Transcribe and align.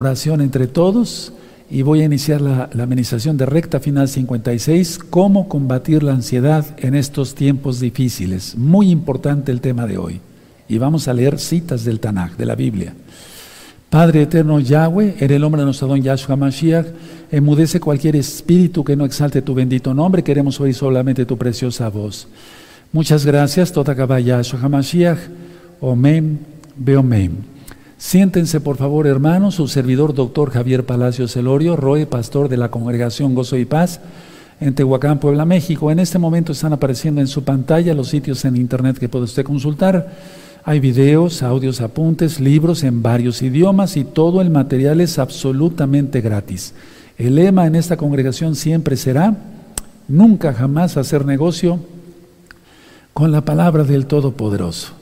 oración 0.00 0.40
entre 0.42 0.68
todos 0.68 1.32
y 1.68 1.82
voy 1.82 2.02
a 2.02 2.04
iniciar 2.04 2.40
la, 2.40 2.70
la, 2.72 2.84
administración 2.84 3.36
de 3.36 3.46
recta 3.46 3.80
final 3.80 4.06
56, 4.06 5.00
cómo 5.10 5.48
combatir 5.48 6.04
la 6.04 6.12
ansiedad 6.12 6.64
en 6.78 6.94
estos 6.94 7.34
tiempos 7.34 7.80
difíciles. 7.80 8.56
Muy 8.56 8.92
importante 8.92 9.50
el 9.50 9.60
tema 9.60 9.88
de 9.88 9.98
hoy. 9.98 10.20
Y 10.68 10.78
vamos 10.78 11.08
a 11.08 11.14
leer 11.14 11.40
citas 11.40 11.84
del 11.84 11.98
Tanakh, 11.98 12.36
de 12.36 12.46
la 12.46 12.54
Biblia. 12.54 12.94
Padre 13.90 14.22
eterno 14.22 14.60
Yahweh, 14.60 15.16
eres 15.18 15.34
el 15.34 15.42
hombre 15.42 15.62
de 15.62 15.64
nuestro 15.64 15.88
don 15.88 16.00
Yahshua 16.00 16.36
Mashiach, 16.36 16.86
emudece 17.32 17.80
cualquier 17.80 18.14
espíritu 18.14 18.84
que 18.84 18.94
no 18.94 19.04
exalte 19.04 19.42
tu 19.42 19.52
bendito 19.52 19.92
nombre, 19.94 20.22
queremos 20.22 20.60
oír 20.60 20.76
solamente 20.76 21.26
tu 21.26 21.36
preciosa 21.36 21.88
voz. 21.88 22.28
Muchas 22.92 23.26
gracias, 23.26 23.72
Totakaba 23.72 24.20
Yahshua 24.20 24.68
Mashiach, 24.68 25.18
Omen, 25.80 26.38
Beomen. 26.76 27.57
Siéntense, 27.98 28.60
por 28.60 28.76
favor, 28.76 29.08
hermanos, 29.08 29.56
su 29.56 29.66
servidor, 29.66 30.14
doctor 30.14 30.52
Javier 30.52 30.86
Palacios 30.86 31.32
Celorio, 31.32 31.74
Roe, 31.74 32.06
pastor 32.06 32.48
de 32.48 32.56
la 32.56 32.70
Congregación 32.70 33.34
Gozo 33.34 33.56
y 33.56 33.64
Paz 33.64 34.00
en 34.60 34.72
Tehuacán, 34.76 35.18
Puebla, 35.18 35.44
México. 35.44 35.90
En 35.90 35.98
este 35.98 36.20
momento 36.20 36.52
están 36.52 36.72
apareciendo 36.72 37.20
en 37.20 37.26
su 37.26 37.42
pantalla 37.42 37.94
los 37.94 38.08
sitios 38.08 38.44
en 38.44 38.56
internet 38.56 38.98
que 38.98 39.08
puede 39.08 39.24
usted 39.24 39.44
consultar. 39.44 40.12
Hay 40.64 40.78
videos, 40.78 41.42
audios, 41.42 41.80
apuntes, 41.80 42.38
libros 42.38 42.84
en 42.84 43.02
varios 43.02 43.42
idiomas 43.42 43.96
y 43.96 44.04
todo 44.04 44.42
el 44.42 44.50
material 44.50 45.00
es 45.00 45.18
absolutamente 45.18 46.20
gratis. 46.20 46.74
El 47.16 47.34
lema 47.34 47.66
en 47.66 47.74
esta 47.74 47.96
congregación 47.96 48.54
siempre 48.54 48.96
será, 48.96 49.36
nunca 50.06 50.54
jamás 50.54 50.96
hacer 50.96 51.26
negocio 51.26 51.80
con 53.12 53.32
la 53.32 53.40
palabra 53.40 53.82
del 53.82 54.06
Todopoderoso. 54.06 54.97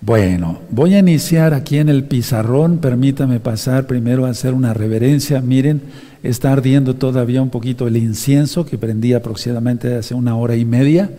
Bueno, 0.00 0.60
voy 0.70 0.94
a 0.94 0.98
iniciar 0.98 1.54
aquí 1.54 1.78
en 1.78 1.88
el 1.88 2.04
pizarrón. 2.04 2.78
Permítame 2.78 3.40
pasar 3.40 3.86
primero 3.86 4.26
a 4.26 4.30
hacer 4.30 4.54
una 4.54 4.74
reverencia. 4.74 5.40
Miren, 5.40 5.80
está 6.22 6.52
ardiendo 6.52 6.94
todavía 6.94 7.42
un 7.42 7.50
poquito 7.50 7.88
el 7.88 7.96
incienso 7.96 8.66
que 8.66 8.78
prendí 8.78 9.14
aproximadamente 9.14 9.94
hace 9.94 10.14
una 10.14 10.36
hora 10.36 10.54
y 10.54 10.64
media, 10.64 11.10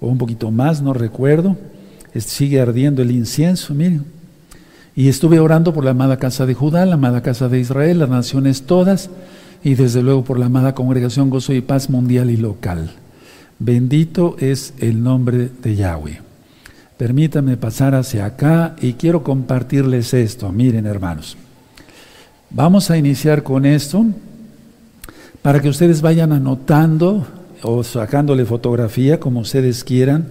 o 0.00 0.08
un 0.08 0.18
poquito 0.18 0.50
más, 0.50 0.82
no 0.82 0.92
recuerdo. 0.92 1.56
Sigue 2.14 2.60
ardiendo 2.60 3.02
el 3.02 3.10
incienso, 3.10 3.74
miren. 3.74 4.04
Y 4.94 5.08
estuve 5.08 5.38
orando 5.38 5.72
por 5.72 5.84
la 5.84 5.92
amada 5.92 6.18
casa 6.18 6.46
de 6.46 6.54
Judá, 6.54 6.84
la 6.84 6.94
amada 6.94 7.22
casa 7.22 7.48
de 7.48 7.60
Israel, 7.60 8.00
las 8.00 8.08
naciones 8.08 8.62
todas, 8.62 9.10
y 9.62 9.74
desde 9.74 10.02
luego 10.02 10.24
por 10.24 10.38
la 10.38 10.46
amada 10.46 10.74
congregación 10.74 11.30
Gozo 11.30 11.52
y 11.52 11.60
Paz 11.60 11.88
mundial 11.88 12.30
y 12.30 12.36
local. 12.36 12.90
Bendito 13.60 14.36
es 14.40 14.74
el 14.78 15.02
nombre 15.02 15.50
de 15.62 15.76
Yahweh. 15.76 16.27
Permítame 16.98 17.56
pasar 17.56 17.94
hacia 17.94 18.26
acá 18.26 18.74
y 18.80 18.94
quiero 18.94 19.22
compartirles 19.22 20.12
esto. 20.14 20.50
Miren, 20.50 20.84
hermanos. 20.84 21.36
Vamos 22.50 22.90
a 22.90 22.98
iniciar 22.98 23.44
con 23.44 23.64
esto 23.64 24.04
para 25.40 25.62
que 25.62 25.68
ustedes 25.68 26.02
vayan 26.02 26.32
anotando 26.32 27.24
o 27.62 27.84
sacándole 27.84 28.44
fotografía 28.44 29.20
como 29.20 29.40
ustedes 29.40 29.84
quieran. 29.84 30.26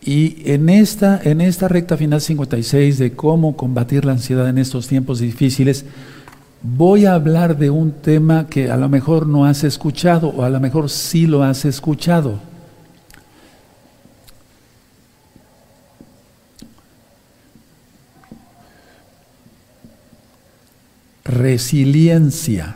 Y 0.00 0.50
en 0.50 0.70
esta, 0.70 1.20
en 1.22 1.42
esta 1.42 1.68
recta 1.68 1.98
final 1.98 2.22
56 2.22 2.96
de 2.96 3.12
cómo 3.12 3.54
combatir 3.54 4.06
la 4.06 4.12
ansiedad 4.12 4.48
en 4.48 4.56
estos 4.56 4.86
tiempos 4.86 5.18
difíciles, 5.18 5.84
voy 6.62 7.04
a 7.04 7.12
hablar 7.12 7.58
de 7.58 7.68
un 7.68 7.92
tema 7.92 8.46
que 8.46 8.70
a 8.70 8.78
lo 8.78 8.88
mejor 8.88 9.26
no 9.26 9.44
has 9.44 9.62
escuchado 9.62 10.28
o 10.28 10.42
a 10.42 10.48
lo 10.48 10.58
mejor 10.58 10.88
sí 10.88 11.26
lo 11.26 11.42
has 11.42 11.66
escuchado. 11.66 12.38
Resiliencia. 21.46 22.74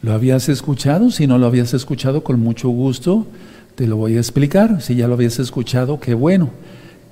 ¿Lo 0.00 0.14
habías 0.14 0.48
escuchado? 0.48 1.10
Si 1.10 1.26
no 1.26 1.36
lo 1.36 1.46
habías 1.46 1.74
escuchado, 1.74 2.24
con 2.24 2.40
mucho 2.40 2.70
gusto 2.70 3.26
te 3.74 3.86
lo 3.86 3.96
voy 3.96 4.16
a 4.16 4.18
explicar. 4.18 4.80
Si 4.80 4.94
ya 4.94 5.08
lo 5.08 5.14
habías 5.14 5.38
escuchado, 5.38 6.00
qué 6.00 6.14
bueno. 6.14 6.50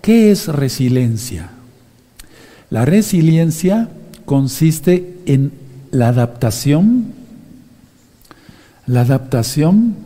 ¿Qué 0.00 0.30
es 0.30 0.48
resiliencia? 0.48 1.50
La 2.70 2.86
resiliencia 2.86 3.90
consiste 4.24 5.18
en 5.26 5.52
la 5.90 6.08
adaptación, 6.08 7.12
la 8.86 9.02
adaptación 9.02 9.96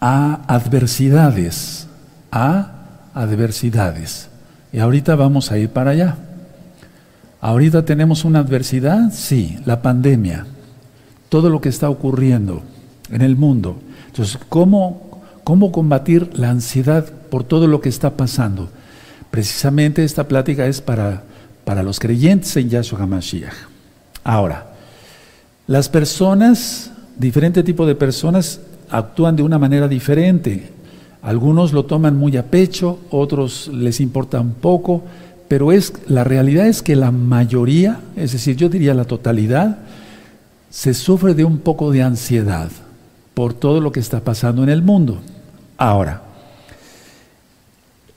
a 0.00 0.42
adversidades, 0.48 1.86
a 2.32 2.72
adversidades. 3.14 4.28
Y 4.72 4.78
ahorita 4.80 5.14
vamos 5.14 5.52
a 5.52 5.58
ir 5.58 5.68
para 5.68 5.92
allá. 5.92 6.16
Ahorita 7.40 7.84
tenemos 7.84 8.24
una 8.24 8.40
adversidad, 8.40 9.10
sí, 9.12 9.58
la 9.64 9.80
pandemia, 9.80 10.46
todo 11.30 11.48
lo 11.48 11.60
que 11.60 11.70
está 11.70 11.88
ocurriendo 11.88 12.62
en 13.10 13.22
el 13.22 13.36
mundo. 13.36 13.76
Entonces, 14.08 14.38
¿cómo, 14.48 15.22
cómo 15.42 15.72
combatir 15.72 16.30
la 16.34 16.50
ansiedad 16.50 17.10
por 17.30 17.44
todo 17.44 17.66
lo 17.66 17.80
que 17.80 17.88
está 17.88 18.10
pasando? 18.10 18.68
Precisamente 19.30 20.04
esta 20.04 20.28
plática 20.28 20.66
es 20.66 20.80
para, 20.80 21.22
para 21.64 21.82
los 21.82 21.98
creyentes 21.98 22.54
en 22.56 22.68
Yahshua 22.68 23.00
HaMashiach. 23.00 23.54
Ahora, 24.22 24.72
las 25.66 25.88
personas, 25.88 26.90
diferente 27.16 27.62
tipo 27.62 27.86
de 27.86 27.94
personas, 27.94 28.60
actúan 28.90 29.36
de 29.36 29.42
una 29.42 29.58
manera 29.58 29.88
diferente. 29.88 30.72
Algunos 31.22 31.72
lo 31.72 31.84
toman 31.84 32.16
muy 32.16 32.36
a 32.36 32.46
pecho, 32.46 32.98
otros 33.10 33.68
les 33.68 34.00
importa 34.00 34.40
un 34.40 34.54
poco, 34.54 35.04
pero 35.50 35.72
es, 35.72 35.92
la 36.06 36.22
realidad 36.22 36.68
es 36.68 36.80
que 36.80 36.94
la 36.94 37.10
mayoría, 37.10 37.98
es 38.14 38.30
decir, 38.30 38.54
yo 38.54 38.68
diría 38.68 38.94
la 38.94 39.04
totalidad, 39.04 39.78
se 40.70 40.94
sufre 40.94 41.34
de 41.34 41.44
un 41.44 41.58
poco 41.58 41.90
de 41.90 42.04
ansiedad 42.04 42.70
por 43.34 43.52
todo 43.52 43.80
lo 43.80 43.90
que 43.90 43.98
está 43.98 44.20
pasando 44.20 44.62
en 44.62 44.68
el 44.68 44.80
mundo. 44.80 45.20
Ahora, 45.76 46.22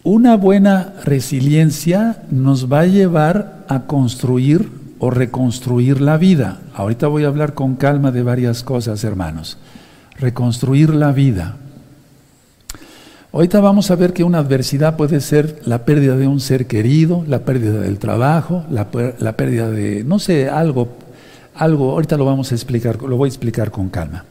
una 0.03 0.37
buena 0.37 0.93
resiliencia 1.03 2.21
nos 2.29 2.71
va 2.71 2.81
a 2.81 2.85
llevar 2.85 3.65
a 3.67 3.87
construir 3.87 4.69
o 4.99 5.09
reconstruir 5.09 6.01
la 6.01 6.17
vida. 6.17 6.59
Ahorita 6.75 7.07
voy 7.07 7.23
a 7.23 7.29
hablar 7.29 7.55
con 7.55 7.77
calma 7.77 8.11
de 8.11 8.21
varias 8.21 8.61
cosas, 8.61 9.03
hermanos. 9.03 9.57
Reconstruir 10.19 10.93
la 10.93 11.11
vida. 11.11 11.57
Ahorita 13.33 13.59
vamos 13.61 13.89
a 13.89 13.95
ver 13.95 14.13
que 14.13 14.23
una 14.23 14.37
adversidad 14.37 14.95
puede 14.95 15.19
ser 15.19 15.59
la 15.65 15.85
pérdida 15.85 16.15
de 16.15 16.27
un 16.27 16.39
ser 16.39 16.67
querido, 16.67 17.25
la 17.27 17.39
pérdida 17.39 17.79
del 17.79 17.97
trabajo, 17.97 18.63
la, 18.69 18.91
pérdida 18.91 19.71
de, 19.71 20.03
no 20.03 20.19
sé, 20.19 20.49
algo, 20.49 20.89
algo, 21.55 21.93
ahorita 21.93 22.15
lo 22.15 22.25
vamos 22.25 22.51
a 22.51 22.55
explicar, 22.55 23.01
lo 23.01 23.17
voy 23.17 23.25
a 23.25 23.29
explicar 23.29 23.71
con 23.71 23.89
calma. 23.89 24.23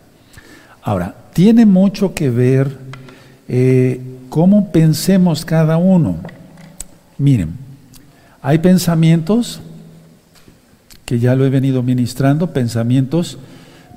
Ahora, 0.84 1.16
tiene 1.32 1.66
mucho 1.66 2.14
que 2.14 2.30
ver 2.30 2.78
eh, 3.48 4.00
cómo 4.28 4.70
pensemos 4.70 5.44
cada 5.44 5.78
uno. 5.78 6.18
Miren, 7.18 7.54
hay 8.40 8.58
pensamientos, 8.58 9.60
que 11.04 11.18
ya 11.18 11.34
lo 11.34 11.44
he 11.44 11.50
venido 11.50 11.82
ministrando, 11.82 12.52
pensamientos 12.52 13.36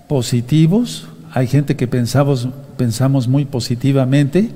positivos, 0.07 1.07
hay 1.31 1.45
gente 1.45 1.75
que 1.75 1.87
pensamos, 1.87 2.49
pensamos 2.75 3.27
muy 3.27 3.45
positivamente, 3.45 4.49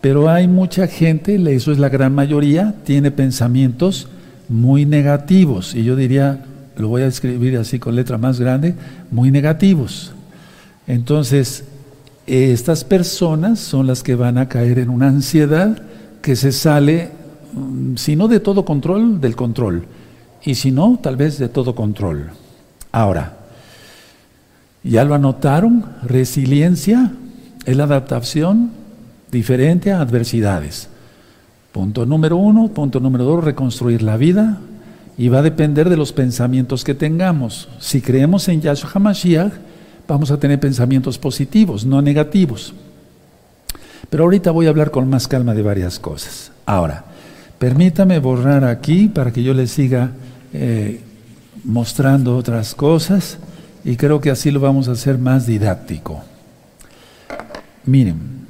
pero 0.00 0.30
hay 0.30 0.46
mucha 0.46 0.86
gente, 0.86 1.36
eso 1.54 1.72
es 1.72 1.78
la 1.78 1.88
gran 1.88 2.14
mayoría, 2.14 2.74
tiene 2.84 3.10
pensamientos 3.10 4.08
muy 4.48 4.86
negativos. 4.86 5.74
Y 5.74 5.82
yo 5.82 5.96
diría, 5.96 6.44
lo 6.76 6.88
voy 6.88 7.02
a 7.02 7.06
escribir 7.06 7.58
así 7.58 7.78
con 7.78 7.96
letra 7.96 8.16
más 8.16 8.38
grande, 8.38 8.74
muy 9.10 9.30
negativos. 9.30 10.12
Entonces, 10.86 11.64
estas 12.26 12.84
personas 12.84 13.58
son 13.58 13.86
las 13.86 14.02
que 14.02 14.14
van 14.14 14.38
a 14.38 14.48
caer 14.48 14.78
en 14.78 14.90
una 14.90 15.08
ansiedad 15.08 15.82
que 16.22 16.36
se 16.36 16.52
sale, 16.52 17.10
mm, 17.52 17.96
si 17.96 18.14
no 18.14 18.28
de 18.28 18.38
todo 18.38 18.64
control, 18.64 19.20
del 19.20 19.34
control. 19.34 19.86
Y 20.44 20.54
si 20.54 20.70
no, 20.70 21.00
tal 21.02 21.16
vez 21.16 21.38
de 21.38 21.48
todo 21.48 21.74
control. 21.74 22.30
Ahora, 22.92 23.36
¿ya 24.84 25.04
lo 25.04 25.14
anotaron? 25.14 25.84
Resiliencia 26.04 27.12
es 27.64 27.76
la 27.76 27.84
adaptación 27.84 28.77
diferente 29.30 29.92
a 29.92 30.00
adversidades. 30.00 30.88
Punto 31.72 32.06
número 32.06 32.36
uno, 32.36 32.68
punto 32.68 33.00
número 33.00 33.24
dos, 33.24 33.44
reconstruir 33.44 34.02
la 34.02 34.16
vida 34.16 34.58
y 35.16 35.28
va 35.28 35.40
a 35.40 35.42
depender 35.42 35.88
de 35.88 35.96
los 35.96 36.12
pensamientos 36.12 36.84
que 36.84 36.94
tengamos. 36.94 37.68
Si 37.78 38.00
creemos 38.00 38.48
en 38.48 38.60
Yahshua 38.60 38.90
HaMashiach, 38.94 39.52
vamos 40.06 40.30
a 40.30 40.38
tener 40.38 40.58
pensamientos 40.58 41.18
positivos, 41.18 41.84
no 41.84 42.00
negativos. 42.00 42.72
Pero 44.08 44.24
ahorita 44.24 44.50
voy 44.50 44.66
a 44.66 44.70
hablar 44.70 44.90
con 44.90 45.08
más 45.10 45.28
calma 45.28 45.54
de 45.54 45.62
varias 45.62 45.98
cosas. 45.98 46.52
Ahora, 46.64 47.04
permítame 47.58 48.18
borrar 48.18 48.64
aquí 48.64 49.08
para 49.08 49.32
que 49.32 49.42
yo 49.42 49.52
les 49.52 49.70
siga 49.70 50.12
eh, 50.52 51.02
mostrando 51.64 52.36
otras 52.36 52.74
cosas 52.74 53.38
y 53.84 53.96
creo 53.96 54.20
que 54.20 54.30
así 54.30 54.50
lo 54.50 54.60
vamos 54.60 54.88
a 54.88 54.92
hacer 54.92 55.18
más 55.18 55.46
didáctico. 55.46 56.22
Miren, 57.84 58.47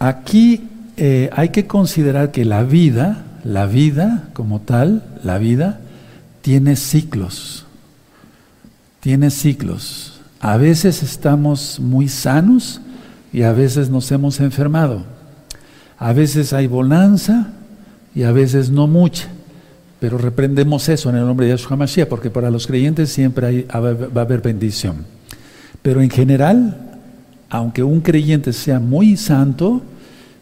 Aquí 0.00 0.62
eh, 0.96 1.28
hay 1.34 1.50
que 1.50 1.66
considerar 1.66 2.32
que 2.32 2.46
la 2.46 2.64
vida, 2.64 3.22
la 3.44 3.66
vida 3.66 4.30
como 4.32 4.60
tal, 4.62 5.04
la 5.22 5.36
vida, 5.36 5.78
tiene 6.40 6.76
ciclos. 6.76 7.66
Tiene 9.00 9.30
ciclos. 9.30 10.20
A 10.40 10.56
veces 10.56 11.02
estamos 11.02 11.80
muy 11.80 12.08
sanos 12.08 12.80
y 13.30 13.42
a 13.42 13.52
veces 13.52 13.90
nos 13.90 14.10
hemos 14.10 14.40
enfermado. 14.40 15.04
A 15.98 16.14
veces 16.14 16.54
hay 16.54 16.66
bonanza 16.66 17.52
y 18.14 18.22
a 18.22 18.32
veces 18.32 18.70
no 18.70 18.86
mucha. 18.86 19.28
Pero 20.00 20.16
reprendemos 20.16 20.88
eso 20.88 21.10
en 21.10 21.16
el 21.16 21.26
nombre 21.26 21.44
de 21.44 21.52
Yahshua 21.52 21.76
Mashiach, 21.76 22.08
porque 22.08 22.30
para 22.30 22.50
los 22.50 22.66
creyentes 22.66 23.10
siempre 23.10 23.66
va 23.70 24.20
a 24.22 24.24
haber 24.24 24.40
bendición. 24.40 25.04
Pero 25.82 26.00
en 26.00 26.08
general, 26.08 26.89
aunque 27.50 27.82
un 27.82 28.00
creyente 28.00 28.52
sea 28.52 28.78
muy 28.78 29.16
santo 29.16 29.82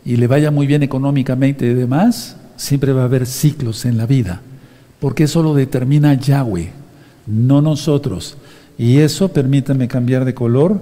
y 0.04 0.16
le 0.16 0.26
vaya 0.26 0.50
muy 0.50 0.66
bien 0.66 0.82
económicamente 0.82 1.66
y 1.66 1.74
demás, 1.74 2.36
siempre 2.56 2.92
va 2.92 3.02
a 3.02 3.06
haber 3.06 3.26
ciclos 3.26 3.86
en 3.86 3.96
la 3.96 4.06
vida, 4.06 4.42
porque 5.00 5.24
eso 5.24 5.42
lo 5.42 5.54
determina 5.54 6.14
Yahweh, 6.14 6.70
no 7.26 7.62
nosotros. 7.62 8.36
Y 8.76 8.98
eso, 8.98 9.32
permítanme 9.32 9.88
cambiar 9.88 10.24
de 10.24 10.34
color, 10.34 10.80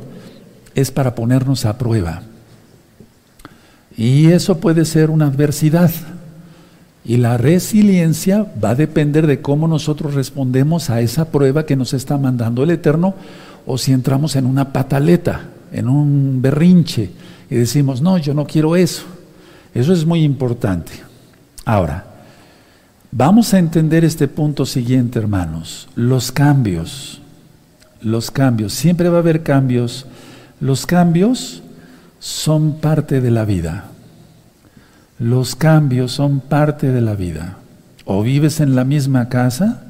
es 0.75 0.91
para 0.91 1.15
ponernos 1.15 1.65
a 1.65 1.79
prueba. 1.79 2.23
Y 3.97 4.27
eso 4.27 4.59
puede 4.59 4.85
ser 4.85 5.11
una 5.11 5.27
adversidad. 5.27 5.91
Y 7.05 7.19
la 7.19 7.39
resiliencia 7.39 8.47
va 8.63 8.71
a 8.71 8.75
depender 8.75 9.27
de 9.27 9.41
cómo 9.41 9.69
nosotros 9.69 10.15
respondemos 10.15 10.91
a 10.91 11.01
esa 11.01 11.27
prueba 11.27 11.65
que 11.65 11.77
nos 11.77 11.95
está 11.95 12.19
mandando 12.19 12.65
el 12.65 12.71
Eterno 12.71 13.15
o 13.65 13.79
si 13.79 13.93
entramos 13.93 14.37
en 14.37 14.45
una 14.45 14.73
pataleta, 14.73 15.51
en 15.77 15.89
un 15.89 16.41
berrinche 16.41 17.11
y 17.51 17.55
decimos, 17.55 18.01
no, 18.01 18.17
yo 18.17 18.33
no 18.33 18.47
quiero 18.47 18.77
eso. 18.77 19.05
Eso 19.75 19.93
es 19.93 20.07
muy 20.07 20.25
importante. 20.25 20.93
Ahora, 21.67 22.07
vamos 23.13 23.53
a 23.53 23.59
entender 23.59 24.03
este 24.03 24.27
punto 24.27 24.65
siguiente, 24.65 25.19
hermanos. 25.19 25.87
Los 25.95 26.33
cambios, 26.33 27.21
los 28.01 28.31
cambios, 28.31 28.73
siempre 28.73 29.11
va 29.11 29.19
a 29.19 29.21
haber 29.21 29.43
cambios. 29.43 30.07
Los 30.61 30.87
cambios 30.87 31.63
son 32.21 32.81
parte 32.81 33.21
de 33.21 33.31
la 33.31 33.45
vida. 33.45 33.91
Los 35.19 35.57
cambios 35.57 36.13
son 36.13 36.41
parte 36.41 36.91
de 36.91 37.03
la 37.03 37.15
vida. 37.15 37.59
O 38.07 38.23
vives 38.23 38.61
en 38.61 38.75
la 38.75 38.85
misma 38.85 39.29
casa 39.29 39.85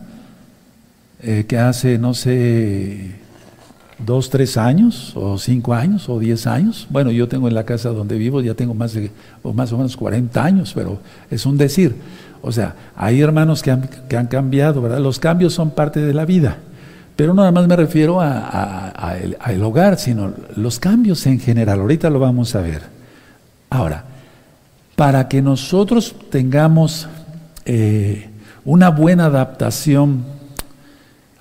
eh, 1.23 1.45
que 1.47 1.59
hace, 1.59 1.97
no 1.97 2.13
sé, 2.13 3.21
dos, 3.99 4.31
tres 4.31 4.57
años, 4.57 5.13
o 5.17 5.39
cinco 5.39 5.75
años, 5.75 6.09
o 6.09 6.19
diez 6.19 6.47
años. 6.47 6.87
Bueno, 6.91 7.11
yo 7.11 7.29
tengo 7.29 7.49
en 7.49 7.55
la 7.55 7.65
casa 7.65 7.91
donde 7.91 8.19
vivo, 8.19 8.41
ya 8.41 8.55
tengo 8.55 8.75
más 8.75 8.93
de, 8.93 9.11
o 9.43 9.53
más 9.53 9.73
o 9.73 9.77
menos 9.77 9.97
40 9.97 10.45
años, 10.45 10.73
pero 10.75 10.99
es 11.31 11.47
un 11.47 11.57
decir. 11.57 11.95
O 12.43 12.53
sea, 12.53 12.75
hay 12.95 13.21
hermanos 13.21 13.63
que 13.63 13.71
han, 13.71 13.89
que 14.09 14.17
han 14.17 14.27
cambiado, 14.27 14.83
¿verdad? 14.83 15.01
Los 15.01 15.19
cambios 15.19 15.55
son 15.55 15.71
parte 15.71 16.01
de 16.01 16.15
la 16.15 16.25
vida. 16.25 16.59
Pero 17.17 17.33
no 17.33 17.41
nada 17.41 17.51
más 17.51 17.67
me 17.67 17.77
refiero 17.77 18.21
a, 18.21 19.17
el, 19.49 19.63
hogar, 19.63 19.99
sino 19.99 20.35
los 20.55 20.79
cambios 20.79 21.27
en 21.27 21.41
general. 21.41 21.81
Ahorita 21.81 22.11
lo 22.11 22.21
vamos 22.21 22.55
a 22.55 22.61
ver. 22.61 22.83
Ahora, 23.71 24.05
para 24.95 25.27
que 25.27 25.41
nosotros 25.41 26.15
tengamos 26.31 27.09
eh, 27.65 28.29
una 28.67 28.91
buena 28.91 29.27
adaptación 29.27 30.25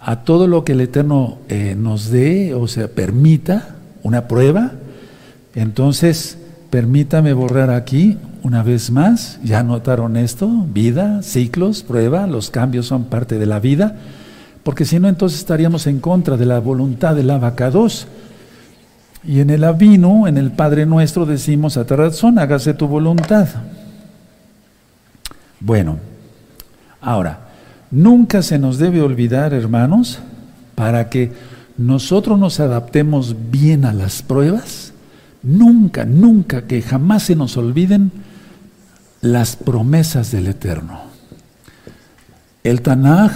a 0.07 0.17
todo 0.17 0.45
lo 0.45 0.63
que 0.63 0.73
el 0.73 0.81
Eterno 0.81 1.39
eh, 1.49 1.75
nos 1.75 2.11
dé, 2.11 2.53
o 2.53 2.67
sea, 2.67 2.87
permita 2.87 3.75
una 4.03 4.27
prueba, 4.27 4.73
entonces 5.55 6.37
permítame 6.69 7.33
borrar 7.33 7.71
aquí 7.71 8.19
una 8.43 8.61
vez 8.61 8.91
más, 8.91 9.39
ya 9.43 9.63
notaron 9.63 10.15
esto, 10.15 10.47
vida, 10.47 11.23
ciclos, 11.23 11.81
prueba, 11.81 12.27
los 12.27 12.51
cambios 12.51 12.85
son 12.85 13.05
parte 13.05 13.39
de 13.39 13.47
la 13.47 13.59
vida, 13.59 13.95
porque 14.61 14.85
si 14.85 14.99
no 14.99 15.09
entonces 15.09 15.39
estaríamos 15.39 15.87
en 15.87 15.99
contra 15.99 16.37
de 16.37 16.45
la 16.45 16.59
voluntad 16.59 17.15
del 17.15 17.31
abacados. 17.31 18.05
Y 19.23 19.39
en 19.39 19.49
el 19.49 19.63
Avino, 19.63 20.27
en 20.27 20.37
el 20.37 20.51
Padre 20.51 20.85
Nuestro, 20.85 21.25
decimos 21.25 21.77
a 21.77 21.83
razón, 21.83 22.37
hágase 22.37 22.75
tu 22.75 22.87
voluntad. 22.87 23.47
Bueno, 25.59 25.97
ahora, 27.01 27.44
nunca 27.91 28.41
se 28.41 28.59
nos 28.59 28.77
debe 28.77 29.01
olvidar, 29.01 29.53
hermanos, 29.53 30.19
para 30.75 31.09
que 31.09 31.31
nosotros 31.77 32.39
nos 32.39 32.59
adaptemos 32.59 33.35
bien 33.51 33.85
a 33.85 33.93
las 33.93 34.21
pruebas, 34.21 34.93
nunca, 35.43 36.05
nunca, 36.05 36.63
que 36.63 36.81
jamás 36.81 37.23
se 37.23 37.35
nos 37.35 37.57
olviden 37.57 38.11
las 39.21 39.55
promesas 39.55 40.31
del 40.31 40.47
Eterno. 40.47 41.01
El 42.63 42.81
Tanaj, 42.81 43.31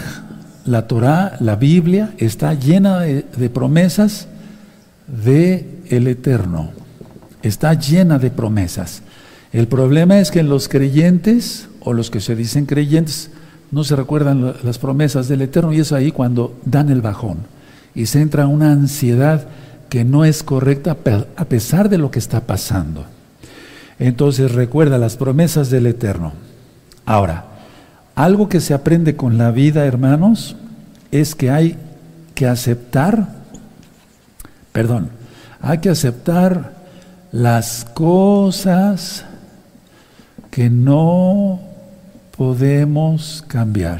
la 0.65 0.87
Torah, 0.87 1.37
la 1.39 1.55
Biblia, 1.55 2.13
está 2.17 2.53
llena 2.53 2.99
de, 2.99 3.25
de 3.35 3.49
promesas 3.49 4.27
de 5.07 5.81
el 5.89 6.07
Eterno. 6.07 6.71
Está 7.41 7.73
llena 7.73 8.19
de 8.19 8.31
promesas. 8.31 9.01
El 9.51 9.67
problema 9.67 10.19
es 10.19 10.31
que 10.31 10.39
en 10.39 10.49
los 10.49 10.67
creyentes, 10.67 11.67
o 11.79 11.93
los 11.93 12.11
que 12.11 12.19
se 12.19 12.35
dicen 12.35 12.65
creyentes, 12.65 13.31
no 13.71 13.83
se 13.83 13.95
recuerdan 13.95 14.55
las 14.63 14.77
promesas 14.79 15.27
del 15.27 15.41
Eterno 15.41 15.73
y 15.73 15.79
es 15.79 15.91
ahí 15.91 16.11
cuando 16.11 16.57
dan 16.65 16.89
el 16.89 17.01
bajón 17.01 17.39
y 17.93 18.07
se 18.07 18.21
entra 18.21 18.47
una 18.47 18.71
ansiedad 18.71 19.47
que 19.89 20.03
no 20.03 20.25
es 20.25 20.43
correcta 20.43 20.97
a 21.35 21.45
pesar 21.45 21.89
de 21.89 21.97
lo 21.97 22.11
que 22.11 22.19
está 22.19 22.41
pasando. 22.41 23.05
Entonces 23.97 24.53
recuerda 24.53 24.97
las 24.97 25.17
promesas 25.17 25.69
del 25.69 25.87
Eterno. 25.87 26.33
Ahora, 27.05 27.45
algo 28.15 28.49
que 28.49 28.61
se 28.61 28.73
aprende 28.73 29.15
con 29.15 29.37
la 29.37 29.51
vida, 29.51 29.85
hermanos, 29.85 30.55
es 31.11 31.35
que 31.35 31.49
hay 31.49 31.77
que 32.35 32.47
aceptar, 32.47 33.27
perdón, 34.71 35.09
hay 35.61 35.79
que 35.79 35.89
aceptar 35.89 36.73
las 37.31 37.85
cosas 37.93 39.25
que 40.51 40.69
no 40.69 41.68
podemos 42.39 43.43
cambiar. 43.49 43.99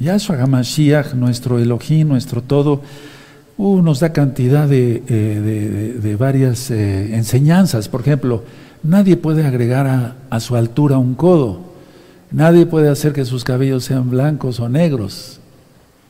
Yahshua 0.00 0.42
HaMashiach, 0.42 1.14
nuestro 1.14 1.60
Elohim, 1.60 2.08
nuestro 2.08 2.42
todo, 2.42 2.82
uh, 3.56 3.80
nos 3.80 4.00
da 4.00 4.12
cantidad 4.12 4.66
de, 4.66 5.00
eh, 5.06 6.16
varias 6.18 6.72
eh, 6.72 7.14
enseñanzas. 7.14 7.88
Por 7.88 8.00
ejemplo, 8.00 8.42
nadie 8.82 9.16
puede 9.16 9.46
agregar 9.46 10.16
a, 10.28 10.40
su 10.40 10.56
altura 10.56 10.98
un 10.98 11.14
codo. 11.14 11.60
Nadie 12.32 12.66
puede 12.66 12.88
hacer 12.88 13.12
que 13.12 13.24
sus 13.24 13.44
cabellos 13.44 13.84
sean 13.84 14.10
blancos 14.10 14.58
o 14.58 14.68
negros. 14.68 15.38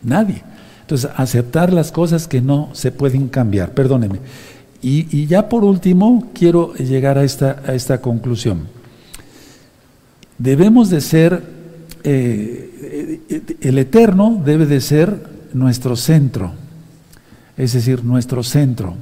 Nadie. 0.02 0.42
Entonces, 0.80 1.10
aceptar 1.16 1.70
las 1.70 1.92
cosas 1.92 2.26
que 2.26 2.40
no 2.40 2.70
se 2.72 2.92
pueden 2.92 3.28
cambiar, 3.28 3.72
perdónenme. 3.72 4.20
Y, 4.80 5.26
ya 5.26 5.50
por 5.50 5.64
último, 5.64 6.30
quiero 6.32 6.72
llegar 6.76 7.18
a 7.18 7.24
esta 7.24 8.00
conclusión. 8.00 8.80
Debemos 10.42 10.90
de 10.90 11.00
ser, 11.00 11.40
eh, 12.02 13.46
el 13.60 13.78
eterno 13.78 14.42
debe 14.44 14.66
de 14.66 14.80
ser 14.80 15.24
nuestro 15.52 15.94
centro, 15.94 16.50
es 17.56 17.74
decir, 17.74 18.02
nuestro 18.02 18.42
centro. 18.42 18.96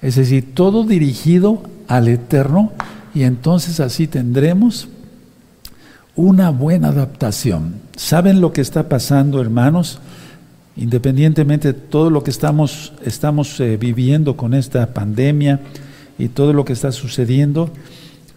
Es 0.00 0.16
decir, 0.16 0.54
todo 0.54 0.84
dirigido 0.84 1.62
al 1.88 2.08
eterno 2.08 2.72
y 3.14 3.24
entonces 3.24 3.80
así 3.80 4.06
tendremos 4.06 4.88
una 6.16 6.48
buena 6.48 6.88
adaptación. 6.88 7.74
¿Saben 7.96 8.40
lo 8.40 8.54
que 8.54 8.62
está 8.62 8.88
pasando, 8.88 9.42
hermanos? 9.42 10.00
independientemente 10.76 11.74
de 11.74 11.78
todo 11.78 12.08
lo 12.08 12.24
que 12.24 12.30
estamos, 12.30 12.94
estamos 13.04 13.60
eh, 13.60 13.76
viviendo 13.76 14.36
con 14.36 14.54
esta 14.54 14.94
pandemia 14.94 15.60
y 16.18 16.28
todo 16.28 16.54
lo 16.54 16.64
que 16.64 16.72
está 16.72 16.90
sucediendo, 16.90 17.70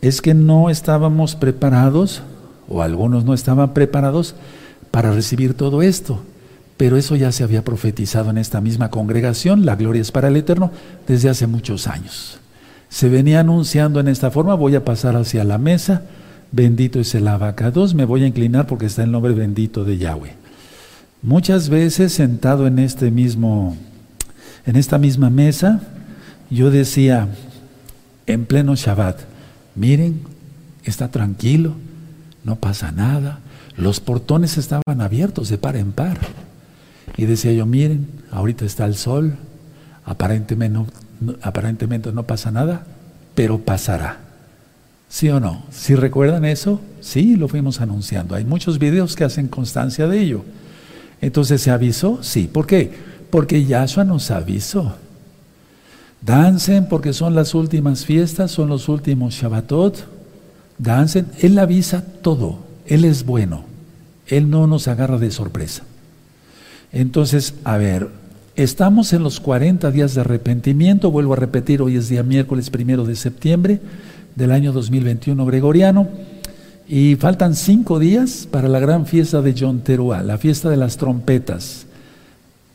es 0.04 0.22
que 0.22 0.34
no 0.34 0.70
estábamos 0.70 1.38
preparados, 1.38 2.22
o 2.68 2.82
algunos 2.82 3.24
no 3.24 3.34
estaban 3.34 3.74
preparados, 3.74 4.36
para 4.92 5.14
recibir 5.14 5.54
todo 5.54 5.82
esto. 5.82 6.22
Pero 6.76 6.98
eso 6.98 7.16
ya 7.16 7.32
se 7.32 7.46
había 7.46 7.64
profetizado 7.64 8.30
en 8.30 8.38
esta 8.38 8.60
misma 8.60 8.90
congregación, 8.90 9.66
la 9.66 9.78
gloria 9.78 10.02
es 10.02 10.12
para 10.12 10.28
el 10.28 10.36
Eterno, 10.36 10.72
desde 11.08 11.30
hace 11.30 11.48
muchos 11.48 11.88
años. 11.88 12.38
Se 12.90 13.08
venía 13.08 13.40
anunciando 13.40 14.02
en 14.02 14.10
esta 14.10 14.30
forma, 14.30 14.56
voy 14.56 14.76
a 14.76 14.84
pasar 14.84 15.16
hacia 15.16 15.46
la 15.46 15.58
mesa, 15.58 16.02
bendito 16.52 17.00
es 17.00 17.16
el 17.16 17.26
abacados, 17.26 17.94
me 17.94 18.04
voy 18.04 18.24
a 18.24 18.28
inclinar 18.28 18.68
porque 18.68 18.88
está 18.88 19.04
el 19.04 19.12
nombre 19.12 19.34
bendito 19.34 19.86
de 19.86 19.98
Yahweh. 19.98 20.34
Muchas 21.22 21.70
veces 21.70 22.12
sentado 22.12 22.68
en 22.68 22.78
este 22.78 23.10
mismo, 23.10 23.78
en 24.66 24.76
esta 24.76 24.98
misma 24.98 25.30
mesa, 25.30 25.80
yo 26.50 26.72
decía 26.72 27.30
en 28.28 28.46
pleno 28.46 28.76
Shabbat, 28.76 29.33
miren, 29.76 30.22
está 30.84 31.10
tranquilo, 31.10 31.74
no 32.44 32.58
pasa 32.58 32.92
nada, 32.92 33.40
los 33.76 34.00
portones 34.00 34.58
estaban 34.58 35.02
abiertos 35.02 35.50
de 35.50 35.58
par 35.58 35.76
en 35.76 35.92
par. 35.92 36.20
Y 37.18 37.26
decía 37.26 37.52
yo, 37.54 37.66
miren, 37.66 38.08
ahorita 38.32 38.66
está 38.66 38.86
el 38.86 38.96
sol, 38.96 39.36
aparentemente 40.06 40.74
no, 40.74 40.88
aparentemente 41.42 42.12
no 42.12 42.24
pasa 42.24 42.52
nada, 42.52 42.86
pero 43.36 43.60
pasará. 43.60 44.20
¿Sí 45.10 45.30
o 45.30 45.40
no? 45.40 45.64
¿Si 45.70 45.94
recuerdan 45.94 46.44
eso? 46.44 46.82
Sí, 47.00 47.36
lo 47.36 47.48
fuimos 47.48 47.82
anunciando. 47.82 48.34
Hay 48.36 48.46
muchos 48.46 48.80
videos 48.80 49.16
que 49.16 49.24
hacen 49.24 49.48
constancia 49.48 50.08
de 50.08 50.20
ello. 50.20 50.44
Entonces, 51.22 51.62
¿se 51.62 51.70
avisó? 51.70 52.24
Sí. 52.24 52.50
¿Por 52.52 52.66
qué? 52.66 52.92
Porque 53.30 53.64
Yahshua 53.64 54.06
nos 54.06 54.32
avisó. 54.32 54.96
Dancen 56.26 56.88
porque 56.88 57.12
son 57.12 57.36
las 57.36 57.54
últimas 57.54 58.06
fiestas, 58.06 58.52
son 58.52 58.70
los 58.70 58.88
últimos 58.88 59.34
Shabbatot. 59.34 60.06
Dancen. 60.78 61.28
Él 61.40 61.58
avisa 61.60 62.04
todo. 62.22 62.60
Él 62.86 63.06
es 63.06 63.26
bueno. 63.26 63.64
Él 64.28 64.50
no 64.50 64.68
nos 64.68 64.88
agarra 64.88 65.18
de 65.18 65.32
sorpresa. 65.32 65.84
Entonces, 66.92 67.56
a 67.64 67.78
ver, 67.78 68.10
estamos 68.56 69.12
en 69.14 69.24
los 69.24 69.40
40 69.40 69.92
días 69.92 70.14
de 70.14 70.22
arrepentimiento. 70.22 71.12
Vuelvo 71.12 71.34
a 71.34 71.38
repetir, 71.38 71.82
hoy 71.82 71.98
es 71.98 72.08
día 72.08 72.24
miércoles 72.24 72.70
primero 72.70 73.04
de 73.06 73.16
septiembre 73.16 73.82
del 74.36 74.52
año 74.52 74.72
2021 74.72 75.46
gregoriano. 75.46 76.08
Y 76.88 77.16
faltan 77.16 77.56
cinco 77.56 78.00
días 78.00 78.48
para 78.50 78.68
la 78.68 78.80
gran 78.80 79.06
fiesta 79.06 79.42
de 79.42 79.54
Teruá, 79.84 80.22
la 80.22 80.38
fiesta 80.38 80.70
de 80.70 80.78
las 80.78 80.98
trompetas, 80.98 81.83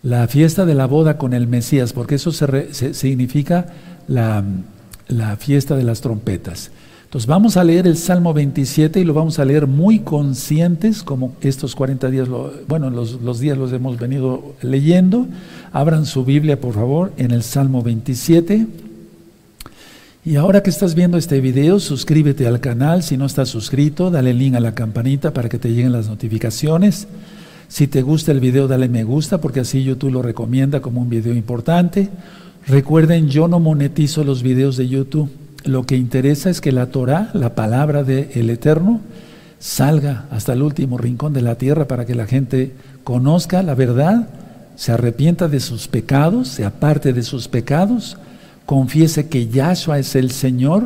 la 0.02 0.28
fiesta 0.28 0.64
de 0.64 0.74
la 0.74 0.86
boda 0.86 1.18
con 1.18 1.34
el 1.34 1.46
Mesías, 1.46 1.92
porque 1.92 2.16
eso 2.16 2.32
se, 2.32 2.94
significa 2.94 3.66
la, 4.06 4.44
la 5.08 5.36
fiesta 5.36 5.76
de 5.76 5.84
las 5.84 6.00
trompetas. 6.00 6.70
Entonces 7.04 7.26
vamos 7.26 7.56
a 7.56 7.64
leer 7.64 7.86
el 7.86 7.96
Salmo 7.96 8.34
27 8.34 9.00
y 9.00 9.04
lo 9.04 9.14
vamos 9.14 9.38
a 9.38 9.44
leer 9.46 9.66
muy 9.66 10.00
conscientes, 10.00 11.02
como 11.02 11.34
estos 11.40 11.74
40 11.74 12.10
días, 12.10 12.28
bueno, 12.68 12.90
los, 12.90 13.22
los, 13.22 13.40
días 13.40 13.56
los 13.56 13.72
hemos 13.72 13.98
venido 13.98 14.54
leyendo. 14.60 15.26
Abran 15.72 16.04
su 16.04 16.26
Biblia, 16.26 16.60
por 16.60 16.74
favor, 16.74 17.12
en 17.16 17.30
el 17.30 17.42
Salmo 17.42 17.82
27. 17.82 18.66
Y 20.26 20.36
ahora 20.36 20.62
que 20.62 20.68
estás 20.68 20.94
viendo 20.94 21.16
este 21.16 21.40
video, 21.40 21.80
suscríbete 21.80 22.46
al 22.46 22.60
canal. 22.60 23.02
Si 23.02 23.16
no 23.16 23.24
estás 23.24 23.48
suscrito, 23.48 24.10
dale 24.10 24.34
link 24.34 24.56
a 24.56 24.60
la 24.60 24.74
campanita 24.74 25.32
para 25.32 25.48
que 25.48 25.58
te 25.58 25.70
lleguen 25.70 25.92
las 25.92 26.08
notificaciones. 26.08 27.08
Si 27.68 27.86
te 27.86 28.02
gusta 28.02 28.32
el 28.32 28.40
video, 28.40 28.66
dale 28.66 28.88
me 28.88 29.04
gusta, 29.04 29.40
porque 29.40 29.60
así 29.60 29.84
YouTube 29.84 30.12
lo 30.12 30.22
recomienda 30.22 30.80
como 30.80 31.02
un 31.02 31.08
video 31.08 31.34
importante. 31.34 32.08
Recuerden, 32.66 33.28
yo 33.28 33.48
no 33.48 33.60
monetizo 33.60 34.24
los 34.24 34.42
videos 34.42 34.76
de 34.76 34.88
YouTube 34.88 35.30
lo 35.64 35.84
que 35.84 35.96
interesa 35.96 36.50
es 36.50 36.60
que 36.60 36.72
la 36.72 36.86
Torah, 36.86 37.30
la 37.34 37.54
palabra 37.54 38.04
del 38.04 38.50
Eterno, 38.50 39.00
salga 39.58 40.26
hasta 40.30 40.52
el 40.52 40.62
último 40.62 40.98
rincón 40.98 41.32
de 41.32 41.42
la 41.42 41.56
tierra 41.56 41.88
para 41.88 42.06
que 42.06 42.14
la 42.14 42.26
gente 42.26 42.72
conozca 43.04 43.62
la 43.62 43.74
verdad, 43.74 44.28
se 44.76 44.92
arrepienta 44.92 45.48
de 45.48 45.60
sus 45.60 45.88
pecados, 45.88 46.48
se 46.48 46.64
aparte 46.64 47.12
de 47.12 47.22
sus 47.22 47.48
pecados, 47.48 48.16
confiese 48.66 49.28
que 49.28 49.48
Yahshua 49.48 49.98
es 49.98 50.14
el 50.14 50.30
Señor, 50.30 50.84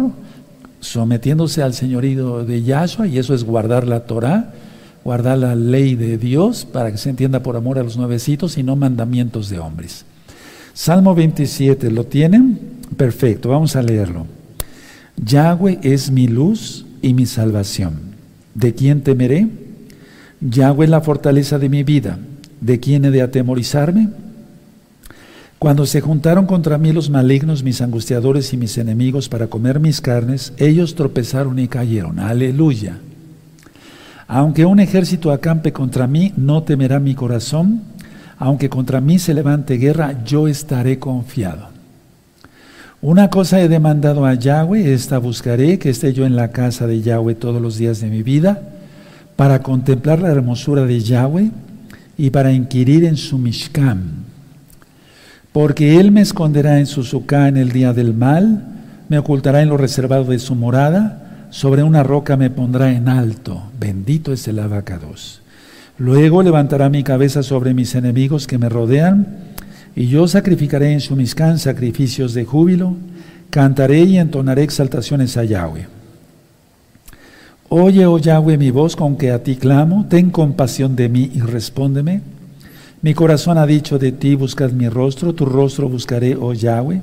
sometiéndose 0.80 1.62
al 1.62 1.74
señorío 1.74 2.44
de 2.44 2.62
Yahshua, 2.62 3.06
y 3.06 3.18
eso 3.18 3.34
es 3.34 3.44
guardar 3.44 3.86
la 3.86 4.00
Torah, 4.00 4.52
guardar 5.04 5.38
la 5.38 5.54
ley 5.54 5.94
de 5.94 6.18
Dios, 6.18 6.64
para 6.64 6.90
que 6.90 6.98
se 6.98 7.10
entienda 7.10 7.42
por 7.42 7.56
amor 7.56 7.78
a 7.78 7.82
los 7.82 7.96
nuevecitos 7.96 8.58
y 8.58 8.62
no 8.62 8.76
mandamientos 8.76 9.48
de 9.48 9.58
hombres. 9.58 10.04
Salmo 10.74 11.14
27, 11.14 11.90
¿lo 11.90 12.04
tienen? 12.04 12.58
Perfecto, 12.96 13.50
vamos 13.50 13.76
a 13.76 13.82
leerlo. 13.82 14.26
Yahweh 15.16 15.80
es 15.82 16.10
mi 16.10 16.28
luz 16.28 16.86
y 17.02 17.14
mi 17.14 17.26
salvación. 17.26 18.12
¿De 18.54 18.74
quién 18.74 19.02
temeré? 19.02 19.48
Yahweh 20.40 20.84
es 20.84 20.90
la 20.90 21.00
fortaleza 21.00 21.58
de 21.58 21.68
mi 21.68 21.82
vida. 21.82 22.18
¿De 22.60 22.80
quién 22.80 23.04
he 23.04 23.10
de 23.10 23.22
atemorizarme? 23.22 24.08
Cuando 25.58 25.86
se 25.86 26.00
juntaron 26.00 26.46
contra 26.46 26.78
mí 26.78 26.92
los 26.92 27.08
malignos, 27.08 27.62
mis 27.62 27.80
angustiadores 27.80 28.52
y 28.52 28.56
mis 28.56 28.78
enemigos 28.78 29.28
para 29.28 29.46
comer 29.46 29.78
mis 29.78 30.00
carnes, 30.00 30.52
ellos 30.56 30.94
tropezaron 30.96 31.58
y 31.58 31.68
cayeron. 31.68 32.18
Aleluya. 32.18 32.98
Aunque 34.34 34.64
un 34.64 34.80
ejército 34.80 35.30
acampe 35.30 35.74
contra 35.74 36.06
mí, 36.06 36.32
no 36.38 36.62
temerá 36.62 36.98
mi 36.98 37.14
corazón. 37.14 37.82
Aunque 38.38 38.70
contra 38.70 38.98
mí 38.98 39.18
se 39.18 39.34
levante 39.34 39.76
guerra, 39.76 40.24
yo 40.24 40.48
estaré 40.48 40.98
confiado. 40.98 41.68
Una 43.02 43.28
cosa 43.28 43.60
he 43.60 43.68
demandado 43.68 44.24
a 44.24 44.32
Yahweh, 44.32 44.94
esta 44.94 45.18
buscaré, 45.18 45.78
que 45.78 45.90
esté 45.90 46.14
yo 46.14 46.24
en 46.24 46.34
la 46.34 46.48
casa 46.48 46.86
de 46.86 47.02
Yahweh 47.02 47.34
todos 47.34 47.60
los 47.60 47.76
días 47.76 48.00
de 48.00 48.08
mi 48.08 48.22
vida, 48.22 48.62
para 49.36 49.58
contemplar 49.62 50.20
la 50.22 50.30
hermosura 50.30 50.86
de 50.86 51.00
Yahweh 51.00 51.50
y 52.16 52.30
para 52.30 52.52
inquirir 52.52 53.04
en 53.04 53.18
su 53.18 53.36
Mishkan. 53.36 54.24
Porque 55.52 56.00
Él 56.00 56.10
me 56.10 56.22
esconderá 56.22 56.78
en 56.78 56.86
su 56.86 57.02
suká 57.02 57.48
en 57.48 57.58
el 57.58 57.70
día 57.70 57.92
del 57.92 58.14
mal, 58.14 58.64
me 59.10 59.18
ocultará 59.18 59.60
en 59.60 59.68
lo 59.68 59.76
reservado 59.76 60.24
de 60.24 60.38
su 60.38 60.54
morada, 60.54 61.21
sobre 61.52 61.82
una 61.82 62.02
roca 62.02 62.38
me 62.38 62.48
pondrá 62.48 62.92
en 62.92 63.08
alto. 63.08 63.62
Bendito 63.78 64.32
es 64.32 64.48
el 64.48 64.58
abacados. 64.58 65.42
Luego 65.98 66.42
levantará 66.42 66.88
mi 66.88 67.04
cabeza 67.04 67.42
sobre 67.42 67.74
mis 67.74 67.94
enemigos 67.94 68.46
que 68.46 68.56
me 68.56 68.70
rodean, 68.70 69.26
y 69.94 70.08
yo 70.08 70.26
sacrificaré 70.26 70.94
en 70.94 71.02
su 71.02 71.14
miscán 71.14 71.58
sacrificios 71.58 72.32
de 72.32 72.46
júbilo, 72.46 72.96
cantaré 73.50 74.00
y 74.00 74.16
entonaré 74.16 74.62
exaltaciones 74.62 75.36
a 75.36 75.44
Yahweh. 75.44 75.86
Oye, 77.68 78.06
oh 78.06 78.16
Yahweh, 78.16 78.56
mi 78.56 78.70
voz 78.70 78.96
con 78.96 79.16
que 79.16 79.30
a 79.30 79.42
ti 79.42 79.56
clamo, 79.56 80.06
ten 80.08 80.30
compasión 80.30 80.96
de 80.96 81.10
mí 81.10 81.30
y 81.34 81.40
respóndeme. 81.40 82.22
Mi 83.02 83.12
corazón 83.12 83.58
ha 83.58 83.66
dicho 83.66 83.98
de 83.98 84.12
ti, 84.12 84.36
buscad 84.36 84.70
mi 84.70 84.88
rostro, 84.88 85.34
tu 85.34 85.44
rostro 85.44 85.86
buscaré, 85.90 86.34
oh 86.34 86.54
Yahweh. 86.54 87.02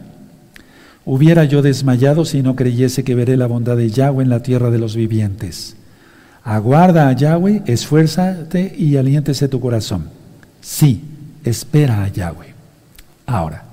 Hubiera 1.05 1.45
yo 1.45 1.61
desmayado 1.61 2.25
si 2.25 2.43
no 2.43 2.55
creyese 2.55 3.03
que 3.03 3.15
veré 3.15 3.35
la 3.35 3.47
bondad 3.47 3.75
de 3.75 3.89
Yahweh 3.89 4.23
en 4.23 4.29
la 4.29 4.43
tierra 4.43 4.69
de 4.69 4.77
los 4.77 4.95
vivientes. 4.95 5.75
Aguarda 6.43 7.07
a 7.07 7.13
Yahweh, 7.13 7.63
esfuérzate 7.65 8.73
y 8.77 8.97
aliéntese 8.97 9.47
tu 9.47 9.59
corazón. 9.59 10.09
Sí, 10.61 11.01
espera 11.43 12.03
a 12.03 12.07
Yahweh. 12.07 12.53
Ahora, 13.25 13.63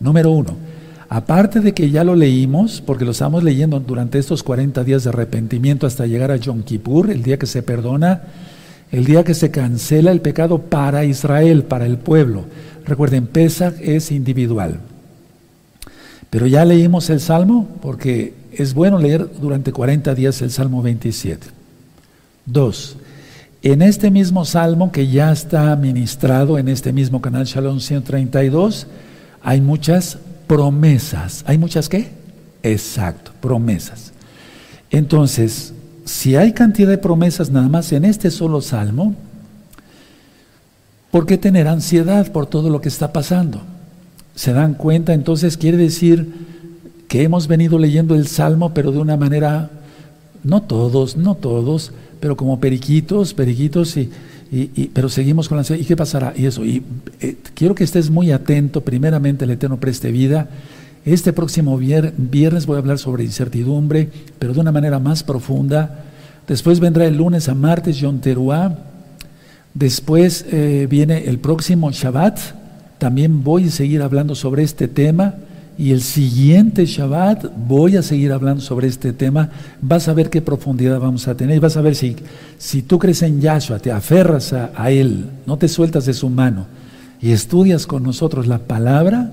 número 0.00 0.30
uno, 0.30 0.56
aparte 1.08 1.60
de 1.60 1.74
que 1.74 1.90
ya 1.90 2.02
lo 2.02 2.16
leímos, 2.16 2.80
porque 2.80 3.04
lo 3.04 3.12
estamos 3.12 3.44
leyendo 3.44 3.78
durante 3.78 4.18
estos 4.18 4.42
40 4.42 4.82
días 4.82 5.04
de 5.04 5.10
arrepentimiento 5.10 5.86
hasta 5.86 6.06
llegar 6.06 6.32
a 6.32 6.36
Yom 6.36 6.62
Kippur, 6.62 7.10
el 7.10 7.22
día 7.22 7.38
que 7.38 7.46
se 7.46 7.62
perdona, 7.62 8.22
el 8.90 9.04
día 9.04 9.24
que 9.24 9.34
se 9.34 9.50
cancela 9.50 10.10
el 10.10 10.20
pecado 10.20 10.58
para 10.58 11.04
Israel, 11.04 11.64
para 11.64 11.86
el 11.86 11.98
pueblo. 11.98 12.44
Recuerden, 12.84 13.26
Pesach 13.26 13.74
es 13.80 14.10
individual. 14.10 14.80
Pero 16.34 16.48
ya 16.48 16.64
leímos 16.64 17.10
el 17.10 17.20
Salmo 17.20 17.68
porque 17.80 18.34
es 18.50 18.74
bueno 18.74 18.98
leer 18.98 19.30
durante 19.40 19.70
40 19.70 20.16
días 20.16 20.42
el 20.42 20.50
Salmo 20.50 20.82
27. 20.82 21.46
Dos, 22.44 22.96
en 23.62 23.82
este 23.82 24.10
mismo 24.10 24.44
salmo 24.44 24.90
que 24.90 25.06
ya 25.06 25.30
está 25.30 25.76
ministrado 25.76 26.58
en 26.58 26.66
este 26.66 26.92
mismo 26.92 27.20
canal 27.20 27.44
Shalom 27.44 27.78
132, 27.78 28.88
hay 29.44 29.60
muchas 29.60 30.18
promesas. 30.48 31.44
¿Hay 31.46 31.56
muchas 31.56 31.88
qué? 31.88 32.10
Exacto, 32.64 33.30
promesas. 33.40 34.12
Entonces, 34.90 35.72
si 36.04 36.34
hay 36.34 36.52
cantidad 36.52 36.90
de 36.90 36.98
promesas 36.98 37.50
nada 37.50 37.68
más 37.68 37.92
en 37.92 38.04
este 38.04 38.32
solo 38.32 38.60
salmo, 38.60 39.14
¿por 41.12 41.26
qué 41.26 41.38
tener 41.38 41.68
ansiedad 41.68 42.32
por 42.32 42.46
todo 42.46 42.70
lo 42.70 42.80
que 42.80 42.88
está 42.88 43.12
pasando? 43.12 43.62
¿Se 44.34 44.52
dan 44.52 44.74
cuenta? 44.74 45.14
Entonces 45.14 45.56
quiere 45.56 45.76
decir 45.76 46.32
que 47.08 47.22
hemos 47.22 47.46
venido 47.46 47.78
leyendo 47.78 48.14
el 48.14 48.26
salmo, 48.26 48.74
pero 48.74 48.90
de 48.90 48.98
una 48.98 49.16
manera, 49.16 49.70
no 50.42 50.62
todos, 50.62 51.16
no 51.16 51.36
todos, 51.36 51.92
pero 52.20 52.36
como 52.36 52.58
periquitos, 52.58 53.34
periquitos, 53.34 53.96
y, 53.96 54.10
pero 54.92 55.08
seguimos 55.08 55.48
con 55.48 55.58
la 55.58 55.76
¿Y 55.76 55.84
qué 55.84 55.96
pasará? 55.96 56.32
Y 56.36 56.46
eso, 56.46 56.64
y 56.64 56.82
eh, 57.20 57.36
quiero 57.54 57.74
que 57.74 57.84
estés 57.84 58.10
muy 58.10 58.32
atento, 58.32 58.80
primeramente 58.80 59.44
el 59.44 59.50
Eterno 59.52 59.78
preste 59.78 60.10
vida. 60.10 60.48
Este 61.04 61.32
próximo 61.32 61.76
viernes 61.76 62.66
voy 62.66 62.76
a 62.76 62.78
hablar 62.78 62.98
sobre 62.98 63.24
incertidumbre, 63.24 64.10
pero 64.38 64.54
de 64.54 64.60
una 64.60 64.72
manera 64.72 64.98
más 64.98 65.22
profunda. 65.22 66.04
Después 66.48 66.80
vendrá 66.80 67.06
el 67.06 67.16
lunes 67.16 67.48
a 67.48 67.54
martes 67.54 67.98
Yom 67.98 68.20
Teruah. 68.20 68.78
Después 69.74 70.46
eh, 70.50 70.86
viene 70.88 71.24
el 71.26 71.38
próximo 71.38 71.90
Shabbat. 71.90 72.63
También 72.98 73.42
voy 73.42 73.68
a 73.68 73.70
seguir 73.70 74.02
hablando 74.02 74.34
sobre 74.34 74.62
este 74.62 74.88
tema 74.88 75.34
y 75.76 75.90
el 75.90 76.02
siguiente 76.02 76.86
Shabbat 76.86 77.46
voy 77.66 77.96
a 77.96 78.02
seguir 78.02 78.32
hablando 78.32 78.62
sobre 78.62 78.86
este 78.86 79.12
tema. 79.12 79.50
Vas 79.80 80.08
a 80.08 80.14
ver 80.14 80.30
qué 80.30 80.40
profundidad 80.40 81.00
vamos 81.00 81.26
a 81.26 81.36
tener. 81.36 81.60
Vas 81.60 81.76
a 81.76 81.82
ver 81.82 81.96
si, 81.96 82.16
si 82.58 82.82
tú 82.82 82.98
crees 82.98 83.22
en 83.22 83.40
Yahshua, 83.40 83.78
te 83.78 83.90
aferras 83.90 84.52
a, 84.52 84.70
a 84.76 84.90
Él, 84.90 85.26
no 85.46 85.56
te 85.56 85.68
sueltas 85.68 86.06
de 86.06 86.14
su 86.14 86.30
mano 86.30 86.66
y 87.24 87.32
estudias 87.32 87.86
con 87.86 88.02
nosotros 88.02 88.46
la 88.46 88.58
palabra, 88.58 89.30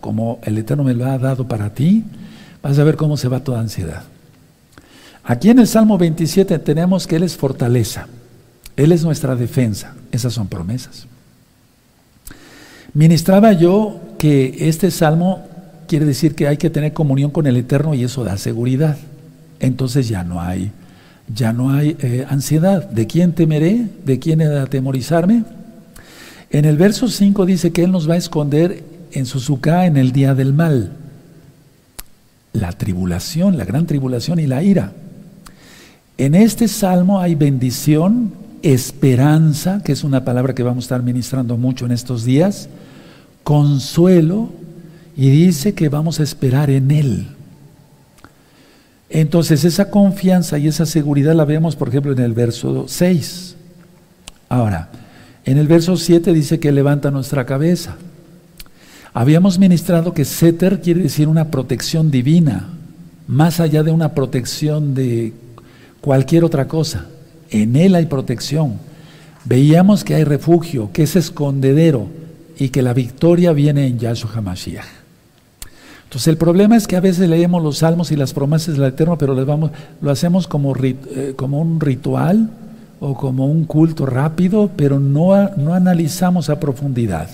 como 0.00 0.40
el 0.42 0.58
Eterno 0.58 0.82
me 0.82 0.94
lo 0.94 1.06
ha 1.06 1.16
dado 1.16 1.46
para 1.46 1.72
ti, 1.72 2.02
vas 2.60 2.76
a 2.76 2.82
ver 2.82 2.96
cómo 2.96 3.16
se 3.16 3.28
va 3.28 3.44
toda 3.44 3.60
ansiedad. 3.60 4.02
Aquí 5.22 5.48
en 5.50 5.60
el 5.60 5.68
Salmo 5.68 5.96
27 5.96 6.58
tenemos 6.58 7.06
que 7.06 7.14
Él 7.14 7.22
es 7.22 7.36
fortaleza, 7.36 8.08
Él 8.76 8.90
es 8.90 9.04
nuestra 9.04 9.36
defensa. 9.36 9.94
Esas 10.10 10.32
son 10.32 10.48
promesas. 10.48 11.06
Ministraba 12.94 13.52
yo 13.52 14.00
que 14.18 14.68
este 14.68 14.90
salmo 14.90 15.46
quiere 15.86 16.04
decir 16.04 16.34
que 16.34 16.48
hay 16.48 16.56
que 16.56 16.70
tener 16.70 16.92
comunión 16.92 17.30
con 17.30 17.46
el 17.46 17.56
Eterno 17.56 17.94
y 17.94 18.04
eso 18.04 18.24
da 18.24 18.36
seguridad. 18.36 18.96
Entonces 19.60 20.08
ya 20.08 20.24
no 20.24 20.40
hay, 20.40 20.72
ya 21.34 21.52
no 21.52 21.70
hay 21.70 21.96
eh, 22.00 22.26
ansiedad. 22.28 22.88
¿De 22.88 23.06
quién 23.06 23.32
temeré? 23.32 23.86
¿De 24.04 24.18
quién 24.18 24.40
he 24.40 24.48
de 24.48 24.60
atemorizarme? 24.60 25.44
En 26.50 26.64
el 26.64 26.76
verso 26.76 27.08
5 27.08 27.46
dice 27.46 27.72
que 27.72 27.84
Él 27.84 27.92
nos 27.92 28.08
va 28.08 28.14
a 28.14 28.18
esconder 28.18 28.82
en 29.12 29.26
su 29.26 29.40
suká 29.40 29.86
en 29.86 29.96
el 29.96 30.12
día 30.12 30.34
del 30.34 30.52
mal. 30.52 30.92
La 32.52 32.72
tribulación, 32.72 33.56
la 33.56 33.64
gran 33.64 33.86
tribulación 33.86 34.40
y 34.40 34.46
la 34.46 34.62
ira. 34.62 34.92
En 36.18 36.34
este 36.34 36.68
salmo 36.68 37.20
hay 37.20 37.34
bendición, 37.34 38.32
esperanza, 38.62 39.82
que 39.84 39.92
es 39.92 40.04
una 40.04 40.24
palabra 40.24 40.54
que 40.54 40.62
vamos 40.62 40.84
a 40.84 40.86
estar 40.86 41.02
ministrando 41.02 41.56
mucho 41.56 41.86
en 41.86 41.92
estos 41.92 42.24
días, 42.24 42.68
consuelo, 43.50 44.48
y 45.16 45.28
dice 45.28 45.74
que 45.74 45.88
vamos 45.88 46.20
a 46.20 46.22
esperar 46.22 46.70
en 46.70 46.92
Él. 46.92 47.26
Entonces 49.08 49.64
esa 49.64 49.90
confianza 49.90 50.56
y 50.56 50.68
esa 50.68 50.86
seguridad 50.86 51.34
la 51.34 51.44
vemos, 51.44 51.74
por 51.74 51.88
ejemplo, 51.88 52.12
en 52.12 52.20
el 52.20 52.32
verso 52.32 52.84
6. 52.86 53.56
Ahora, 54.48 54.90
en 55.44 55.58
el 55.58 55.66
verso 55.66 55.96
7 55.96 56.32
dice 56.32 56.60
que 56.60 56.70
levanta 56.70 57.10
nuestra 57.10 57.44
cabeza. 57.44 57.96
Habíamos 59.12 59.58
ministrado 59.58 60.14
que 60.14 60.24
Seter 60.24 60.80
quiere 60.80 61.02
decir 61.02 61.26
una 61.26 61.48
protección 61.50 62.12
divina, 62.12 62.68
más 63.26 63.58
allá 63.58 63.82
de 63.82 63.90
una 63.90 64.14
protección 64.14 64.94
de 64.94 65.32
cualquier 66.00 66.44
otra 66.44 66.68
cosa. 66.68 67.06
En 67.50 67.74
Él 67.74 67.96
hay 67.96 68.06
protección. 68.06 68.74
Veíamos 69.44 70.04
que 70.04 70.14
hay 70.14 70.22
refugio, 70.22 70.90
que 70.92 71.02
es 71.02 71.16
escondedero 71.16 72.19
y 72.60 72.68
que 72.68 72.82
la 72.82 72.92
victoria 72.92 73.52
viene 73.52 73.86
en 73.86 73.98
Yahshua 73.98 74.30
HaMashiach. 74.36 74.84
Entonces 76.04 76.28
el 76.28 76.36
problema 76.36 76.76
es 76.76 76.86
que 76.86 76.96
a 76.96 77.00
veces 77.00 77.28
leemos 77.28 77.62
los 77.62 77.78
salmos 77.78 78.12
y 78.12 78.16
las 78.16 78.34
promesas 78.34 78.76
del 78.76 78.84
Eterno, 78.84 79.16
pero 79.16 79.34
vamos, 79.46 79.70
lo 80.02 80.10
hacemos 80.10 80.46
como, 80.46 80.76
eh, 80.76 81.34
un 81.38 81.80
ritual 81.80 82.50
o 83.00 83.14
como 83.14 83.46
un 83.46 83.64
culto 83.64 84.04
rápido, 84.04 84.70
pero 84.76 85.00
no, 85.00 85.48
no 85.56 85.72
analizamos 85.72 86.50
a 86.50 86.60
profundidad. 86.60 87.30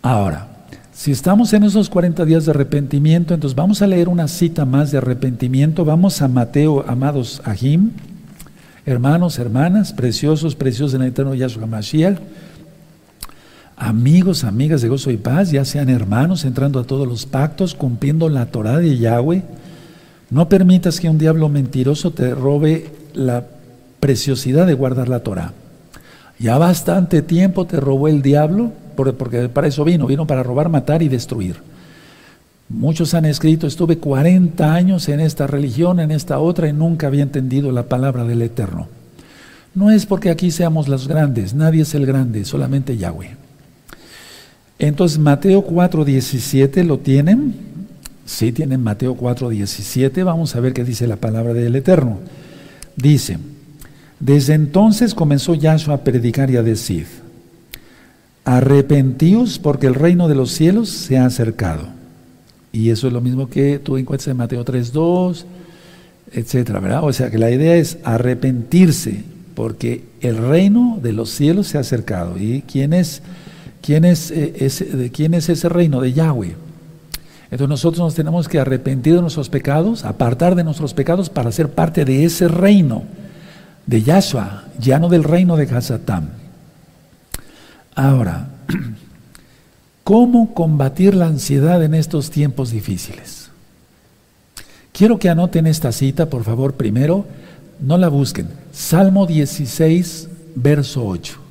Ahora, 0.00 0.48
si 0.94 1.12
estamos 1.12 1.52
en 1.52 1.64
esos 1.64 1.90
40 1.90 2.24
días 2.24 2.46
de 2.46 2.52
arrepentimiento, 2.52 3.34
entonces 3.34 3.54
vamos 3.54 3.82
a 3.82 3.86
leer 3.86 4.08
una 4.08 4.28
cita 4.28 4.64
más 4.64 4.92
de 4.92 4.98
arrepentimiento. 4.98 5.84
Vamos 5.84 6.22
a 6.22 6.28
Mateo, 6.28 6.84
amados 6.88 7.42
Ahim, 7.44 7.90
hermanos, 8.86 9.38
hermanas, 9.38 9.92
preciosos, 9.92 10.54
preciosos 10.54 10.94
en 10.94 11.02
el 11.02 11.08
eterno 11.08 11.34
Yahshua 11.34 11.66
Mashiach, 11.66 12.18
amigos, 13.76 14.44
amigas 14.44 14.82
de 14.82 14.88
gozo 14.88 15.10
y 15.10 15.16
paz, 15.16 15.50
ya 15.50 15.64
sean 15.64 15.88
hermanos, 15.88 16.44
entrando 16.44 16.78
a 16.80 16.84
todos 16.84 17.06
los 17.06 17.26
pactos, 17.26 17.74
cumpliendo 17.74 18.28
la 18.28 18.46
Torah 18.46 18.78
de 18.78 18.96
Yahweh. 18.98 19.42
No 20.30 20.48
permitas 20.48 21.00
que 21.00 21.08
un 21.08 21.18
diablo 21.18 21.48
mentiroso 21.48 22.10
te 22.10 22.34
robe 22.34 22.90
la 23.14 23.44
preciosidad 24.00 24.66
de 24.66 24.74
guardar 24.74 25.08
la 25.08 25.20
Torah. 25.20 25.52
Ya 26.38 26.58
bastante 26.58 27.22
tiempo 27.22 27.66
te 27.66 27.78
robó 27.78 28.08
el 28.08 28.22
diablo 28.22 28.72
porque 28.94 29.48
para 29.48 29.66
eso 29.66 29.84
vino, 29.84 30.06
vino 30.06 30.26
para 30.26 30.42
robar, 30.42 30.68
matar 30.68 31.02
y 31.02 31.08
destruir. 31.08 31.56
Muchos 32.68 33.14
han 33.14 33.26
escrito, 33.26 33.66
estuve 33.66 33.98
40 33.98 34.72
años 34.72 35.08
en 35.08 35.20
esta 35.20 35.46
religión, 35.46 36.00
en 36.00 36.10
esta 36.10 36.38
otra, 36.38 36.68
y 36.68 36.72
nunca 36.72 37.06
había 37.06 37.22
entendido 37.22 37.70
la 37.70 37.84
palabra 37.84 38.24
del 38.24 38.42
Eterno. 38.42 38.88
No 39.74 39.90
es 39.90 40.06
porque 40.06 40.30
aquí 40.30 40.50
seamos 40.50 40.88
los 40.88 41.06
grandes, 41.08 41.54
nadie 41.54 41.82
es 41.82 41.94
el 41.94 42.06
grande, 42.06 42.44
solamente 42.44 42.96
Yahweh. 42.96 43.41
Entonces, 44.82 45.20
Mateo 45.20 45.64
4:17, 45.64 46.82
¿lo 46.82 46.98
tienen? 46.98 47.54
Sí, 48.26 48.50
tienen 48.50 48.82
Mateo 48.82 49.16
4:17, 49.16 50.24
vamos 50.24 50.56
a 50.56 50.60
ver 50.60 50.72
qué 50.72 50.82
dice 50.82 51.06
la 51.06 51.14
palabra 51.14 51.54
del 51.54 51.76
Eterno. 51.76 52.18
Dice, 52.96 53.38
desde 54.18 54.54
entonces 54.54 55.14
comenzó 55.14 55.54
Yahshua 55.54 55.94
a 55.94 56.04
predicar 56.04 56.50
y 56.50 56.56
a 56.56 56.64
decir, 56.64 57.06
Arrepentíos 58.44 59.60
porque 59.60 59.86
el 59.86 59.94
reino 59.94 60.26
de 60.26 60.34
los 60.34 60.50
cielos 60.50 60.88
se 60.88 61.16
ha 61.16 61.26
acercado. 61.26 61.86
Y 62.72 62.90
eso 62.90 63.06
es 63.06 63.12
lo 63.12 63.20
mismo 63.20 63.48
que 63.48 63.78
tú 63.78 63.98
encuentras 63.98 64.26
en 64.26 64.36
Mateo 64.36 64.64
3.2, 64.64 65.44
etcétera, 66.32 66.80
¿verdad? 66.80 67.04
O 67.04 67.12
sea 67.12 67.30
que 67.30 67.38
la 67.38 67.52
idea 67.52 67.76
es 67.76 67.98
arrepentirse 68.02 69.22
porque 69.54 70.06
el 70.22 70.38
reino 70.38 70.98
de 71.00 71.12
los 71.12 71.30
cielos 71.30 71.68
se 71.68 71.78
ha 71.78 71.82
acercado. 71.82 72.36
¿Y 72.36 72.62
quién 72.62 72.92
es, 72.94 73.22
quién 73.82 74.04
es, 74.04 74.30
eh, 74.30 74.54
ese, 74.60 75.10
quién 75.10 75.34
es 75.34 75.48
ese 75.48 75.68
reino? 75.68 76.00
De 76.00 76.12
Yahweh. 76.12 76.56
Entonces 77.50 77.68
nosotros 77.68 77.98
nos 78.00 78.14
tenemos 78.14 78.48
que 78.48 78.58
arrepentir 78.58 79.14
de 79.14 79.20
nuestros 79.20 79.50
pecados, 79.50 80.06
apartar 80.06 80.54
de 80.54 80.64
nuestros 80.64 80.94
pecados 80.94 81.28
para 81.28 81.52
ser 81.52 81.68
parte 81.68 82.06
de 82.06 82.24
ese 82.24 82.48
reino 82.48 83.02
de 83.84 84.02
Yahshua, 84.02 84.64
ya 84.78 84.98
no 84.98 85.10
del 85.10 85.24
reino 85.24 85.56
de 85.56 85.64
Hazatam. 85.64 86.30
Ahora, 87.94 88.48
¿cómo 90.04 90.54
combatir 90.54 91.14
la 91.14 91.26
ansiedad 91.26 91.82
en 91.82 91.94
estos 91.94 92.30
tiempos 92.30 92.70
difíciles? 92.70 93.50
Quiero 94.92 95.18
que 95.18 95.28
anoten 95.28 95.66
esta 95.66 95.92
cita, 95.92 96.30
por 96.30 96.44
favor, 96.44 96.74
primero, 96.74 97.26
no 97.80 97.98
la 97.98 98.08
busquen. 98.08 98.48
Salmo 98.72 99.26
16, 99.26 100.28
verso 100.54 101.04
8. 101.06 101.41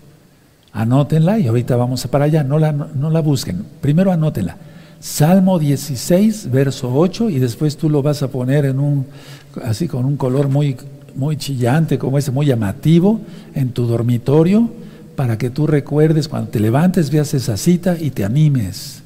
Anótenla 0.74 1.40
y 1.40 1.48
ahorita 1.48 1.76
vamos 1.76 2.06
para 2.08 2.26
allá, 2.26 2.44
no 2.44 2.60
la, 2.60 2.72
no 2.72 3.10
la 3.10 3.22
busquen. 3.22 3.66
Primero 3.82 4.12
anótenla. 4.12 4.58
Salmo 5.00 5.58
16, 5.58 6.52
verso 6.52 6.94
8, 6.94 7.30
y 7.30 7.40
después 7.40 7.76
tú 7.76 7.90
lo 7.90 8.04
vas 8.04 8.22
a 8.22 8.28
poner 8.28 8.66
en 8.66 8.80
un, 8.80 9.08
así 9.64 9.88
con 9.88 10.06
un 10.06 10.16
color 10.16 10.48
muy, 10.48 10.78
muy 11.16 11.38
chillante, 11.38 11.98
como 11.98 12.20
ese, 12.20 12.32
muy 12.32 12.46
llamativo, 12.46 13.20
en 13.56 13.70
tu 13.70 13.88
dormitorio 13.88 14.70
para 15.16 15.38
que 15.38 15.50
tú 15.50 15.68
recuerdes 15.68 16.28
cuando 16.28 16.50
te 16.50 16.60
levantes, 16.60 17.12
veas 17.12 17.34
esa 17.34 17.58
cita 17.58 17.96
y 18.00 18.12
te 18.12 18.26
animes. 18.26 19.04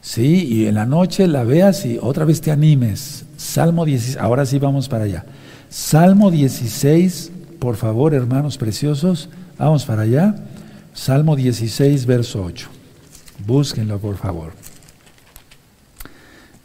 Sí, 0.00 0.46
y 0.46 0.66
en 0.66 0.76
la 0.76 0.86
noche 0.86 1.26
la 1.26 1.44
veas 1.44 1.84
y 1.84 1.98
otra 2.00 2.24
vez 2.24 2.40
te 2.40 2.50
animes. 2.50 3.26
Salmo 3.36 3.84
16, 3.84 4.16
ahora 4.16 4.46
sí 4.46 4.58
vamos 4.58 4.88
para 4.88 5.04
allá. 5.04 5.24
Salmo 5.68 6.30
16, 6.30 7.32
por 7.58 7.76
favor, 7.76 8.14
hermanos 8.14 8.56
preciosos, 8.56 9.28
vamos 9.58 9.84
para 9.84 10.02
allá. 10.02 10.34
Salmo 11.00 11.34
16, 11.34 12.04
verso 12.04 12.44
8. 12.44 12.68
Búsquenlo, 13.46 13.98
por 13.98 14.18
favor. 14.18 14.52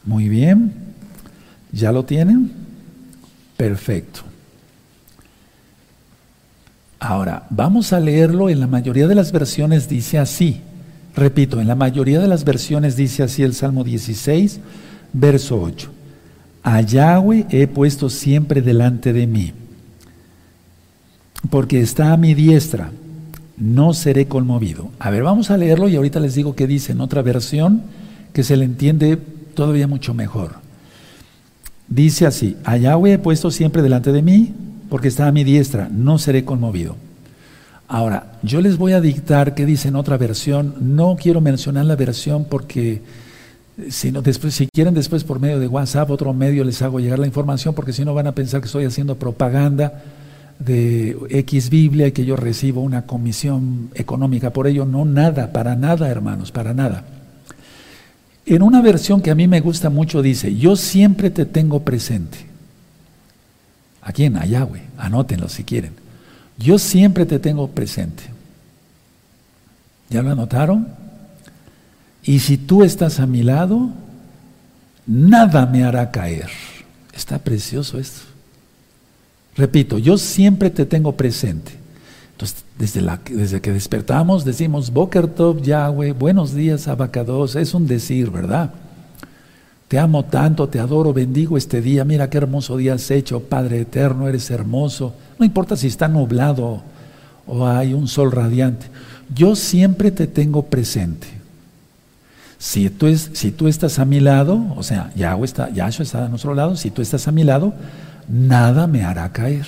Muy 0.04 0.28
bien. 0.28 0.74
¿Ya 1.72 1.94
lo 1.94 2.04
tienen? 2.04 2.52
Perfecto. 3.56 4.24
Ahora, 7.00 7.48
vamos 7.50 7.94
a 7.94 8.02
leerlo, 8.02 8.50
en 8.50 8.60
la 8.60 8.68
mayoría 8.68 9.08
de 9.08 9.16
las 9.16 9.32
versiones 9.32 9.88
dice 9.88 10.20
así. 10.20 10.60
Repito, 11.16 11.62
en 11.62 11.70
la 11.70 11.76
mayoría 11.76 12.20
de 12.20 12.28
las 12.28 12.44
versiones 12.44 12.98
dice 12.98 13.24
así 13.24 13.42
el 13.42 13.54
Salmo 13.54 13.86
16, 13.86 14.60
verso 15.14 15.62
8. 15.62 15.90
A 16.62 16.82
Yahweh 16.82 17.46
he 17.52 17.68
puesto 17.68 18.10
siempre 18.10 18.62
delante 18.62 19.14
de 19.14 19.28
mí, 19.28 19.54
porque 21.50 21.80
está 21.80 22.12
a 22.12 22.18
mi 22.18 22.34
diestra, 22.34 22.92
no 23.58 23.94
seré 23.94 24.28
conmovido. 24.28 24.90
A 25.00 25.10
ver, 25.10 25.24
vamos 25.24 25.52
a 25.52 25.58
leerlo 25.58 25.88
y 25.88 25.96
ahorita 25.96 26.20
les 26.20 26.36
digo 26.36 26.56
qué 26.56 26.68
dice 26.68 26.92
en 26.92 27.02
otra 27.02 27.22
versión 27.22 27.84
que 28.34 28.44
se 28.44 28.58
le 28.58 28.66
entiende 28.66 29.18
todavía 29.54 29.88
mucho 29.88 30.14
mejor. 30.14 30.56
Dice 31.88 32.26
así, 32.26 32.58
a 32.64 32.78
Yahweh 32.78 33.14
he 33.14 33.20
puesto 33.20 33.52
siempre 33.52 33.82
delante 33.82 34.12
de 34.12 34.22
mí, 34.22 34.54
porque 34.90 35.08
está 35.08 35.28
a 35.28 35.32
mi 35.32 35.44
diestra, 35.44 35.88
no 35.90 36.18
seré 36.18 36.44
conmovido. 36.44 36.96
Ahora, 37.88 38.34
yo 38.42 38.62
les 38.62 38.78
voy 38.78 38.94
a 38.94 39.02
dictar 39.02 39.54
qué 39.54 39.66
dice 39.66 39.90
en 39.90 39.96
otra 39.96 40.18
versión. 40.18 40.76
No 40.80 41.16
quiero 41.16 41.40
mencionar 41.40 41.86
la 41.86 41.96
versión 41.96 42.46
porque 42.46 43.04
si, 43.90 44.10
después, 44.10 44.56
si 44.56 44.68
quieren 44.74 44.96
después 44.96 45.24
por 45.24 45.40
medio 45.40 45.60
de 45.60 45.68
WhatsApp, 45.68 46.10
otro 46.10 46.34
medio 46.34 46.64
les 46.64 46.82
hago 46.82 47.00
llegar 47.00 47.20
la 47.20 47.28
información 47.28 47.76
porque 47.76 47.94
si 47.94 48.04
no 48.04 48.16
van 48.16 48.26
a 48.26 48.32
pensar 48.34 48.60
que 48.60 48.66
estoy 48.66 48.86
haciendo 48.86 49.16
propaganda 49.16 50.02
de 50.60 51.18
X 51.30 51.70
Biblia 51.70 52.08
y 52.08 52.12
que 52.12 52.26
yo 52.26 52.36
recibo 52.36 52.82
una 52.82 53.06
comisión 53.06 53.90
económica 53.94 54.52
por 54.52 54.68
ello. 54.68 54.86
No, 54.86 55.06
nada, 55.06 55.52
para 55.52 55.76
nada, 55.76 56.10
hermanos, 56.10 56.52
para 56.52 56.74
nada. 56.74 57.06
En 58.46 58.62
una 58.62 58.82
versión 58.82 59.22
que 59.22 59.32
a 59.32 59.36
mí 59.36 59.48
me 59.48 59.60
gusta 59.60 59.90
mucho 59.90 60.22
dice, 60.22 60.56
yo 60.56 60.76
siempre 60.76 61.30
te 61.32 61.46
tengo 61.46 61.82
presente. 61.82 62.38
¿A 64.02 64.12
quién? 64.12 64.38
A 64.38 64.46
Yahweh. 64.46 64.84
Anótenlo 64.98 65.50
si 65.50 65.64
quieren. 65.64 65.94
Yo 66.58 66.78
siempre 66.78 67.26
te 67.26 67.40
tengo 67.40 67.70
presente. 67.70 68.24
¿Ya 70.10 70.22
lo 70.22 70.32
anotaron? 70.32 70.88
Y 72.24 72.40
si 72.40 72.58
tú 72.58 72.84
estás 72.84 73.20
a 73.20 73.26
mi 73.26 73.42
lado, 73.42 73.90
nada 75.08 75.66
me 75.66 75.84
hará 75.84 76.12
caer. 76.12 76.50
Está 77.14 77.40
precioso 77.40 78.00
esto. 78.00 78.35
Repito, 79.56 79.98
yo 79.98 80.18
siempre 80.18 80.70
te 80.70 80.86
tengo 80.86 81.14
presente. 81.14 81.72
Entonces, 82.32 82.66
desde, 82.78 83.62
que 83.62 83.72
despertamos 83.72 84.44
decimos, 84.44 84.92
Boker 84.92 85.28
Tov, 85.28 85.62
Yahweh, 85.62 86.12
buenos 86.12 86.54
días, 86.54 86.90
Abacados, 86.90 87.56
es 87.56 87.74
un 87.74 87.88
decir, 87.88 88.30
¿verdad? 88.30 88.72
Te 89.88 89.98
amo 89.98 90.26
tanto, 90.26 90.68
te 90.68 90.80
adoro, 90.80 91.14
bendigo 91.14 91.58
este 91.58 91.82
día, 91.82 92.04
mira 92.04 92.30
qué 92.30 92.38
hermoso 92.38 92.76
día 92.76 92.96
has 92.96 93.10
hecho, 93.12 93.40
Padre 93.40 93.80
eterno, 93.80 94.28
eres 94.28 94.52
hermoso. 94.52 95.14
No 95.40 95.46
importa 95.46 95.78
si 95.78 95.88
está 95.88 96.10
nublado 96.10 96.82
o 97.48 97.66
hay 97.66 97.94
un 97.94 98.10
sol 98.10 98.34
radiante, 98.34 98.88
yo 99.34 99.56
siempre 99.56 100.12
te 100.12 100.28
tengo 100.28 100.64
presente. 100.64 101.28
Si 102.58 102.90
tú, 102.90 103.08
es, 103.08 103.30
si 103.34 103.52
tú 103.52 103.70
estás 103.70 104.00
a 104.00 104.06
mi 104.06 104.20
lado, 104.20 104.74
o 104.76 104.84
sea, 104.84 105.12
Yahweh 105.16 105.46
está, 105.46 105.70
Yahshua 105.70 106.04
está 106.04 106.26
a 106.26 106.30
nuestro 106.30 106.54
lado, 106.54 106.76
si 106.76 106.90
tú 106.90 107.02
estás 107.02 107.28
a 107.28 107.32
mi 107.32 107.44
lado, 107.44 107.74
nada 108.28 108.88
me 108.88 109.04
hará 109.04 109.32
caer. 109.32 109.68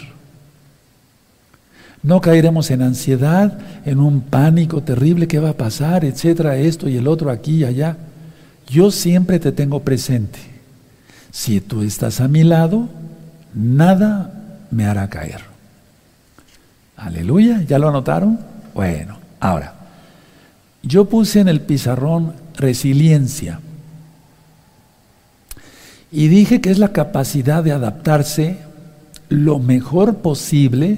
No 2.04 2.22
caeremos 2.22 2.72
en 2.72 2.84
ansiedad, 2.84 3.58
en 3.86 4.00
un 4.00 4.22
pánico 4.22 4.82
terrible, 4.82 5.28
¿qué 5.28 5.40
va 5.40 5.50
a 5.50 5.58
pasar? 5.58 6.06
Etcétera, 6.06 6.58
esto 6.58 6.88
y 6.88 6.98
el 6.98 7.08
otro, 7.08 7.30
aquí 7.30 7.58
y 7.58 7.64
allá. 7.66 7.98
Yo 8.68 8.92
siempre 8.92 9.40
te 9.40 9.52
tengo 9.52 9.82
presente. 9.82 10.40
Si 11.32 11.60
tú 11.60 11.82
estás 11.82 12.22
a 12.22 12.28
mi 12.28 12.44
lado, 12.44 12.88
nada 13.54 14.32
me 14.72 14.86
hará 14.86 15.10
caer. 15.10 15.42
Aleluya, 16.96 17.62
¿ya 17.64 17.78
lo 17.78 17.90
anotaron? 17.90 18.40
Bueno, 18.74 19.18
ahora, 19.40 19.74
yo 20.84 21.06
puse 21.06 21.40
en 21.40 21.48
el 21.48 21.62
pizarrón 21.62 22.34
resiliencia 22.56 23.60
y 26.18 26.30
dije 26.30 26.62
que 26.62 26.72
es 26.72 26.80
la 26.80 26.94
capacidad 26.94 27.64
de 27.64 27.72
adaptarse 27.72 28.58
lo 29.30 29.60
mejor 29.60 30.16
posible 30.18 30.98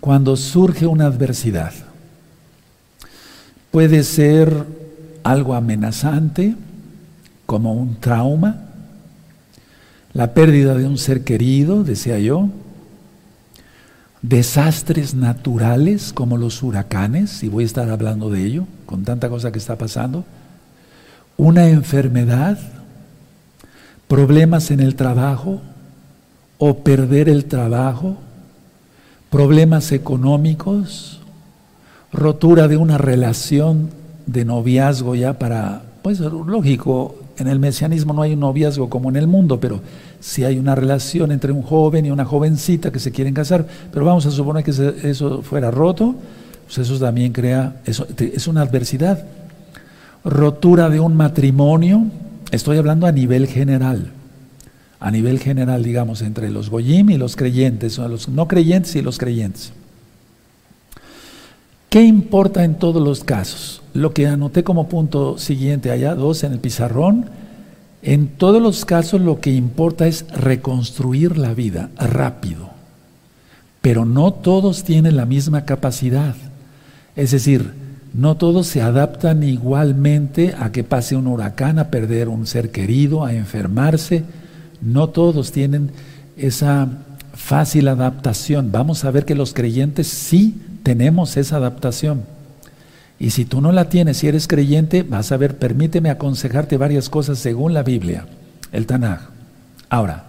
cuando 0.00 0.34
surge 0.34 0.86
una 0.86 1.04
adversidad. 1.04 1.74
Puede 3.70 4.02
ser 4.02 4.64
algo 5.24 5.52
amenazante, 5.52 6.56
como 7.44 7.74
un 7.74 7.96
trauma, 7.96 8.62
la 10.14 10.32
pérdida 10.32 10.74
de 10.74 10.86
un 10.86 10.96
ser 10.96 11.22
querido, 11.22 11.84
decía 11.84 12.18
yo, 12.18 12.48
desastres 14.22 15.14
naturales 15.14 16.14
como 16.14 16.38
los 16.38 16.62
huracanes, 16.62 17.42
y 17.42 17.50
voy 17.50 17.64
a 17.64 17.66
estar 17.66 17.90
hablando 17.90 18.30
de 18.30 18.42
ello, 18.42 18.66
con 18.86 19.04
tanta 19.04 19.28
cosa 19.28 19.52
que 19.52 19.58
está 19.58 19.76
pasando, 19.76 20.24
una 21.36 21.68
enfermedad, 21.68 22.58
problemas 24.10 24.72
en 24.72 24.80
el 24.80 24.96
trabajo 24.96 25.60
o 26.58 26.78
perder 26.78 27.28
el 27.28 27.44
trabajo, 27.44 28.16
problemas 29.30 29.92
económicos, 29.92 31.20
rotura 32.12 32.66
de 32.66 32.76
una 32.76 32.98
relación 32.98 33.90
de 34.26 34.44
noviazgo 34.44 35.14
ya 35.14 35.38
para, 35.38 35.82
pues 36.02 36.18
lógico, 36.18 37.20
en 37.38 37.46
el 37.46 37.60
mesianismo 37.60 38.12
no 38.12 38.22
hay 38.22 38.32
un 38.32 38.40
noviazgo 38.40 38.90
como 38.90 39.10
en 39.10 39.14
el 39.14 39.28
mundo, 39.28 39.60
pero 39.60 39.80
sí 40.18 40.42
hay 40.42 40.58
una 40.58 40.74
relación 40.74 41.30
entre 41.30 41.52
un 41.52 41.62
joven 41.62 42.04
y 42.04 42.10
una 42.10 42.24
jovencita 42.24 42.90
que 42.90 42.98
se 42.98 43.12
quieren 43.12 43.32
casar, 43.32 43.64
pero 43.92 44.04
vamos 44.04 44.26
a 44.26 44.32
suponer 44.32 44.64
que 44.64 44.72
eso 45.04 45.42
fuera 45.42 45.70
roto, 45.70 46.16
pues 46.66 46.78
eso 46.78 46.98
también 46.98 47.32
crea, 47.32 47.76
eso 47.86 48.08
es 48.18 48.48
una 48.48 48.62
adversidad. 48.62 49.24
Rotura 50.24 50.90
de 50.90 50.98
un 50.98 51.16
matrimonio, 51.16 52.06
estoy 52.50 52.78
hablando 52.78 53.06
a 53.06 53.12
nivel 53.12 53.46
general 53.46 54.12
a 55.00 55.10
nivel 55.10 55.38
general, 55.38 55.82
digamos, 55.82 56.20
entre 56.20 56.50
los 56.50 56.68
goyim 56.68 57.08
y 57.08 57.16
los 57.16 57.34
creyentes, 57.34 57.98
o 57.98 58.06
los 58.06 58.28
no 58.28 58.46
creyentes 58.46 58.94
y 58.96 59.02
los 59.02 59.16
creyentes. 59.16 59.72
¿Qué 61.88 62.02
importa 62.02 62.64
en 62.64 62.74
todos 62.74 63.02
los 63.02 63.24
casos? 63.24 63.82
Lo 63.94 64.12
que 64.12 64.28
anoté 64.28 64.62
como 64.62 64.88
punto 64.88 65.38
siguiente 65.38 65.90
allá, 65.90 66.14
dos 66.14 66.44
en 66.44 66.52
el 66.52 66.60
pizarrón, 66.60 67.30
en 68.02 68.28
todos 68.28 68.62
los 68.62 68.84
casos 68.84 69.22
lo 69.22 69.40
que 69.40 69.50
importa 69.50 70.06
es 70.06 70.26
reconstruir 70.30 71.38
la 71.38 71.54
vida 71.54 71.90
rápido, 71.96 72.70
pero 73.80 74.04
no 74.04 74.32
todos 74.32 74.84
tienen 74.84 75.16
la 75.16 75.26
misma 75.26 75.64
capacidad. 75.64 76.36
Es 77.16 77.30
decir, 77.30 77.72
no 78.12 78.36
todos 78.36 78.66
se 78.66 78.82
adaptan 78.82 79.42
igualmente 79.42 80.54
a 80.58 80.72
que 80.72 80.84
pase 80.84 81.16
un 81.16 81.26
huracán, 81.26 81.78
a 81.78 81.90
perder 81.90 82.28
un 82.28 82.46
ser 82.46 82.70
querido, 82.70 83.24
a 83.24 83.34
enfermarse, 83.34 84.24
no 84.80 85.08
todos 85.10 85.52
tienen 85.52 85.90
esa 86.36 86.88
fácil 87.34 87.88
adaptación. 87.88 88.72
Vamos 88.72 89.04
a 89.04 89.10
ver 89.10 89.24
que 89.24 89.34
los 89.34 89.54
creyentes 89.54 90.08
sí 90.08 90.60
tenemos 90.82 91.36
esa 91.36 91.56
adaptación. 91.56 92.22
Y 93.18 93.30
si 93.30 93.44
tú 93.44 93.60
no 93.60 93.70
la 93.70 93.88
tienes, 93.90 94.16
si 94.16 94.28
eres 94.28 94.48
creyente, 94.48 95.02
vas 95.02 95.30
a 95.30 95.36
ver, 95.36 95.58
permíteme 95.58 96.10
aconsejarte 96.10 96.78
varias 96.78 97.10
cosas 97.10 97.38
según 97.38 97.74
la 97.74 97.82
Biblia, 97.82 98.26
el 98.72 98.86
Tanaj. 98.86 99.28
Ahora, 99.90 100.24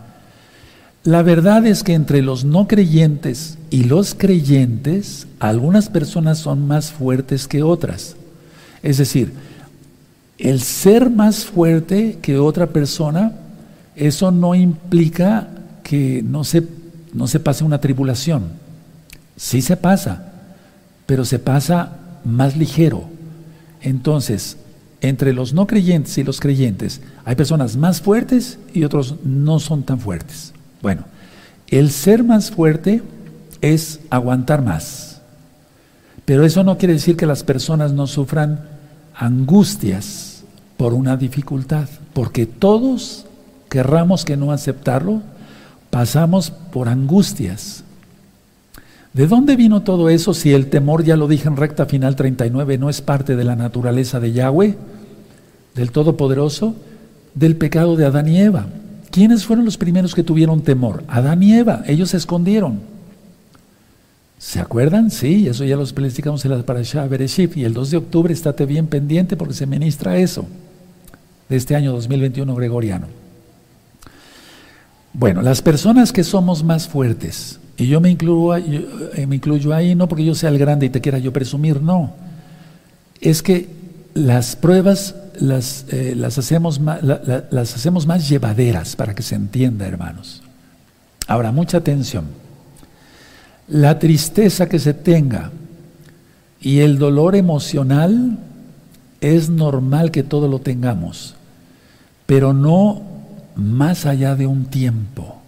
la 1.03 1.23
verdad 1.23 1.65
es 1.65 1.83
que 1.83 1.93
entre 1.93 2.21
los 2.21 2.45
no 2.45 2.67
creyentes 2.67 3.57
y 3.69 3.85
los 3.85 4.13
creyentes, 4.13 5.27
algunas 5.39 5.89
personas 5.89 6.37
son 6.37 6.67
más 6.67 6.91
fuertes 6.91 7.47
que 7.47 7.63
otras. 7.63 8.15
Es 8.83 8.97
decir, 8.97 9.33
el 10.37 10.61
ser 10.61 11.09
más 11.09 11.45
fuerte 11.45 12.19
que 12.21 12.37
otra 12.37 12.67
persona 12.67 13.33
eso 13.95 14.31
no 14.31 14.55
implica 14.55 15.49
que 15.83 16.23
no 16.23 16.43
se, 16.43 16.63
no 17.13 17.27
se 17.27 17.39
pase 17.39 17.63
una 17.63 17.81
tribulación. 17.81 18.43
Sí 19.35 19.61
se 19.61 19.77
pasa, 19.77 20.31
pero 21.05 21.25
se 21.25 21.39
pasa 21.39 21.97
más 22.23 22.55
ligero. 22.55 23.05
Entonces, 23.81 24.57
entre 25.01 25.33
los 25.33 25.53
no 25.53 25.67
creyentes 25.67 26.17
y 26.17 26.23
los 26.23 26.39
creyentes, 26.39 27.01
hay 27.25 27.35
personas 27.35 27.75
más 27.75 28.01
fuertes 28.01 28.59
y 28.73 28.83
otros 28.83 29.15
no 29.23 29.59
son 29.59 29.83
tan 29.83 29.99
fuertes. 29.99 30.53
Bueno, 30.81 31.03
el 31.67 31.91
ser 31.91 32.23
más 32.23 32.51
fuerte 32.51 33.01
es 33.61 33.99
aguantar 34.09 34.63
más. 34.63 35.21
Pero 36.25 36.45
eso 36.45 36.63
no 36.63 36.77
quiere 36.77 36.93
decir 36.93 37.17
que 37.17 37.25
las 37.25 37.43
personas 37.43 37.93
no 37.93 38.07
sufran 38.07 38.61
angustias 39.15 40.43
por 40.77 40.93
una 40.93 41.17
dificultad, 41.17 41.87
porque 42.13 42.45
todos 42.45 43.25
querramos 43.69 44.25
que 44.25 44.37
no 44.37 44.51
aceptarlo, 44.51 45.21
pasamos 45.89 46.51
por 46.51 46.89
angustias. 46.89 47.83
¿De 49.13 49.27
dónde 49.27 49.55
vino 49.55 49.81
todo 49.81 50.09
eso 50.09 50.33
si 50.33 50.53
el 50.53 50.69
temor, 50.69 51.03
ya 51.03 51.17
lo 51.17 51.27
dije 51.27 51.47
en 51.47 51.57
recta 51.57 51.85
final 51.85 52.15
39, 52.15 52.77
no 52.77 52.89
es 52.89 53.01
parte 53.01 53.35
de 53.35 53.43
la 53.43 53.55
naturaleza 53.55 54.19
de 54.19 54.31
Yahweh, 54.31 54.77
del 55.75 55.91
Todopoderoso? 55.91 56.75
Del 57.35 57.55
pecado 57.55 57.95
de 57.95 58.05
Adán 58.05 58.27
y 58.27 58.39
Eva. 58.39 58.67
¿Quiénes 59.11 59.45
fueron 59.45 59.65
los 59.65 59.77
primeros 59.77 60.15
que 60.15 60.23
tuvieron 60.23 60.61
temor? 60.61 61.03
Adán 61.07 61.43
y 61.43 61.53
Eva, 61.53 61.83
ellos 61.85 62.11
se 62.11 62.17
escondieron. 62.17 62.79
¿Se 64.39 64.59
acuerdan? 64.59 65.11
Sí, 65.11 65.47
eso 65.47 65.63
ya 65.65 65.75
lo 65.75 65.85
platicamos 65.85 66.43
en 66.45 66.51
la 66.51 66.63
Parashah 66.63 67.07
Bereshit 67.07 67.57
y 67.57 67.63
el 67.63 67.73
2 67.73 67.91
de 67.91 67.97
octubre 67.97 68.33
estate 68.33 68.65
bien 68.65 68.87
pendiente 68.87 69.37
porque 69.37 69.53
se 69.53 69.67
ministra 69.67 70.17
eso 70.17 70.47
de 71.47 71.57
este 71.57 71.75
año 71.75 71.91
2021 71.91 72.55
gregoriano. 72.55 73.07
Bueno, 75.13 75.41
las 75.41 75.61
personas 75.61 76.13
que 76.13 76.23
somos 76.23 76.63
más 76.63 76.87
fuertes, 76.87 77.59
y 77.77 77.87
yo 77.87 77.99
me 77.99 78.09
incluyo, 78.09 78.55
eh, 78.55 79.27
me 79.27 79.35
incluyo 79.35 79.73
ahí 79.73 79.93
no 79.93 80.07
porque 80.07 80.23
yo 80.23 80.33
sea 80.33 80.49
el 80.49 80.57
grande 80.57 80.85
y 80.85 80.89
te 80.89 81.01
quiera 81.01 81.19
yo 81.19 81.33
presumir, 81.33 81.81
no. 81.81 82.13
Es 83.19 83.43
que 83.43 83.69
las 84.13 84.55
pruebas 84.55 85.15
las, 85.41 85.85
eh, 85.89 86.13
las, 86.15 86.37
hacemos, 86.37 86.79
más, 86.79 87.01
las 87.03 87.75
hacemos 87.75 88.05
más 88.05 88.29
llevaderas 88.29 88.95
para 88.95 89.13
que 89.15 89.23
se 89.23 89.35
entienda, 89.35 89.87
hermanos. 89.87 90.41
Ahora, 91.27 91.51
mucha 91.51 91.77
atención. 91.77 92.25
La 93.67 93.99
tristeza 93.99 94.69
que 94.69 94.79
se 94.79 94.93
tenga 94.93 95.51
y 96.61 96.79
el 96.79 96.97
dolor 96.97 97.35
emocional 97.35 98.37
es 99.19 99.49
normal 99.49 100.11
que 100.11 100.23
todo 100.23 100.47
lo 100.47 100.59
tengamos, 100.59 101.35
pero 102.25 102.53
no 102.53 103.01
más 103.55 104.05
allá 104.05 104.35
de 104.35 104.47
un 104.47 104.65
tiempo. 104.65 105.41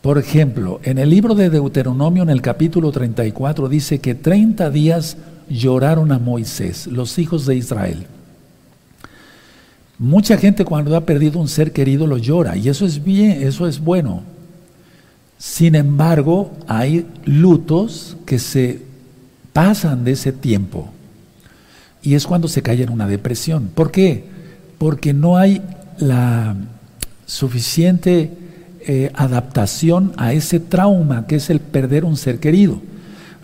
Por 0.00 0.18
ejemplo, 0.18 0.80
en 0.82 0.98
el 0.98 1.10
libro 1.10 1.34
de 1.34 1.50
Deuteronomio, 1.50 2.22
en 2.22 2.30
el 2.30 2.42
capítulo 2.42 2.90
34, 2.90 3.68
dice 3.68 4.00
que 4.00 4.14
30 4.14 4.70
días 4.70 5.16
lloraron 5.48 6.10
a 6.12 6.18
Moisés, 6.18 6.86
los 6.86 7.18
hijos 7.18 7.46
de 7.46 7.56
Israel. 7.56 8.06
Mucha 9.98 10.36
gente 10.36 10.64
cuando 10.64 10.96
ha 10.96 11.06
perdido 11.06 11.38
un 11.38 11.48
ser 11.48 11.72
querido 11.72 12.06
lo 12.06 12.18
llora 12.18 12.56
y 12.56 12.68
eso 12.68 12.84
es 12.86 13.02
bien, 13.02 13.42
eso 13.42 13.66
es 13.66 13.78
bueno. 13.78 14.22
Sin 15.38 15.74
embargo, 15.74 16.52
hay 16.66 17.06
lutos 17.24 18.16
que 18.26 18.38
se 18.38 18.80
pasan 19.52 20.04
de 20.04 20.12
ese 20.12 20.32
tiempo 20.32 20.90
y 22.02 22.14
es 22.14 22.26
cuando 22.26 22.48
se 22.48 22.62
cae 22.62 22.82
en 22.82 22.90
una 22.90 23.06
depresión. 23.06 23.70
¿Por 23.74 23.90
qué? 23.90 24.24
Porque 24.78 25.12
no 25.12 25.36
hay 25.36 25.62
la 25.98 26.56
suficiente 27.26 28.30
eh, 28.80 29.10
adaptación 29.14 30.12
a 30.16 30.32
ese 30.32 30.58
trauma 30.58 31.26
que 31.26 31.36
es 31.36 31.50
el 31.50 31.60
perder 31.60 32.04
un 32.04 32.16
ser 32.16 32.40
querido. 32.40 32.80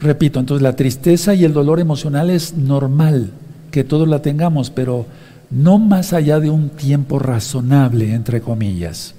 Repito, 0.00 0.40
entonces 0.40 0.62
la 0.62 0.76
tristeza 0.76 1.34
y 1.34 1.44
el 1.44 1.52
dolor 1.52 1.80
emocional 1.80 2.30
es 2.30 2.54
normal 2.54 3.30
que 3.70 3.84
todos 3.84 4.08
la 4.08 4.22
tengamos, 4.22 4.70
pero 4.70 5.06
no 5.50 5.78
más 5.78 6.12
allá 6.12 6.40
de 6.40 6.50
un 6.50 6.68
tiempo 6.70 7.18
razonable, 7.18 8.14
entre 8.14 8.40
comillas. 8.40 9.14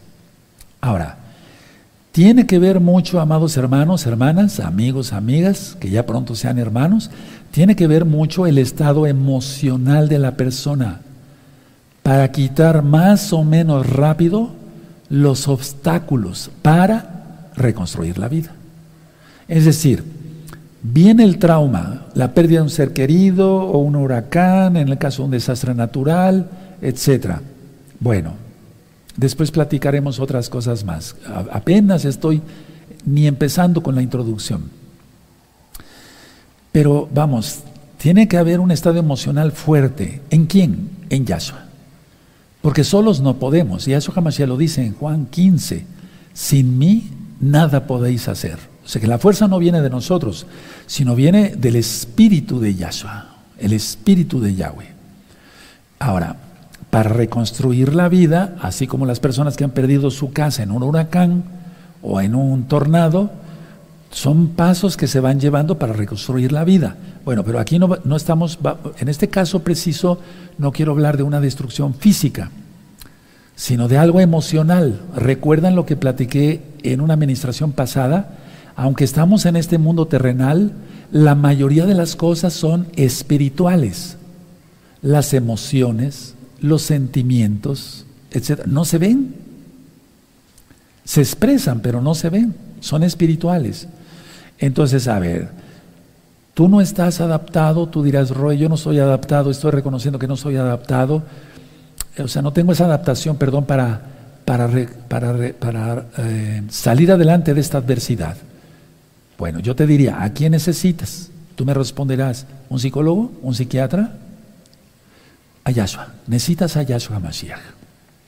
Ahora, 0.82 1.18
tiene 2.12 2.46
que 2.46 2.60
ver 2.60 2.80
mucho, 2.80 3.20
amados 3.20 3.56
hermanos, 3.58 4.06
hermanas, 4.06 4.60
amigos, 4.60 5.14
amigas, 5.14 5.78
que 5.80 5.90
ya 5.90 6.06
pronto 6.06 6.36
sean 6.36 6.58
hermanos, 6.58 7.12
tiene 7.52 7.76
que 7.76 7.88
ver 7.88 8.06
mucho 8.06 8.48
el 8.48 8.58
estado 8.58 9.08
emocional 9.08 10.10
de 10.10 10.20
la 10.20 10.36
persona 10.36 11.02
para 12.04 12.32
quitar 12.32 12.84
más 12.84 13.34
o 13.34 13.44
menos 13.44 13.88
rápido 13.88 14.52
los 15.10 15.48
obstáculos 15.48 16.52
para 16.62 17.50
reconstruir 17.56 18.18
la 18.18 18.28
vida. 18.28 18.52
Es 19.48 19.66
decir, 19.66 20.04
viene 20.82 21.24
el 21.24 21.40
trauma, 21.40 21.99
la 22.20 22.34
pérdida 22.34 22.60
de 22.60 22.64
un 22.64 22.70
ser 22.70 22.92
querido 22.92 23.50
o 23.50 23.78
un 23.78 23.96
huracán, 23.96 24.76
en 24.76 24.90
el 24.90 24.98
caso 24.98 25.22
de 25.22 25.26
un 25.28 25.32
desastre 25.32 25.74
natural, 25.74 26.50
etc. 26.82 27.36
Bueno, 28.02 28.34
después 29.16 29.52
platicaremos 29.52 30.20
otras 30.20 30.50
cosas 30.50 30.84
más. 30.84 31.16
apenas 31.50 32.04
estoy 32.04 32.42
ni 33.06 33.26
empezando 33.26 33.82
con 33.82 33.96
la 33.96 34.02
introducción. 34.02 34.70
Pero 36.74 37.08
vamos, 37.14 37.60
tiene 37.98 38.28
que 38.28 38.36
haber 38.36 38.60
un 38.60 38.72
estado 38.72 39.00
emocional 39.00 39.54
fuerte. 39.54 40.22
¿En 40.30 40.46
quién? 40.46 40.90
En 41.10 41.26
Yahshua. 41.26 41.68
Porque 42.62 42.84
solos 42.84 43.22
no 43.22 43.38
podemos. 43.38 43.88
Y 43.88 43.94
eso 43.94 44.12
jamás 44.12 44.36
ya 44.36 44.46
lo 44.46 44.58
dice 44.58 44.86
en 44.86 44.94
Juan 44.94 45.26
15. 45.28 45.86
Sin 46.34 46.78
mí 46.78 47.12
nada 47.40 47.88
podéis 47.88 48.28
hacer. 48.28 48.60
O 48.90 48.92
sea 48.92 49.00
que 49.00 49.06
la 49.06 49.20
fuerza 49.20 49.48
no 49.48 49.60
viene 49.60 49.84
de 49.84 49.90
nosotros, 49.92 50.48
sino 50.88 51.14
viene 51.14 51.54
del 51.56 51.76
espíritu 51.76 52.60
de 52.60 52.74
Yahshua, 52.74 53.28
el 53.60 53.74
espíritu 53.74 54.42
de 54.42 54.56
Yahweh. 54.56 54.88
Ahora, 56.00 56.38
para 56.90 57.10
reconstruir 57.10 57.94
la 57.94 58.10
vida, 58.10 58.56
así 58.64 58.88
como 58.88 59.06
las 59.06 59.20
personas 59.20 59.56
que 59.58 59.64
han 59.64 59.70
perdido 59.70 60.10
su 60.10 60.34
casa 60.34 60.64
en 60.64 60.72
un 60.72 60.82
huracán 60.82 61.44
o 62.02 62.20
en 62.20 62.34
un 62.34 62.64
tornado, 62.64 63.30
son 64.10 64.48
pasos 64.48 64.98
que 64.98 65.06
se 65.06 65.20
van 65.20 65.40
llevando 65.40 65.78
para 65.78 65.94
reconstruir 65.94 66.52
la 66.52 66.64
vida. 66.64 66.96
Bueno, 67.26 67.44
pero 67.44 67.60
aquí 67.60 67.78
no, 67.78 67.96
no, 68.06 68.16
estamos, 68.16 68.58
en 68.98 69.08
este 69.08 69.28
caso 69.28 69.60
preciso, 69.60 70.20
no 70.58 70.72
quiero 70.72 70.94
hablar 70.94 71.16
de 71.16 71.22
una 71.22 71.40
destrucción 71.40 71.94
física, 71.94 72.50
sino 73.56 73.88
de 73.88 74.00
algo 74.00 74.20
emocional. 74.20 75.00
¿Recuerdan 75.16 75.76
lo 75.76 75.86
que 75.86 75.96
platiqué 75.96 76.64
en 76.82 77.02
una 77.02 77.14
administración 77.14 77.72
pasada? 77.72 78.39
Aunque 78.80 79.04
estamos 79.04 79.46
en 79.46 79.58
este 79.58 79.78
mundo 79.78 80.06
terrenal, 80.06 80.72
la 81.12 81.36
mayoría 81.36 81.86
de 81.86 81.96
las 81.96 82.16
cosas 82.16 82.54
son 82.54 82.88
espirituales. 82.96 84.16
Las 85.02 85.34
emociones, 85.34 86.36
los 86.62 86.84
sentimientos, 86.84 88.06
etc. 88.32 88.68
No 88.68 88.86
se 88.86 88.98
ven. 88.98 89.36
Se 91.04 91.20
expresan, 91.20 91.82
pero 91.82 92.02
no 92.02 92.16
se 92.16 92.30
ven. 92.30 92.56
Son 92.80 93.04
espirituales. 93.04 93.90
Entonces, 94.60 95.10
a 95.10 95.20
ver, 95.20 95.50
tú 96.54 96.70
no 96.70 96.80
estás 96.80 97.20
adaptado, 97.20 97.90
tú 97.90 98.02
dirás, 98.02 98.30
Roy, 98.30 98.60
yo 98.60 98.70
no 98.70 98.78
soy 98.78 99.00
adaptado, 99.00 99.52
estoy 99.52 99.72
reconociendo 99.72 100.20
que 100.20 100.28
no 100.28 100.38
soy 100.38 100.56
adaptado. 100.56 101.24
O 102.18 102.30
sea, 102.30 102.42
no 102.42 102.54
tengo 102.54 102.72
esa 102.72 102.86
adaptación, 102.86 103.36
perdón, 103.36 103.66
para, 103.66 104.02
para, 104.46 104.70
para, 105.10 106.06
eh, 106.18 106.64
salir 106.70 107.12
adelante 107.12 107.54
de 107.54 107.60
esta 107.60 107.80
adversidad. 107.80 108.38
Bueno, 109.40 109.60
yo 109.62 109.74
te 109.74 109.88
diría, 109.88 110.22
¿a 110.22 110.34
quién 110.34 110.52
necesitas? 110.52 111.32
Tú 111.56 111.66
me 111.66 111.74
responderás, 111.74 112.46
¿un 112.68 112.78
psicólogo? 112.78 113.32
¿Un 113.42 113.56
psiquiatra? 113.56 114.18
A 115.64 115.72
Yahshua. 115.72 116.14
Necesitas 116.28 116.76
a 116.76 116.84
Yahshua 116.84 117.20
Mashiach. 117.20 117.62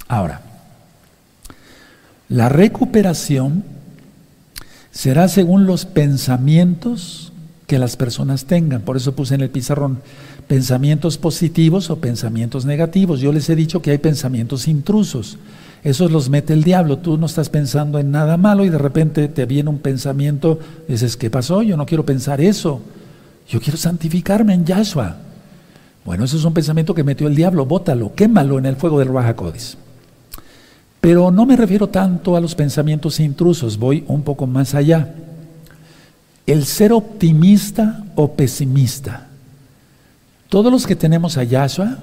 Ahora, 0.08 0.42
la 2.30 2.48
recuperación 2.48 3.66
será 4.92 5.28
según 5.28 5.66
los 5.66 5.86
pensamientos 5.86 7.34
que 7.68 7.78
las 7.78 7.98
personas 7.98 8.46
tengan. 8.46 8.82
Por 8.82 8.96
eso 8.96 9.14
puse 9.14 9.36
en 9.36 9.42
el 9.42 9.50
pizarrón 9.50 10.02
pensamientos 10.48 11.18
positivos 11.18 11.90
o 11.90 12.00
pensamientos 12.00 12.64
negativos. 12.64 13.20
Yo 13.20 13.34
les 13.34 13.50
he 13.50 13.56
dicho 13.58 13.82
que 13.82 13.92
hay 13.92 13.98
pensamientos 13.98 14.70
intrusos. 14.70 15.38
Esos 15.84 16.12
los 16.12 16.30
mete 16.30 16.54
el 16.54 16.64
diablo. 16.64 17.00
Tú 17.00 17.18
no 17.18 17.26
estás 17.26 17.50
pensando 17.50 17.98
en 17.98 18.12
nada 18.12 18.38
malo 18.38 18.64
y 18.64 18.70
de 18.70 18.78
repente 18.78 19.28
te 19.28 19.46
viene 19.46 19.70
un 19.70 19.80
pensamiento, 19.80 20.60
dices, 20.88 21.18
¿qué 21.18 21.30
pasó? 21.30 21.64
Yo 21.64 21.76
no 21.76 21.86
quiero 21.86 22.06
pensar 22.06 22.40
eso. 22.40 22.82
Yo 23.48 23.60
quiero 23.60 23.78
santificarme 23.78 24.54
en 24.54 24.66
Yahshua. 24.66 25.18
Bueno, 26.06 26.26
eso 26.26 26.38
es 26.38 26.46
un 26.46 26.54
pensamiento 26.54 26.94
que 26.94 27.04
metió 27.04 27.28
el 27.28 27.36
diablo. 27.36 27.66
Bótalo, 27.66 28.14
quémalo 28.14 28.60
en 28.60 28.66
el 28.66 28.76
fuego 28.76 29.00
del 29.00 29.36
Codis. 29.36 29.78
Pero 31.00 31.32
no 31.32 31.48
me 31.48 31.56
refiero 31.56 31.90
tanto 31.90 32.36
a 32.36 32.42
los 32.42 32.54
pensamientos 32.54 33.20
intrusos, 33.20 33.78
voy 33.78 34.04
un 34.08 34.22
poco 34.22 34.46
más 34.46 34.76
allá. 34.76 35.16
El 36.46 36.66
ser 36.66 36.94
optimista 36.94 38.04
o 38.16 38.34
pesimista. 38.34 39.28
Todos 40.48 40.72
los 40.72 40.86
que 40.86 40.96
tenemos 40.96 41.38
a 41.38 41.44
Yahshua 41.44 41.98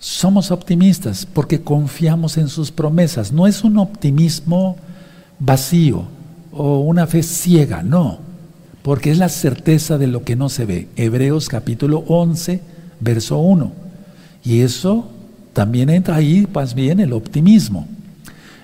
somos 0.00 0.50
optimistas 0.50 1.26
porque 1.26 1.60
confiamos 1.60 2.38
en 2.38 2.48
sus 2.48 2.72
promesas. 2.72 3.32
No 3.32 3.46
es 3.46 3.62
un 3.62 3.78
optimismo 3.78 4.76
vacío 5.38 6.04
o 6.50 6.80
una 6.80 7.06
fe 7.06 7.22
ciega, 7.22 7.82
no, 7.82 8.18
porque 8.82 9.10
es 9.10 9.18
la 9.18 9.28
certeza 9.28 9.98
de 9.98 10.06
lo 10.06 10.24
que 10.24 10.36
no 10.36 10.48
se 10.48 10.64
ve. 10.64 10.88
Hebreos 10.96 11.48
capítulo 11.48 12.02
11, 12.08 12.60
verso 12.98 13.38
1. 13.38 13.72
Y 14.42 14.62
eso 14.62 15.10
también 15.52 15.90
entra 15.90 16.16
ahí 16.16 16.48
más 16.52 16.74
bien 16.74 16.98
el 16.98 17.12
optimismo. 17.12 17.86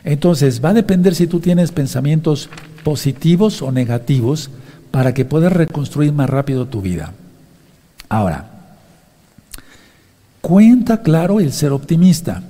Entonces, 0.05 0.65
va 0.65 0.71
a 0.71 0.75
depender 0.75 1.15
si 1.15 1.27
tú 1.27 1.41
tienes 1.41 1.71
pensamientos 1.71 2.49
positivos 2.83 3.61
o 3.61 3.73
negativos 3.73 4.51
para 4.91 5.13
que 5.13 5.25
puedas 5.27 5.53
reconstruir 5.53 6.13
más 6.13 6.31
rápido 6.31 6.67
tu 6.67 6.81
vida. 6.81 7.13
Ahora, 8.09 8.56
cuenta 10.41 11.03
claro 11.03 11.41
el 11.41 11.53
ser 11.53 11.73
optimista, 11.73 12.43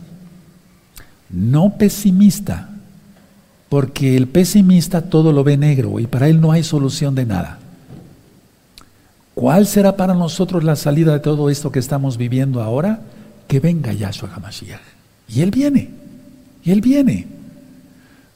no 1.30 1.76
pesimista, 1.76 2.70
porque 3.68 4.16
el 4.16 4.28
pesimista 4.28 5.02
todo 5.02 5.32
lo 5.32 5.44
ve 5.44 5.56
negro 5.56 5.98
y 5.98 6.06
para 6.06 6.28
él 6.28 6.40
no 6.40 6.52
hay 6.52 6.62
solución 6.62 7.14
de 7.14 7.26
nada. 7.26 7.58
¿Cuál 9.34 9.66
será 9.66 9.96
para 9.96 10.14
nosotros 10.14 10.64
la 10.64 10.76
salida 10.76 11.12
de 11.12 11.20
todo 11.20 11.50
esto 11.50 11.70
que 11.70 11.78
estamos 11.78 12.16
viviendo 12.16 12.62
ahora? 12.62 13.00
que 13.46 13.60
venga 13.60 13.92
Yahshua 13.92 14.30
HaMashiach. 14.34 14.80
Y 15.28 15.40
Él 15.40 15.50
viene, 15.50 15.90
y 16.64 16.70
Él 16.70 16.80
viene. 16.80 17.26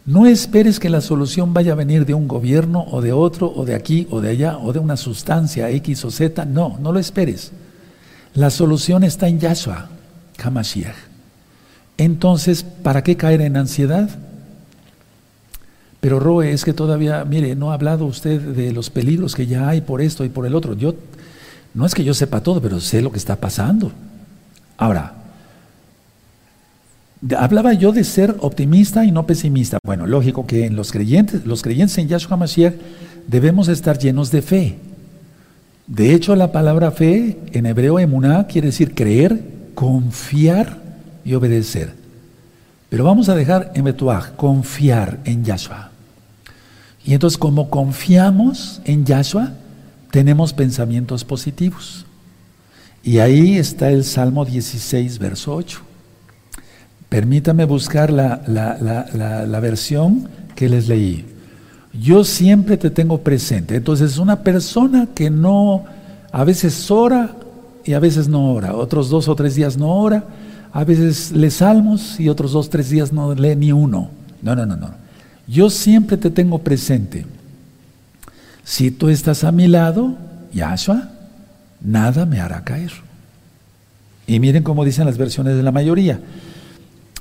No 0.07 0.27
esperes 0.27 0.81
que 0.81 0.89
la 0.89 1.01
solución 1.01 1.53
vaya 1.53 1.73
a 1.73 1.77
venir 1.77 2.07
de 2.07 2.15
un 2.15 2.27
gobierno 2.27 2.85
o 2.91 3.01
de 3.01 3.13
otro, 3.13 3.53
o 3.55 3.65
de 3.65 3.75
aquí 3.75 4.07
o 4.11 4.21
de 4.21 4.31
allá, 4.31 4.59
o 4.59 4.73
de 4.73 4.79
una 4.79 4.97
sustancia 4.97 5.71
X 5.71 6.05
o 6.05 6.11
Z. 6.11 6.45
No, 6.47 6.79
no 6.81 6.93
lo 6.93 6.99
esperes. 6.99 7.53
La 8.35 8.51
solución 8.51 9.05
está 9.05 9.29
en 9.29 9.41
Yahshua 9.41 9.89
HaMashiach. 10.39 10.95
Entonces, 11.99 12.63
¿para 12.63 13.03
qué 13.03 13.17
caer 13.17 13.41
en 13.43 13.57
ansiedad? 13.57 14.09
Pero 16.01 16.19
Roe, 16.19 16.51
es 16.53 16.65
que 16.65 16.73
todavía, 16.73 17.25
mire, 17.25 17.55
no 17.55 17.71
ha 17.71 17.75
hablado 17.75 18.07
usted 18.07 18.41
de 18.41 18.73
los 18.73 18.89
peligros 18.89 19.35
que 19.35 19.47
ya 19.47 19.69
hay 19.69 19.83
por 19.83 20.01
esto 20.01 20.25
y 20.25 20.31
por 20.31 20.47
el 20.47 20.55
otro. 20.55 20.75
Yo, 20.75 20.95
no 21.75 21.85
es 21.85 21.95
que 21.95 22.05
yo 22.05 22.15
sepa 22.15 22.43
todo, 22.43 22.63
pero 22.63 22.81
sé 22.81 23.03
lo 23.03 23.13
que 23.13 23.19
está 23.19 23.37
pasando. 23.37 23.93
Ahora, 24.79 25.15
hablaba 27.37 27.75
yo 27.75 27.93
de 27.93 28.05
ser 28.05 28.35
optimista 28.41 29.05
y 29.05 29.13
no 29.13 29.27
pesimista. 29.27 29.79
Bueno, 29.85 30.07
lógico 30.07 30.47
que 30.47 30.65
en 30.65 30.75
los 30.75 30.91
creyentes, 30.91 31.45
los 31.45 31.63
creyentes 31.63 31.99
en 31.99 32.09
Yahshua 32.09 32.39
Mashiach 32.39 32.75
debemos 33.27 33.69
estar 33.69 33.99
llenos 33.99 34.31
de 34.31 34.41
fe. 34.41 34.79
De 35.91 36.15
hecho, 36.15 36.37
la 36.37 36.53
palabra 36.53 36.93
fe 36.93 37.37
en 37.51 37.67
hebreo 37.67 37.99
emuná 37.99 38.47
quiere 38.47 38.69
decir 38.69 38.95
creer, 38.95 39.43
confiar 39.75 40.79
y 41.25 41.35
obedecer. 41.35 41.95
Pero 42.89 43.03
vamos 43.03 43.29
a 43.29 43.35
dejar 43.35 43.73
en 43.75 43.83
Betuach, 43.83 44.37
confiar 44.37 45.19
en 45.25 45.45
Yahshua. 45.45 45.91
Y 47.05 47.15
entonces, 47.15 47.37
como 47.37 47.71
confiamos 47.71 48.81
en 48.85 49.05
Yahshua, 49.05 49.55
tenemos 50.13 50.53
pensamientos 50.53 51.25
positivos. 51.25 52.07
Y 53.03 53.19
ahí 53.19 53.59
está 53.59 53.91
el 53.91 54.05
Salmo 54.05 54.45
16, 54.45 55.19
verso 55.19 55.57
8. 55.57 55.81
Permítame 57.09 57.65
buscar 57.65 58.13
la, 58.13 58.43
la, 58.47 59.61
versión 59.61 60.29
que 60.55 60.69
les 60.69 60.87
leí. 60.87 61.27
Yo 61.93 62.25
siempre 62.25 62.77
te 62.77 62.91
tengo 62.91 63.19
presente. 63.19 63.77
Entonces, 63.77 64.19
una 64.19 64.43
persona 64.43 65.09
que 65.15 65.31
no, 65.31 65.85
a 66.31 66.45
veces 66.45 66.91
ora 66.91 67.37
y 67.85 67.95
a 67.95 67.99
veces 67.99 68.29
no 68.29 68.53
ora, 68.53 68.75
otros 68.75 69.11
dos 69.11 69.29
o 69.29 69.35
tres 69.35 69.55
días 69.55 69.77
no 69.77 69.89
ora, 69.89 70.25
a 70.73 70.85
veces 70.85 71.33
lee 71.33 71.51
salmos 71.51 72.21
y 72.21 72.29
otros 72.29 72.53
dos 72.53 72.67
o 72.67 72.71
tres 72.71 72.91
días 72.91 73.13
no 73.13 73.35
lee 73.35 73.57
ni 73.57 73.73
uno. 73.73 74.11
No, 74.43 74.55
no, 74.55 74.67
no, 74.67 74.77
no. 74.77 74.91
Yo 75.49 75.69
siempre 75.69 76.17
te 76.17 76.31
tengo 76.31 76.59
presente. 76.59 77.27
Si 78.63 78.93
tú 78.93 79.09
estás 79.09 79.43
a 79.43 79.51
mi 79.51 79.67
lado, 79.67 80.17
Yahshua, 80.53 81.11
nada 81.81 82.25
me 82.25 82.41
hará 82.41 82.63
caer. 82.63 82.93
Y 84.29 84.39
miren 84.39 84.63
cómo 84.63 84.85
dicen 84.85 85.07
las 85.07 85.19
versiones 85.19 85.57
de 85.57 85.65
la 85.65 85.73
mayoría. 85.73 86.21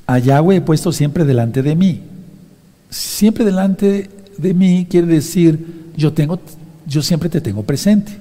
A 0.05 0.19
Yahweh 0.19 0.57
he 0.57 0.61
puesto 0.61 0.91
siempre 0.91 1.25
delante 1.25 1.63
de 1.63 1.75
mí. 1.75 2.03
Siempre 2.91 3.45
delante 3.45 4.09
de 4.41 4.53
mí 4.53 4.87
quiere 4.89 5.07
decir, 5.07 5.91
yo 5.95 6.13
tengo, 6.13 6.39
yo 6.85 7.01
siempre 7.01 7.29
te 7.29 7.41
tengo 7.41 7.63
presente. 7.63 8.11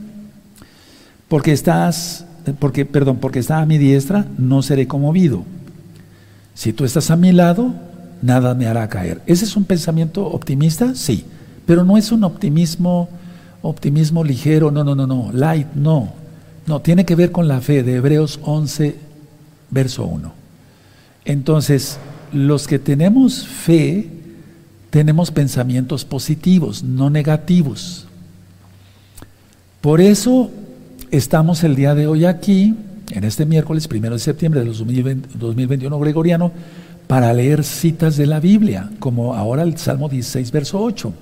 Porque 1.29 1.53
estás, 1.53 2.25
porque, 2.59 2.85
perdón, 2.85 3.19
porque 3.19 3.39
está 3.39 3.61
a 3.61 3.67
mi 3.67 3.79
diestra, 3.79 4.27
no 4.39 4.63
seré 4.63 4.87
conmovido. 4.87 5.45
Si 6.55 6.73
tú 6.73 6.85
estás 6.85 7.11
a 7.11 7.17
mi 7.17 7.33
lado, 7.33 7.75
nada 8.23 8.55
me 8.55 8.67
hará 8.67 8.89
caer. 8.89 9.23
¿Ese 9.27 9.45
es 9.45 9.57
un 9.57 9.65
pensamiento 9.65 10.27
optimista? 10.27 10.95
Sí, 10.95 11.25
pero 11.67 11.85
no 11.85 11.97
es 11.97 12.11
un 12.13 12.25
optimismo, 12.25 13.09
optimismo 13.63 14.25
ligero, 14.25 14.71
no, 14.71 14.85
no, 14.85 14.95
no, 14.95 15.07
no, 15.07 15.31
light, 15.33 15.69
no. 15.75 16.15
No, 16.67 16.81
tiene 16.81 17.05
que 17.05 17.15
ver 17.15 17.33
con 17.33 17.49
la 17.49 17.61
fe 17.61 17.83
de 17.83 17.97
Hebreos 17.97 18.41
11, 18.43 18.97
verso 19.71 20.05
1. 20.05 20.33
Entonces, 21.25 21.99
los 22.33 22.67
que 22.67 22.79
tenemos 22.79 23.47
fe, 23.47 24.09
tenemos 24.91 25.31
pensamientos 25.31 26.05
positivos, 26.05 26.83
no 26.83 27.11
negativos. 27.11 28.07
Por 29.81 30.01
eso 30.01 30.51
estamos 31.11 31.63
el 31.65 31.77
día 31.77 31.95
de 31.95 32.07
hoy 32.07 32.25
aquí, 32.25 32.75
en 33.11 33.25
este 33.25 33.47
miércoles 33.47 33.89
primero 33.89 34.15
de 34.15 34.21
septiembre 34.21 34.61
de 34.61 34.67
2021 34.67 35.99
gregoriano, 35.99 36.53
para 37.07 37.33
leer 37.33 37.65
citas 37.65 38.17
de 38.17 38.27
la 38.27 38.41
Biblia, 38.41 38.91
como 38.99 39.35
ahora 39.35 39.63
el 39.63 39.79
Salmo 39.79 40.09
16, 40.09 40.51
verso 40.53 40.81
8. 40.81 41.13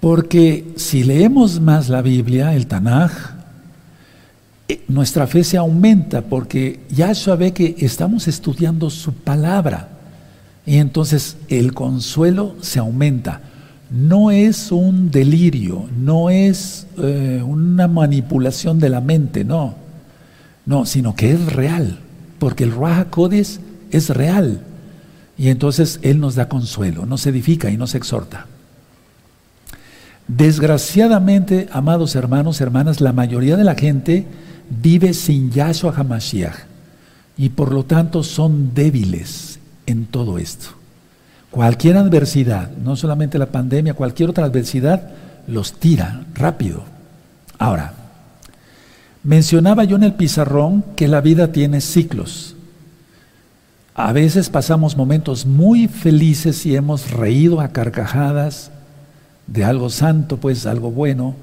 Porque 0.00 0.72
si 0.76 1.04
leemos 1.04 1.60
más 1.60 1.88
la 1.88 2.02
Biblia, 2.02 2.54
el 2.54 2.66
Tanaj, 2.66 3.12
eh, 4.68 4.82
nuestra 4.88 5.28
fe 5.28 5.44
se 5.44 5.56
aumenta 5.56 6.22
porque 6.22 6.80
Yahshua 6.90 7.36
ve 7.36 7.52
que 7.52 7.76
estamos 7.78 8.26
estudiando 8.26 8.90
su 8.90 9.12
palabra 9.12 9.91
y 10.64 10.76
entonces 10.76 11.36
el 11.48 11.74
consuelo 11.74 12.54
se 12.60 12.78
aumenta. 12.78 13.40
No 13.90 14.30
es 14.30 14.72
un 14.72 15.10
delirio, 15.10 15.86
no 15.98 16.30
es 16.30 16.86
eh, 16.98 17.42
una 17.44 17.88
manipulación 17.88 18.78
de 18.78 18.88
la 18.88 19.00
mente, 19.00 19.44
no, 19.44 19.74
no, 20.64 20.86
sino 20.86 21.14
que 21.14 21.32
es 21.32 21.52
real, 21.52 21.98
porque 22.38 22.64
el 22.64 22.74
Raja 22.74 23.06
Codes 23.10 23.60
es 23.90 24.08
real. 24.10 24.62
Y 25.36 25.48
entonces 25.48 25.98
Él 26.02 26.20
nos 26.20 26.36
da 26.36 26.48
consuelo, 26.48 27.04
nos 27.04 27.26
edifica 27.26 27.70
y 27.70 27.76
nos 27.76 27.94
exhorta. 27.94 28.46
Desgraciadamente, 30.28 31.68
amados 31.72 32.14
hermanos, 32.14 32.60
hermanas, 32.60 33.00
la 33.00 33.12
mayoría 33.12 33.56
de 33.56 33.64
la 33.64 33.74
gente 33.74 34.26
vive 34.70 35.12
sin 35.12 35.50
Yahshua 35.50 35.92
HaMashiach 35.94 36.54
y 37.36 37.50
por 37.50 37.72
lo 37.72 37.84
tanto 37.84 38.22
son 38.22 38.72
débiles 38.72 39.51
en 39.86 40.06
todo 40.06 40.38
esto. 40.38 40.70
Cualquier 41.50 41.96
adversidad, 41.96 42.70
no 42.70 42.96
solamente 42.96 43.38
la 43.38 43.46
pandemia, 43.46 43.94
cualquier 43.94 44.30
otra 44.30 44.46
adversidad, 44.46 45.10
los 45.46 45.74
tira 45.74 46.24
rápido. 46.34 46.82
Ahora, 47.58 47.94
mencionaba 49.22 49.84
yo 49.84 49.96
en 49.96 50.04
el 50.04 50.14
pizarrón 50.14 50.84
que 50.96 51.08
la 51.08 51.20
vida 51.20 51.52
tiene 51.52 51.80
ciclos. 51.80 52.56
A 53.94 54.12
veces 54.12 54.48
pasamos 54.48 54.96
momentos 54.96 55.44
muy 55.44 55.88
felices 55.88 56.64
y 56.64 56.74
hemos 56.74 57.10
reído 57.10 57.60
a 57.60 57.68
carcajadas 57.68 58.70
de 59.46 59.64
algo 59.64 59.90
santo, 59.90 60.38
pues 60.38 60.64
algo 60.64 60.90
bueno. 60.90 61.34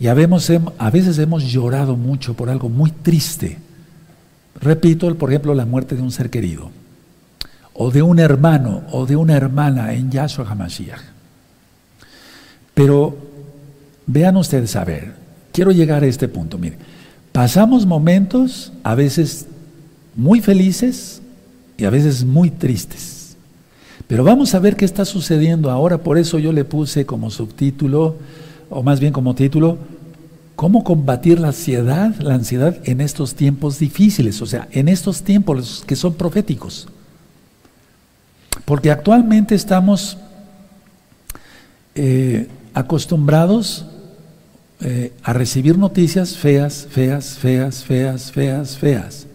Y 0.00 0.08
a 0.08 0.14
veces 0.14 1.18
hemos 1.18 1.44
llorado 1.44 1.96
mucho 1.96 2.34
por 2.34 2.50
algo 2.50 2.68
muy 2.68 2.90
triste. 2.90 3.58
Repito, 4.60 5.14
por 5.16 5.30
ejemplo, 5.30 5.54
la 5.54 5.64
muerte 5.64 5.94
de 5.94 6.02
un 6.02 6.10
ser 6.10 6.28
querido, 6.30 6.70
o 7.74 7.90
de 7.90 8.02
un 8.02 8.18
hermano, 8.18 8.82
o 8.92 9.06
de 9.06 9.16
una 9.16 9.36
hermana 9.36 9.92
en 9.94 10.10
Yahshua 10.10 10.48
HaMashiach. 10.48 11.00
Pero 12.74 13.16
vean 14.06 14.36
ustedes, 14.36 14.76
a 14.76 14.84
ver, 14.84 15.14
quiero 15.52 15.72
llegar 15.72 16.02
a 16.02 16.06
este 16.06 16.28
punto. 16.28 16.58
Mire, 16.58 16.76
pasamos 17.32 17.86
momentos 17.86 18.72
a 18.82 18.94
veces 18.94 19.46
muy 20.14 20.40
felices, 20.40 21.22
y 21.76 21.84
a 21.84 21.90
veces 21.90 22.24
muy 22.24 22.50
tristes. 22.50 23.36
Pero 24.06 24.24
vamos 24.24 24.54
a 24.54 24.60
ver 24.60 24.76
qué 24.76 24.84
está 24.84 25.04
sucediendo 25.04 25.70
ahora, 25.70 25.98
por 25.98 26.16
eso 26.16 26.38
yo 26.38 26.52
le 26.52 26.64
puse 26.64 27.06
como 27.06 27.28
subtítulo, 27.28 28.16
o 28.70 28.82
más 28.82 29.00
bien 29.00 29.12
como 29.12 29.34
título, 29.34 29.78
cómo 30.54 30.84
combatir 30.84 31.40
la 31.40 31.48
ansiedad, 31.48 32.14
la 32.20 32.34
ansiedad 32.34 32.76
en 32.84 33.00
estos 33.00 33.34
tiempos 33.34 33.78
difíciles, 33.78 34.40
o 34.42 34.46
sea, 34.46 34.68
en 34.70 34.88
estos 34.88 35.22
tiempos 35.22 35.82
que 35.86 35.96
son 35.96 36.14
proféticos. 36.14 36.88
Porque 38.64 38.90
actualmente 38.90 39.54
estamos 39.54 40.18
eh, 41.94 42.48
acostumbrados 42.74 43.86
eh, 44.80 45.12
a 45.22 45.32
recibir 45.32 45.78
noticias 45.78 46.36
feas, 46.36 46.86
feas, 46.90 47.36
feas, 47.38 47.84
feas, 47.84 48.32
feas, 48.32 48.76
feas. 48.76 49.26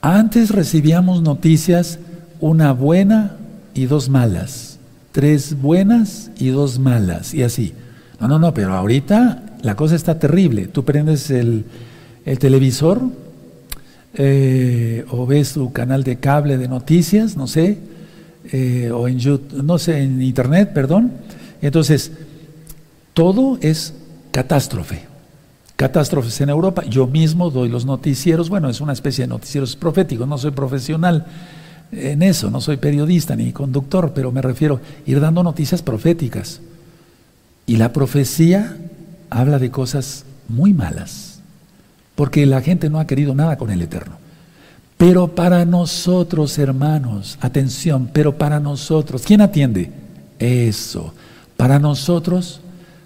Antes 0.00 0.50
recibíamos 0.50 1.22
noticias, 1.22 1.98
una 2.40 2.72
buena 2.72 3.36
y 3.74 3.86
dos 3.86 4.08
malas, 4.08 4.78
tres 5.12 5.60
buenas 5.60 6.30
y 6.38 6.48
dos 6.48 6.78
malas, 6.78 7.34
y 7.34 7.42
así. 7.42 7.74
No, 8.20 8.28
no, 8.28 8.38
no, 8.38 8.54
pero 8.54 8.74
ahorita 8.74 9.42
la 9.62 9.76
cosa 9.76 9.94
está 9.94 10.18
terrible. 10.18 10.66
Tú 10.66 10.84
prendes 10.84 11.30
el, 11.30 11.64
televisor 12.38 13.00
eh, 14.14 15.04
o 15.10 15.26
ves 15.26 15.52
tu 15.54 15.72
canal 15.72 16.04
de 16.04 16.16
cable 16.16 16.58
de 16.58 16.68
noticias, 16.68 17.36
no 17.36 17.46
sé, 17.46 17.78
eh, 18.52 18.90
o 18.92 19.08
en 19.08 19.18
YouTube, 19.18 19.62
no 19.62 19.78
sé, 19.78 20.02
en 20.02 20.22
internet, 20.22 20.72
perdón. 20.72 21.12
Entonces, 21.60 22.12
todo 23.14 23.58
es 23.60 23.94
catástrofe 24.30 25.08
catástrofes 25.78 26.40
en 26.40 26.48
Europa. 26.48 26.82
Yo 26.86 27.06
mismo 27.06 27.50
doy 27.50 27.68
los 27.68 27.86
noticieros, 27.86 28.48
bueno, 28.48 28.68
es 28.68 28.80
una 28.80 28.92
especie 28.92 29.22
de 29.22 29.28
noticieros 29.28 29.76
proféticos, 29.76 30.26
no 30.26 30.36
soy 30.36 30.50
profesional 30.50 31.26
en 31.92 32.22
eso, 32.22 32.50
no 32.50 32.60
soy 32.60 32.78
periodista 32.78 33.36
ni 33.36 33.52
conductor, 33.52 34.12
pero 34.12 34.32
me 34.32 34.42
refiero 34.42 34.80
a 34.80 35.08
ir 35.10 35.20
dando 35.20 35.44
noticias 35.44 35.80
proféticas. 35.80 36.60
Y 37.64 37.76
la 37.76 37.92
profecía 37.92 38.76
habla 39.30 39.60
de 39.60 39.70
cosas 39.70 40.24
muy 40.48 40.74
malas, 40.74 41.42
porque 42.16 42.44
la 42.44 42.60
gente 42.60 42.90
no 42.90 42.98
ha 42.98 43.06
querido 43.06 43.36
nada 43.36 43.56
con 43.56 43.70
el 43.70 43.80
Eterno. 43.80 44.16
Pero 44.98 45.28
para 45.28 45.64
nosotros, 45.64 46.58
hermanos, 46.58 47.38
atención, 47.40 48.10
pero 48.12 48.36
para 48.36 48.58
nosotros, 48.58 49.22
¿quién 49.24 49.40
atiende? 49.40 49.92
Eso. 50.40 51.14
Para 51.56 51.78
nosotros 51.78 52.60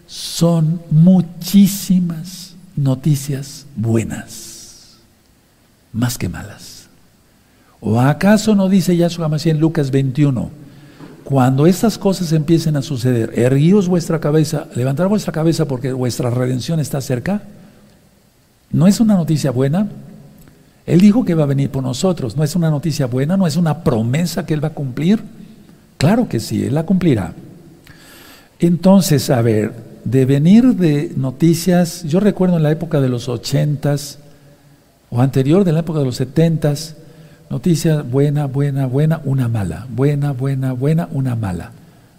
son 0.07 0.81
muchísimas 0.90 2.55
noticias 2.74 3.66
buenas, 3.76 4.96
más 5.92 6.16
que 6.16 6.31
malas. 6.31 6.88
¿O 7.81 8.00
acaso 8.00 8.55
no 8.55 8.70
dice 8.70 8.96
Yahshua 8.96 9.28
Mashiach 9.28 9.55
en 9.55 9.61
Lucas 9.61 9.90
21? 9.90 10.50
Cuando 11.24 11.66
estas 11.66 11.98
cosas 11.98 12.33
empiecen 12.33 12.77
a 12.77 12.83
suceder, 12.83 13.38
erguíos 13.38 13.87
vuestra 13.87 14.19
cabeza, 14.19 14.67
levantar 14.75 15.08
vuestra 15.08 15.33
cabeza 15.33 15.67
porque 15.67 15.92
vuestra 15.92 16.31
redención 16.31 16.81
está 16.81 17.02
cerca. 17.02 17.42
¿No 18.71 18.87
es 18.87 18.98
una 18.98 19.14
noticia 19.14 19.50
buena? 19.50 19.88
Él 20.87 21.00
dijo 21.00 21.24
que 21.24 21.35
va 21.35 21.44
a 21.44 21.46
venir 21.46 21.70
por 21.70 21.83
nosotros. 21.83 22.37
¿No 22.37 22.44
es 22.44 22.56
una 22.56 22.70
noticia 22.70 23.06
buena? 23.06 23.37
¿No 23.37 23.46
es 23.46 23.56
una 23.56 23.85
promesa 23.85 24.44
que 24.44 24.54
Él 24.54 24.62
va 24.62 24.68
a 24.68 24.74
cumplir? 24.74 25.22
Claro 25.98 26.28
que 26.28 26.40
sí, 26.40 26.64
Él 26.64 26.74
la 26.74 26.85
cumplirá. 26.85 27.35
Entonces, 28.58 29.30
a 29.30 29.42
ver, 29.42 29.72
de 30.04 30.24
venir 30.24 30.76
de 30.76 31.12
noticias, 31.16 32.02
yo 32.04 32.20
recuerdo 32.20 32.56
en 32.56 32.62
la 32.62 32.72
época 32.72 33.00
de 33.00 33.08
los 33.08 33.28
ochentas, 33.28 34.18
o 35.10 35.20
anterior 35.20 35.64
de 35.64 35.72
la 35.72 35.80
época 35.80 35.98
de 35.98 36.06
los 36.06 36.16
setentas, 36.16 36.96
noticias 37.50 38.10
buena, 38.10 38.46
buena, 38.46 38.87
buena, 38.87 39.20
una 39.24 39.46
mala, 39.46 39.87
buena, 39.90 40.33
buena, 40.33 40.72
buena, 40.72 41.08
una 41.12 41.37
mala. 41.37 41.72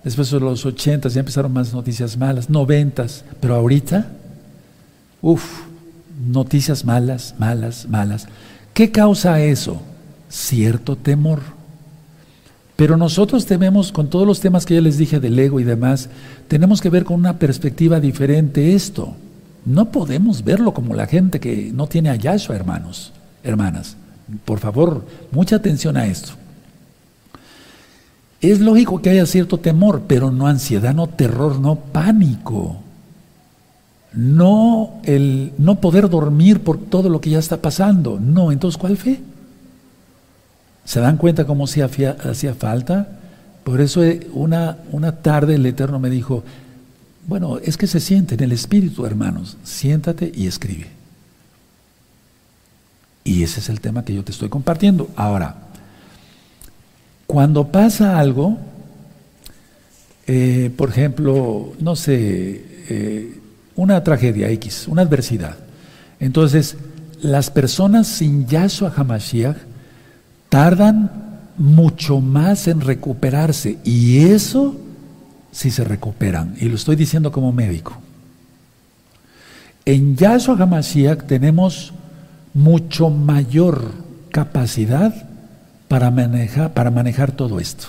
Después 0.04 0.30
de 0.30 0.40
los 0.40 0.66
ochentas 0.66 1.14
ya 1.14 1.22
empezaron 1.22 1.52
más 1.52 1.74
noticias 1.74 2.18
malas, 2.18 2.50
noventas, 2.50 3.26
pero 3.40 3.56
ahorita, 3.56 4.08
uff, 5.22 5.62
noticias 6.28 6.86
malas, 6.86 7.36
malas, 7.40 7.88
malas. 7.88 8.28
¿Qué 8.74 8.92
causa 8.92 9.42
eso? 9.42 9.82
cierto 10.34 10.96
temor. 10.96 11.42
Pero 12.76 12.98
nosotros 12.98 13.46
tenemos, 13.46 13.92
con 13.92 14.10
todos 14.10 14.26
los 14.26 14.40
temas 14.40 14.66
que 14.66 14.74
ya 14.74 14.82
les 14.82 14.98
dije 14.98 15.20
del 15.20 15.38
ego 15.38 15.60
y 15.60 15.64
demás, 15.64 16.10
tenemos 16.48 16.82
que 16.82 16.90
ver 16.90 17.06
con 17.06 17.18
una 17.18 17.38
perspectiva 17.38 18.00
diferente 18.00 18.74
esto. 18.74 19.16
No 19.64 19.92
podemos 19.92 20.44
verlo 20.44 20.74
como 20.74 20.96
la 20.96 21.06
gente 21.06 21.40
que 21.40 21.72
no 21.74 21.88
tiene 21.88 22.10
a 22.10 22.16
Yahshua, 22.16 22.56
hermanos, 22.56 23.14
hermanas. 23.44 23.96
Por 24.44 24.60
favor, 24.60 25.06
mucha 25.32 25.58
atención 25.58 25.96
a 25.96 26.08
esto. 26.08 26.34
Es 28.42 28.60
lógico 28.60 29.02
que 29.02 29.12
haya 29.12 29.26
cierto 29.26 29.60
temor, 29.60 30.04
pero 30.08 30.32
no 30.32 30.48
ansiedad, 30.48 30.94
no 30.94 31.08
terror, 31.08 31.60
no 31.60 31.76
pánico. 31.76 32.83
No 34.14 35.02
el 35.04 35.54
no 35.58 35.82
poder 35.82 36.10
dormir 36.10 36.62
por 36.62 36.78
todo 36.78 37.10
lo 37.10 37.20
que 37.22 37.32
ya 37.32 37.40
está 37.40 37.58
pasando. 37.58 38.20
No, 38.20 38.52
entonces 38.52 38.78
¿cuál 38.78 38.98
fe? 38.98 39.22
¿Se 40.86 41.00
dan 41.00 41.18
cuenta 41.18 41.46
cómo 41.46 41.66
se 41.68 41.84
hacía 41.84 42.54
falta? 42.54 43.08
Por 43.64 43.82
eso 43.82 44.04
eh, 44.04 44.28
una, 44.34 44.78
una 44.92 45.14
tarde 45.22 45.56
el 45.56 45.66
Eterno 45.66 46.00
me 46.00 46.10
dijo, 46.10 46.44
bueno, 47.28 47.58
es 47.60 47.78
que 47.78 47.88
se 47.88 48.00
siente 48.00 48.36
en 48.36 48.42
el 48.42 48.52
Espíritu, 48.52 49.06
hermanos, 49.06 49.58
siéntate 49.64 50.32
y 50.34 50.48
escribe. 50.48 50.88
Y 53.24 53.44
ese 53.44 53.62
es 53.62 53.70
el 53.70 53.80
tema 53.80 54.04
que 54.04 54.14
yo 54.14 54.24
te 54.24 54.32
estoy 54.34 54.50
compartiendo. 54.50 55.10
Ahora, 55.16 55.56
cuando 57.26 57.70
pasa 57.70 58.20
algo, 58.20 58.58
eh, 60.28 60.72
por 60.76 60.90
ejemplo, 60.90 61.74
no 61.80 61.96
sé, 61.96 62.66
eh, 62.90 63.40
una 63.76 64.04
tragedia 64.04 64.50
X, 64.50 64.88
una 64.88 65.02
adversidad, 65.02 65.56
entonces 66.20 66.78
las 67.22 67.50
personas 67.50 68.08
sin 68.08 68.48
Yahshua 68.48 68.94
HaMashiach 68.96 69.58
tardan 70.50 71.12
mucho 71.58 72.20
más 72.20 72.68
en 72.68 72.82
recuperarse 72.82 73.78
y 73.84 74.26
eso 74.26 74.76
si 75.52 75.72
se 75.72 75.84
recuperan, 75.84 76.56
y 76.60 76.66
lo 76.66 76.76
estoy 76.76 76.96
diciendo 76.96 77.32
como 77.32 77.52
médico. 77.52 77.98
En 79.86 80.16
Yahshua 80.16 80.58
HaMashiach 80.58 81.28
tenemos 81.28 81.94
mucho 82.54 83.10
mayor 83.10 83.92
capacidad 84.32 85.14
para 85.88 86.10
manejar, 86.10 86.74
para 86.74 86.90
manejar 86.90 87.32
todo 87.32 87.60
esto, 87.60 87.88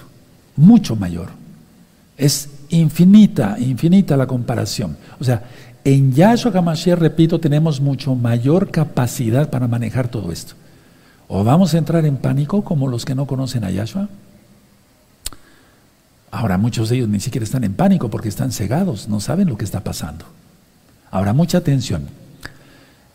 mucho 0.57 0.97
mayor. 0.97 1.29
Es 2.17 2.49
infinita, 2.69 3.57
infinita 3.59 4.17
la 4.17 4.27
comparación. 4.27 4.97
O 5.19 5.25
sea, 5.25 5.43
en 5.85 6.13
Yahshua 6.13 6.53
HaMashiach, 6.53 6.99
repito, 6.99 7.39
tenemos 7.39 7.81
mucho 7.81 8.15
mayor 8.15 8.71
capacidad 8.71 9.51
para 9.51 9.69
manejar 9.69 10.09
todo 10.09 10.33
esto. 10.33 10.55
O 11.29 11.45
vamos 11.45 11.75
a 11.75 11.79
entrar 11.79 12.07
en 12.07 12.17
pánico 12.17 12.65
como 12.65 12.89
los 12.89 13.05
que 13.05 13.15
no 13.15 13.27
conocen 13.27 13.65
a 13.65 13.71
Yahshua. 13.71 14.09
Ahora 16.31 16.59
muchos 16.59 16.89
de 16.89 16.97
ellos 16.97 17.09
ni 17.09 17.21
siquiera 17.21 17.45
están 17.45 17.65
en 17.65 17.75
pánico 17.75 18.11
porque 18.11 18.29
están 18.29 18.51
cegados, 18.51 19.09
no 19.09 19.21
saben 19.21 19.49
lo 19.49 19.59
que 19.59 19.65
está 19.65 19.81
pasando. 19.81 20.25
Ahora 21.11 21.33
mucha 21.33 21.59
atención. 21.59 22.09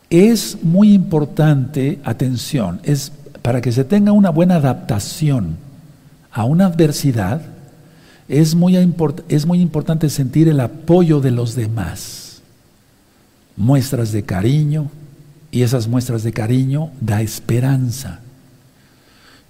Es 0.10 0.64
muy 0.64 0.94
importante, 0.94 2.00
atención, 2.04 2.80
es 2.84 3.12
para 3.42 3.62
que 3.62 3.72
se 3.72 3.84
tenga 3.84 4.12
una 4.12 4.30
buena 4.30 4.56
adaptación 4.56 5.58
a 6.32 6.46
una 6.46 6.68
adversidad, 6.68 7.42
es 8.28 8.54
muy, 8.54 8.78
es 9.28 9.46
muy 9.46 9.60
importante 9.60 10.10
sentir 10.10 10.48
el 10.48 10.60
apoyo 10.60 11.20
de 11.20 11.32
los 11.32 11.56
demás. 11.56 12.29
Muestras 13.60 14.12
de 14.12 14.24
cariño, 14.24 14.90
y 15.52 15.64
esas 15.64 15.88
muestras 15.88 16.24
de 16.24 16.32
cariño 16.32 16.92
da 17.02 17.22
esperanza. 17.22 18.20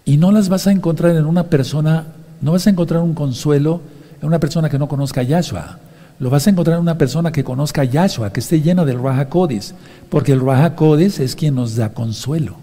Y 0.06 0.18
no 0.18 0.32
las 0.32 0.50
vas 0.50 0.68
a 0.68 0.72
encontrar 0.72 1.16
en 1.16 1.26
una 1.26 1.46
persona, 1.46 2.06
no 2.42 2.54
vas 2.54 2.68
a 2.68 2.70
encontrar 2.70 3.02
un 3.02 3.14
consuelo 3.14 3.82
en 4.22 4.28
una 4.28 4.40
persona 4.40 4.70
que 4.70 4.80
no 4.80 4.88
conozca 4.88 5.22
a 5.22 5.24
Yahshua. 5.26 5.80
Lo 6.20 6.30
vas 6.30 6.48
a 6.48 6.50
encontrar 6.50 6.78
en 6.78 6.82
una 6.82 6.98
persona 6.98 7.32
que 7.32 7.44
conozca 7.44 7.82
a 7.82 7.86
Yahshua, 7.86 8.34
que 8.34 8.40
esté 8.40 8.62
llena 8.62 8.86
del 8.86 9.02
Raja 9.02 9.30
Codis, 9.30 9.74
porque 10.10 10.34
el 10.34 10.42
Raja 10.42 10.76
Codis 10.76 11.20
es 11.20 11.36
quien 11.36 11.56
nos 11.56 11.76
da 11.76 11.94
consuelo. 11.94 12.58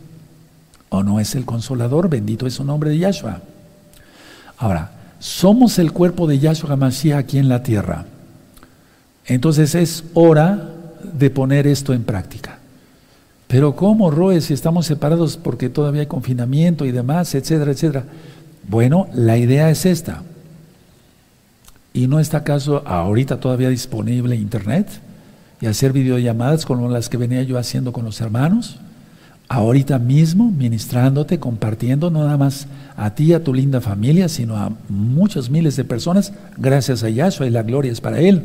¿O 0.88 1.02
no 1.02 1.20
es 1.20 1.34
el 1.34 1.44
consolador? 1.44 2.08
Bendito 2.08 2.46
es 2.46 2.54
su 2.54 2.64
nombre 2.64 2.90
de 2.90 2.98
Yahshua. 2.98 3.40
Ahora, 4.58 4.90
somos 5.18 5.78
el 5.78 5.92
cuerpo 5.92 6.26
de 6.26 6.38
Yahshua 6.38 6.72
Hamashiach 6.72 7.18
aquí 7.18 7.38
en 7.38 7.48
la 7.48 7.62
tierra. 7.62 8.04
Entonces 9.26 9.74
es 9.74 10.04
hora 10.14 10.75
de 11.02 11.30
poner 11.30 11.66
esto 11.66 11.92
en 11.92 12.04
práctica. 12.04 12.58
Pero 13.46 13.76
¿cómo, 13.76 14.10
Roe, 14.10 14.40
si 14.40 14.54
estamos 14.54 14.86
separados 14.86 15.36
porque 15.36 15.68
todavía 15.68 16.00
hay 16.00 16.06
confinamiento 16.06 16.84
y 16.84 16.92
demás, 16.92 17.34
etcétera, 17.34 17.70
etcétera? 17.70 18.04
Bueno, 18.68 19.08
la 19.14 19.36
idea 19.36 19.70
es 19.70 19.86
esta. 19.86 20.22
¿Y 21.92 22.08
no 22.08 22.18
está 22.18 22.38
acaso 22.38 22.82
ahorita 22.86 23.38
todavía 23.38 23.68
disponible 23.68 24.36
internet? 24.36 24.88
Y 25.60 25.66
hacer 25.66 25.92
videollamadas 25.92 26.66
como 26.66 26.88
las 26.88 27.08
que 27.08 27.16
venía 27.16 27.42
yo 27.42 27.56
haciendo 27.56 27.92
con 27.92 28.04
los 28.04 28.20
hermanos. 28.20 28.78
Ahorita 29.48 30.00
mismo, 30.00 30.50
ministrándote, 30.50 31.38
compartiendo, 31.38 32.10
no 32.10 32.24
nada 32.24 32.36
más 32.36 32.66
a 32.96 33.14
ti, 33.14 33.32
a 33.32 33.44
tu 33.44 33.54
linda 33.54 33.80
familia, 33.80 34.28
sino 34.28 34.56
a 34.56 34.72
muchos 34.88 35.48
miles 35.48 35.76
de 35.76 35.84
personas, 35.84 36.32
gracias 36.58 37.04
a 37.04 37.08
Yahshua 37.08 37.46
y 37.46 37.50
la 37.50 37.62
gloria 37.62 37.92
es 37.92 38.00
para 38.00 38.20
Él. 38.20 38.42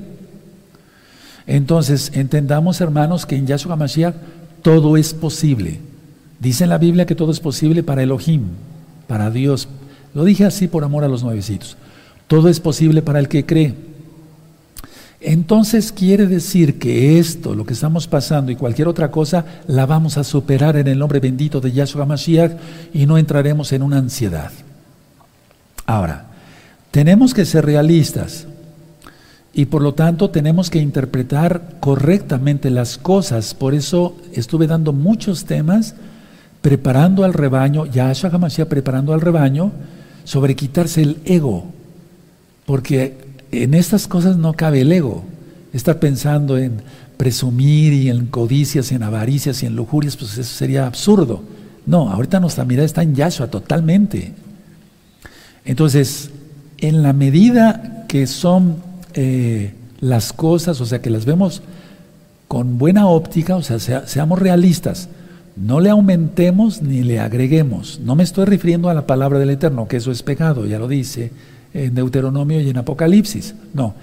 Entonces, 1.48 2.12
entendamos, 2.14 2.82
hermanos, 2.82 3.26
que 3.26 3.36
en 3.36 3.48
Yahshua 3.48 3.76
Mashiach 3.76 4.16
todo 4.62 4.98
es 4.98 5.14
posible. 5.14 5.80
Dice 6.40 6.64
en 6.64 6.70
la 6.70 6.78
Biblia 6.78 7.06
que 7.06 7.16
todo 7.16 7.32
es 7.32 7.40
posible 7.40 7.84
para 7.84 8.04
Elohim, 8.04 8.44
para 9.08 9.30
Dios. 9.30 9.68
Lo 10.14 10.24
dije 10.24 10.46
así 10.46 10.68
por 10.68 10.84
amor 10.84 11.04
a 11.04 11.08
los 11.08 11.24
nuevecitos. 11.24 11.78
Todo 12.28 12.50
es 12.50 12.60
posible 12.60 13.02
para 13.02 13.20
el 13.20 13.28
que 13.28 13.46
cree. 13.46 13.76
Entonces 15.20 15.92
quiere 15.92 16.26
decir 16.26 16.80
que 16.80 17.20
esto, 17.20 17.54
lo 17.54 17.64
que 17.64 17.74
estamos 17.74 18.08
pasando 18.08 18.52
y 18.52 18.56
cualquier 18.56 18.88
otra 18.88 19.12
cosa, 19.12 19.46
la 19.68 19.86
vamos 19.86 20.18
a 20.18 20.24
superar 20.24 20.78
en 20.78 20.88
el 20.88 20.98
nombre 20.98 21.20
bendito 21.20 21.62
de 21.62 21.72
Yahshua 21.72 22.08
Mashiach 22.08 22.54
y 22.92 23.06
no 23.06 23.20
entraremos 23.20 23.72
en 23.72 23.84
una 23.84 24.00
ansiedad. 24.00 24.52
Ahora, 25.86 26.26
tenemos 26.90 27.36
que 27.36 27.46
ser 27.46 27.66
realistas. 27.66 28.48
Y 29.54 29.66
por 29.66 29.82
lo 29.82 29.94
tanto 29.94 30.30
tenemos 30.30 30.70
que 30.70 30.80
interpretar 30.80 31.78
correctamente 31.80 32.70
las 32.70 32.98
cosas. 32.98 33.54
Por 33.54 33.74
eso 33.74 34.16
estuve 34.34 34.68
dando 34.68 34.94
muchos 34.94 35.46
temas 35.46 35.96
preparando 36.62 37.24
al 37.26 37.34
rebaño, 37.34 37.86
Yahshua 37.86 38.30
Hamashiach 38.32 38.68
preparando 38.68 39.14
al 39.14 39.22
rebaño 39.22 39.72
sobre 40.24 40.56
quitarse 40.56 41.02
el 41.02 41.18
ego. 41.26 41.66
Porque 42.66 43.18
en 43.52 43.74
estas 43.74 44.08
cosas 44.08 44.38
no 44.38 44.54
cabe 44.54 44.82
el 44.82 44.92
ego. 44.92 45.24
Estar 45.74 46.00
pensando 46.00 46.58
en 46.58 46.82
presumir 47.18 47.94
y 47.94 48.10
en 48.10 48.28
codicias, 48.28 48.92
en 48.92 49.04
avaricias 49.04 49.64
y 49.64 49.66
en 49.66 49.76
lujurias, 49.76 50.16
pues 50.16 50.38
eso 50.38 50.56
sería 50.56 50.88
absurdo. 50.88 51.44
No, 51.86 52.10
ahorita 52.10 52.40
nuestra 52.40 52.64
mirada 52.64 52.86
está 52.86 53.04
en 53.04 53.16
Yahshua 53.16 53.48
totalmente. 53.48 54.34
Entonces, 55.66 56.30
en 56.78 57.04
la 57.04 57.14
medida 57.14 58.06
que 58.08 58.28
son 58.28 58.91
eh, 59.14 59.74
las 60.00 60.34
cosas, 60.34 60.82
o 60.82 60.86
sea, 60.86 61.02
que 61.02 61.10
las 61.10 61.26
vemos 61.26 61.62
con 62.48 62.78
buena 62.78 63.08
óptica, 63.08 63.56
o 63.56 63.62
sea, 63.62 63.80
seamos 63.80 64.40
realistas. 64.40 65.10
No 65.56 65.80
le 65.80 65.90
aumentemos 65.90 66.82
ni 66.82 67.04
le 67.04 67.20
agreguemos. 67.20 68.00
No 68.04 68.16
me 68.16 68.24
estoy 68.24 68.46
refiriendo 68.46 68.90
a 68.90 68.94
la 68.94 69.08
palabra 69.08 69.40
del 69.40 69.50
Eterno, 69.50 69.88
que 69.88 69.98
eso 69.98 70.12
es 70.12 70.24
pecado, 70.24 70.66
ya 70.66 70.80
lo 70.80 70.88
dice 70.88 71.32
en 71.74 71.96
Deuteronomio 71.96 72.60
y 72.60 72.70
en 72.70 72.78
Apocalipsis. 72.78 73.56
No, 73.74 73.94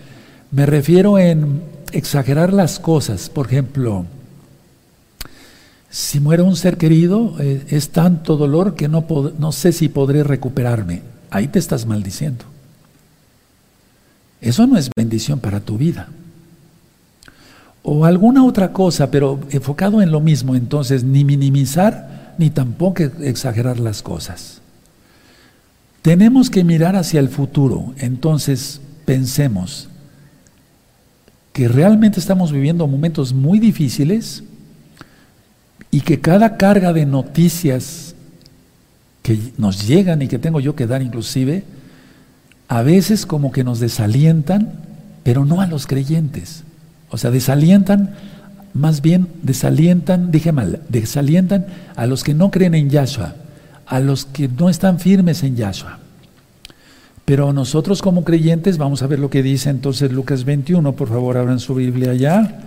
me 0.51 0.67
refiero 0.67 1.19
en 1.19 1.63
exagerar 1.93 2.53
las 2.53 2.79
cosas. 2.79 3.29
Por 3.29 3.47
ejemplo, 3.47 4.07
si 5.91 6.21
muere 6.21 6.43
un 6.43 6.57
ser 6.57 6.77
querido, 6.77 7.37
eh, 7.41 7.65
es 7.69 7.91
tanto 7.91 8.37
dolor 8.37 8.75
que 8.75 8.89
no, 8.89 9.05
no 9.39 9.53
sé 9.53 9.73
si 9.73 9.89
podré 9.89 10.23
recuperarme. 10.23 11.03
Ahí 11.31 11.49
te 11.49 11.59
estás 11.59 11.87
maldiciendo. 11.87 12.45
Eso 14.41 14.67
no 14.67 14.77
es 14.77 14.91
bendición 14.97 15.41
para 15.41 15.61
tu 15.61 15.79
vida. 15.79 16.09
O 17.83 18.05
alguna 18.05 18.45
otra 18.45 18.73
cosa, 18.73 19.11
pero 19.11 19.41
enfocado 19.51 20.03
en 20.03 20.13
lo 20.13 20.21
mismo, 20.21 20.55
entonces 20.55 21.05
ni 21.05 21.25
minimizar 21.25 22.35
ni 22.39 22.51
tampoco 22.51 23.03
exagerar 23.03 23.81
las 23.81 24.03
cosas. 24.03 24.61
Tenemos 26.03 26.51
que 26.51 26.65
mirar 26.65 26.97
hacia 26.97 27.21
el 27.21 27.29
futuro, 27.29 27.95
entonces 27.99 28.81
pensemos 29.05 29.89
que 31.53 31.67
realmente 31.67 32.21
estamos 32.21 32.53
viviendo 32.53 32.87
momentos 32.87 33.33
muy 33.33 33.59
difíciles 33.59 34.45
y 35.91 36.03
que 36.03 36.21
cada 36.21 36.57
carga 36.57 36.93
de 36.93 37.05
noticias 37.05 38.15
que 39.23 39.39
nos 39.57 39.87
llegan 39.87 40.23
y 40.23 40.29
que 40.29 40.39
tengo 40.39 40.61
yo 40.61 40.77
que 40.77 40.87
dar 40.87 41.03
inclusive, 41.03 41.65
a 42.69 42.83
veces 42.83 43.25
como 43.25 43.51
que 43.51 43.65
nos 43.65 43.81
desalientan, 43.81 44.73
pero 45.23 45.45
no 45.45 45.61
a 45.61 45.67
los 45.67 45.87
creyentes. 45.87 46.65
O 47.11 47.17
sea, 47.17 47.31
desalientan, 47.31 48.15
más 48.75 49.01
bien 49.01 49.29
desalientan, 49.43 50.31
dije 50.31 50.53
mal, 50.53 50.83
desalientan 50.89 51.67
a 51.97 52.07
los 52.07 52.23
que 52.23 52.35
no 52.35 52.51
creen 52.51 52.75
en 52.75 52.91
Yahshua, 52.91 53.35
a 53.87 54.01
los 54.01 54.27
que 54.27 54.49
no 54.49 54.69
están 54.69 55.01
firmes 55.01 55.43
en 55.43 55.57
Yahshua. 55.57 55.99
Pero 57.25 57.53
nosotros 57.53 58.03
como 58.03 58.25
creyentes, 58.25 58.79
vamos 58.79 59.03
a 59.03 59.07
ver 59.07 59.19
lo 59.19 59.31
que 59.31 59.43
dice 59.43 59.71
entonces 59.71 60.13
Lucas 60.13 60.45
21, 60.45 60.93
por 60.93 61.09
favor 61.09 61.37
abran 61.37 61.61
su 61.61 61.75
Biblia 61.75 62.15
ya. 62.15 62.61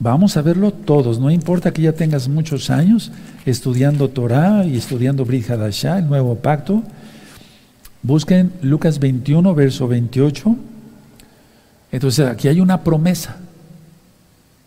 Vamos 0.00 0.36
a 0.36 0.42
verlo 0.42 0.72
todos, 0.72 1.20
no 1.20 1.30
importa 1.30 1.72
que 1.72 1.82
ya 1.82 1.92
tengas 1.92 2.28
muchos 2.28 2.68
años 2.68 3.12
estudiando 3.46 4.10
Torah 4.10 4.64
y 4.64 4.76
estudiando 4.76 5.24
Brit 5.24 5.48
Hadashah, 5.50 5.98
el 5.98 6.08
nuevo 6.08 6.34
pacto. 6.36 6.82
Busquen 8.04 8.52
Lucas 8.60 9.00
21, 9.00 9.54
verso 9.54 9.88
28. 9.88 10.56
Entonces 11.90 12.28
aquí 12.28 12.48
hay 12.48 12.60
una 12.60 12.84
promesa, 12.84 13.38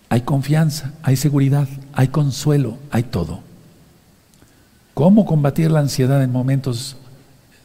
hay 0.10 0.22
confianza, 0.22 0.94
hay 1.04 1.18
seguridad, 1.18 1.68
hay 1.94 2.08
consuelo, 2.08 2.80
hay 2.90 3.04
todo. 3.04 3.42
¿Cómo 4.96 5.28
combatir 5.28 5.70
la 5.70 5.82
ansiedad 5.82 6.24
en 6.24 6.32
momentos 6.32 6.98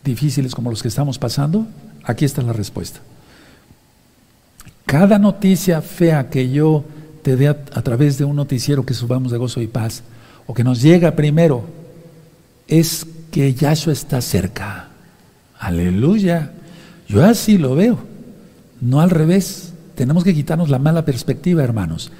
difíciles 0.04 0.54
como 0.54 0.68
los 0.68 0.82
que 0.82 0.88
estamos 0.88 1.18
pasando? 1.18 1.66
Aquí 2.04 2.26
está 2.26 2.42
la 2.42 2.52
respuesta. 2.52 3.00
Cada 4.84 5.18
noticia 5.18 5.80
fea 5.80 6.28
que 6.28 6.50
yo 6.50 6.84
te 7.22 7.34
dé 7.36 7.48
a, 7.48 7.54
través 7.54 8.18
de 8.18 8.26
un 8.26 8.36
noticiero 8.36 8.84
que 8.84 8.92
subamos 8.92 9.32
de 9.32 9.38
gozo 9.38 9.62
y 9.62 9.68
paz, 9.68 10.02
o 10.46 10.52
que 10.52 10.64
nos 10.64 10.82
llega 10.82 11.12
primero, 11.12 11.64
es 12.68 13.06
que 13.30 13.54
Yahshua 13.54 13.94
está 13.94 14.20
cerca. 14.20 14.91
Aleluya. 15.62 16.50
Yo 17.08 17.24
así 17.24 17.56
lo 17.56 17.76
veo, 17.76 17.98
no 18.80 19.00
al 19.00 19.10
revés. 19.10 19.72
Tenemos 19.94 20.24
que 20.24 20.34
quitarnos 20.34 20.70
la 20.70 20.80
mala 20.80 21.04
perspectiva, 21.04 21.62
hermanos. 21.62 22.10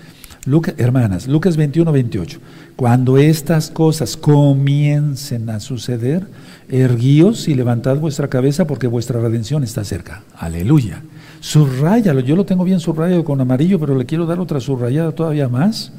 hermanas, 0.76 1.26
Lucas 1.26 1.56
21, 1.56 1.90
28. 1.90 2.38
Cuando 2.76 3.18
estas 3.18 3.70
cosas 3.70 4.16
comiencen 4.16 5.50
a 5.50 5.58
suceder, 5.58 6.28
erguíos 6.68 7.48
y 7.48 7.56
levantad 7.56 7.96
vuestra 7.96 8.28
cabeza 8.28 8.68
porque 8.68 8.86
vuestra 8.86 9.20
redención 9.20 9.64
está 9.64 9.82
cerca. 9.82 10.22
Aleluya. 10.38 11.02
Subrayalo, 11.40 12.20
yo 12.20 12.36
lo 12.36 12.46
tengo 12.46 12.62
bien 12.62 12.78
subrayado 12.78 13.24
con 13.24 13.40
amarillo, 13.40 13.80
pero 13.80 13.96
le 13.96 14.06
quiero 14.06 14.24
dar 14.24 14.38
otra 14.38 14.60
subrayada 14.60 15.10
todavía 15.10 15.48
más. 15.48 15.90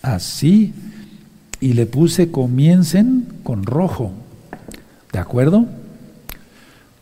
Así. 0.00 0.72
Y 1.60 1.74
le 1.74 1.84
puse 1.84 2.30
comiencen 2.30 3.26
con 3.42 3.64
rojo. 3.64 4.12
¿De 5.12 5.18
acuerdo? 5.18 5.66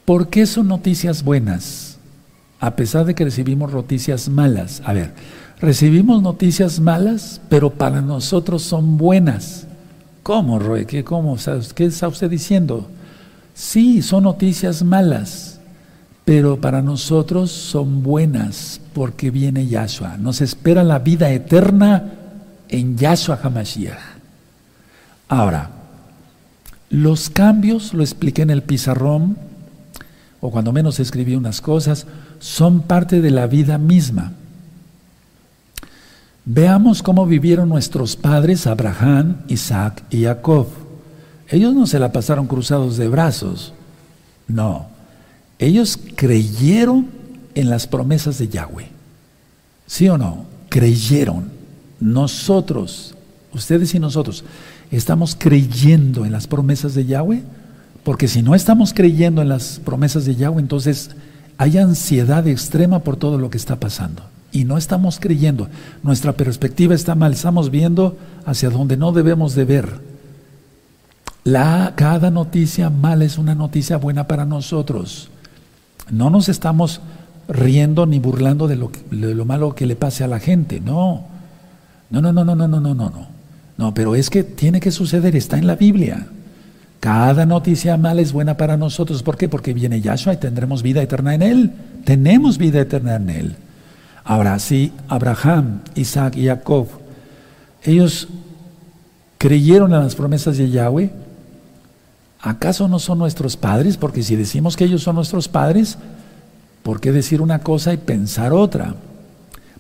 ¿Por 0.05 0.29
qué 0.29 0.47
son 0.47 0.69
noticias 0.69 1.23
buenas? 1.23 1.99
A 2.61 2.77
pesar 2.77 3.05
de 3.05 3.15
que 3.15 3.25
recibimos 3.25 3.73
noticias 3.73 4.29
malas. 4.29 4.83
A 4.85 4.93
ver, 4.93 5.13
recibimos 5.61 6.23
noticias 6.23 6.81
malas, 6.81 7.41
pero 7.49 7.71
para 7.71 8.01
nosotros 8.01 8.63
son 8.63 8.97
buenas. 8.97 9.67
¿Cómo, 10.23 10.59
Roy? 10.59 10.87
¿Qué, 10.87 11.05
cómo, 11.05 11.37
¿Qué 11.75 11.85
está 11.87 12.09
usted 12.09 12.31
diciendo? 12.31 12.89
Sí, 13.55 14.03
son 14.03 14.25
noticias 14.25 14.83
malas 14.83 15.55
pero 16.25 16.61
para 16.61 16.81
nosotros 16.81 17.51
son 17.51 18.03
buenas 18.03 18.81
porque 18.95 19.31
viene 19.31 19.67
Yahshua. 19.67 20.17
Nos 20.17 20.41
espera 20.41 20.83
la 20.83 20.99
vida 20.99 21.31
eterna 21.31 22.13
en 22.69 22.97
Yahshua 22.97 23.39
HaMashiach. 23.43 23.99
Ahora, 25.29 25.71
los 26.89 27.29
cambios, 27.29 27.93
lo 27.93 28.03
expliqué 28.03 28.43
en 28.43 28.51
el 28.51 28.63
pizarrón, 28.63 29.37
o 30.47 30.51
cuando 30.51 30.73
menos 30.73 31.01
escribí 31.01 31.37
unas 31.37 31.63
cosas, 31.63 32.07
son 32.39 32.83
parte 32.83 33.23
de 33.23 33.31
la 33.31 33.47
vida 33.47 33.79
misma. 33.79 34.35
Veamos 36.45 37.03
cómo 37.03 37.25
vivieron 37.25 37.71
nuestros 37.71 38.15
padres 38.15 38.67
Abraham, 38.67 39.39
Isaac 39.49 40.03
y 40.11 40.25
Jacob. 40.25 40.67
Ellos 41.49 41.75
no 41.75 41.87
se 41.87 41.99
la 41.99 42.13
pasaron 42.13 42.47
cruzados 42.47 42.99
de 42.99 43.09
brazos, 43.09 43.73
no. 44.47 44.89
Ellos 45.59 45.99
creyeron 46.15 47.09
en 47.55 47.71
las 47.71 47.87
promesas 47.87 48.37
de 48.37 48.49
Yahweh. 48.49 48.91
¿Sí 49.87 50.11
o 50.11 50.19
no? 50.19 50.45
Creyeron. 50.69 51.53
Nosotros, 52.01 53.15
ustedes 53.55 53.95
y 53.95 53.99
nosotros, 53.99 54.45
¿estamos 54.91 55.37
creyendo 55.39 56.27
en 56.27 56.33
las 56.33 56.47
promesas 56.47 56.95
de 56.95 57.07
Yahweh? 57.07 57.45
Porque 58.05 58.29
si 58.29 58.43
no 58.43 58.55
estamos 58.55 58.93
creyendo 58.93 59.43
en 59.43 59.49
las 59.49 59.81
promesas 59.83 60.27
de 60.27 60.37
Yahweh, 60.37 60.61
entonces 60.61 61.11
hay 61.57 61.79
ansiedad 61.79 62.47
extrema 62.47 63.01
por 63.01 63.17
todo 63.17 63.39
lo 63.39 63.51
que 63.51 63.57
está 63.57 63.81
pasando. 63.81 64.23
Y 64.53 64.65
no 64.65 64.77
estamos 64.77 65.19
creyendo. 65.19 65.69
Nuestra 66.03 66.33
perspectiva 66.33 66.95
está 66.95 67.15
mal. 67.15 67.33
Estamos 67.33 67.71
viendo 67.71 68.17
hacia 68.45 68.71
donde 68.71 68.97
no 68.97 69.11
debemos 69.11 69.55
de 69.55 69.65
ver. 69.65 70.01
La, 71.43 71.95
cada 71.97 72.31
noticia 72.31 72.89
mala 72.89 73.25
es 73.25 73.37
una 73.37 73.55
noticia 73.55 73.97
buena 73.97 74.29
para 74.29 74.45
nosotros. 74.45 75.31
No 76.11 76.31
nos 76.31 76.49
estamos 76.49 77.01
riendo 77.49 78.07
ni 78.07 78.19
burlando 78.21 78.69
de 78.69 78.77
lo, 78.77 78.93
de 79.11 79.35
lo 79.35 79.45
malo 79.45 79.75
que 79.75 79.87
le 79.87 79.97
pase 79.97 80.25
a 80.25 80.29
la 80.29 80.39
gente. 80.39 80.79
No. 80.79 81.25
No, 82.11 82.21
no, 82.21 82.33
no, 82.33 82.45
no, 82.45 82.55
no, 82.55 82.69
no, 82.69 82.81
no, 82.81 82.95
no. 82.95 83.27
No, 83.77 83.95
pero 83.95 84.15
es 84.15 84.31
que 84.31 84.45
tiene 84.45 84.79
que 84.79 84.91
suceder. 84.91 85.35
Está 85.35 85.59
en 85.59 85.67
la 85.67 85.75
Biblia. 85.75 86.29
Cada 87.01 87.45
noticia 87.45 87.97
mala 87.97 88.23
es 88.23 88.33
buena 88.33 88.57
para 88.57 88.77
nosotros. 88.77 89.23
¿Por 89.23 89.37
qué? 89.37 89.49
Porque 89.49 89.75
viene 89.75 90.01
Yahshua 90.01 90.35
y 90.35 90.39
tendremos 90.39 90.83
vida 90.83 91.03
eterna 91.03 91.35
en 91.35 91.43
Él. 91.43 91.73
Tenemos 92.05 92.59
vida 92.59 92.81
eterna 92.81 93.17
en 93.17 93.31
Él. 93.31 93.57
Ahora, 94.25 94.59
si 94.59 94.93
Abraham, 95.09 95.81
Isaac 95.95 96.37
y 96.37 96.47
Jacob, 96.47 96.89
ellos 97.83 98.29
creyeron 99.37 99.93
en 99.93 100.01
las 100.01 100.15
promesas 100.15 100.57
de 100.57 100.71
Yahweh, 100.71 101.11
¿acaso 102.41 102.89
no 102.89 102.99
son 102.99 103.19
nuestros 103.19 103.57
padres? 103.59 103.99
Porque 103.99 104.23
si 104.23 104.37
decimos 104.37 104.77
que 104.77 104.85
ellos 104.85 105.03
son 105.03 105.17
nuestros 105.17 105.49
padres, 105.49 105.99
¿por 106.83 107.01
qué 107.01 107.13
decir 107.13 107.43
una 107.43 107.59
cosa 107.59 107.93
y 107.93 107.99
pensar 107.99 108.55
otra? 108.55 108.95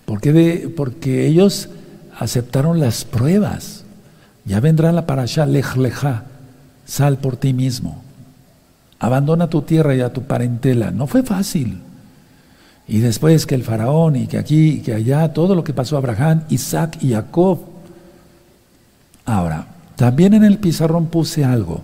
¿Por 0.05 0.21
qué 0.21 0.71
porque 0.77 1.27
ellos 1.27 1.71
aceptaron 2.19 2.81
las 2.81 3.05
pruebas. 3.05 3.85
Ya 4.45 4.61
vendrá 4.61 4.93
la 4.93 5.07
parasha 5.07 5.47
lej 5.47 5.77
leja, 5.77 6.25
sal 6.85 7.19
por 7.19 7.37
ti 7.37 7.53
mismo. 7.53 8.03
Abandona 8.99 9.49
tu 9.49 9.63
tierra 9.63 9.95
y 9.95 10.01
a 10.01 10.13
tu 10.13 10.23
parentela. 10.23 10.91
No 10.91 11.07
fue 11.07 11.23
fácil. 11.23 11.81
Y 12.87 12.99
después 12.99 13.47
que 13.47 13.55
el 13.55 13.65
faraón 13.65 14.17
y 14.17 14.27
que 14.27 14.39
aquí 14.39 14.69
y 14.69 14.81
que 14.81 14.95
allá, 14.95 15.33
todo 15.33 15.55
lo 15.55 15.65
que 15.65 15.73
pasó 15.73 15.97
a 15.97 15.99
Abraham, 15.99 16.45
Isaac 16.49 16.99
y 17.01 17.13
Jacob. 17.13 17.61
Ahora, 19.25 19.67
también 19.97 20.35
en 20.35 20.45
el 20.45 20.59
pizarrón 20.59 21.07
puse 21.07 21.45
algo 21.45 21.83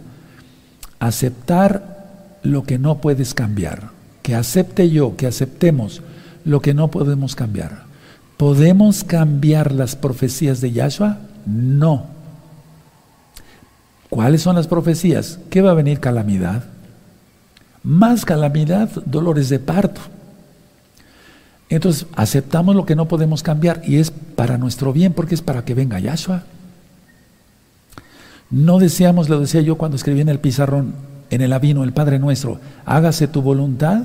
aceptar 1.00 2.38
lo 2.42 2.62
que 2.62 2.78
no 2.78 2.98
puedes 2.98 3.34
cambiar. 3.34 3.90
Que 4.22 4.34
acepte 4.34 4.90
yo, 4.90 5.16
que 5.16 5.26
aceptemos 5.26 6.02
lo 6.44 6.60
que 6.60 6.74
no 6.74 6.90
podemos 6.90 7.34
cambiar. 7.34 7.84
¿Podemos 8.36 9.02
cambiar 9.02 9.72
las 9.72 9.96
profecías 9.96 10.60
de 10.60 10.72
Yahshua? 10.72 11.18
No. 11.46 12.06
¿Cuáles 14.10 14.42
son 14.42 14.56
las 14.56 14.66
profecías? 14.66 15.38
¿Qué 15.48 15.62
va 15.62 15.70
a 15.70 15.74
venir 15.74 16.00
calamidad? 16.00 16.64
Más 17.84 18.24
calamidad, 18.24 18.90
dolores 19.06 19.48
de 19.48 19.60
parto. 19.60 20.00
Entonces, 21.70 22.06
aceptamos 22.16 22.74
lo 22.74 22.84
que 22.84 22.96
no 22.96 23.06
podemos 23.06 23.44
cambiar 23.44 23.80
y 23.86 23.96
es 23.96 24.10
para 24.10 24.58
nuestro 24.58 24.92
bien 24.92 25.12
porque 25.12 25.36
es 25.36 25.42
para 25.42 25.64
que 25.64 25.74
venga 25.74 26.00
Yahshua. 26.00 26.42
No 28.50 28.80
deseamos, 28.80 29.28
lo 29.28 29.38
decía 29.38 29.60
yo 29.60 29.78
cuando 29.78 29.96
escribí 29.96 30.20
en 30.20 30.28
el 30.28 30.40
pizarrón, 30.40 30.92
en 31.30 31.40
el 31.40 31.52
avino, 31.52 31.84
el 31.84 31.92
Padre 31.92 32.18
nuestro, 32.18 32.58
hágase 32.84 33.28
tu 33.28 33.42
voluntad, 33.42 34.02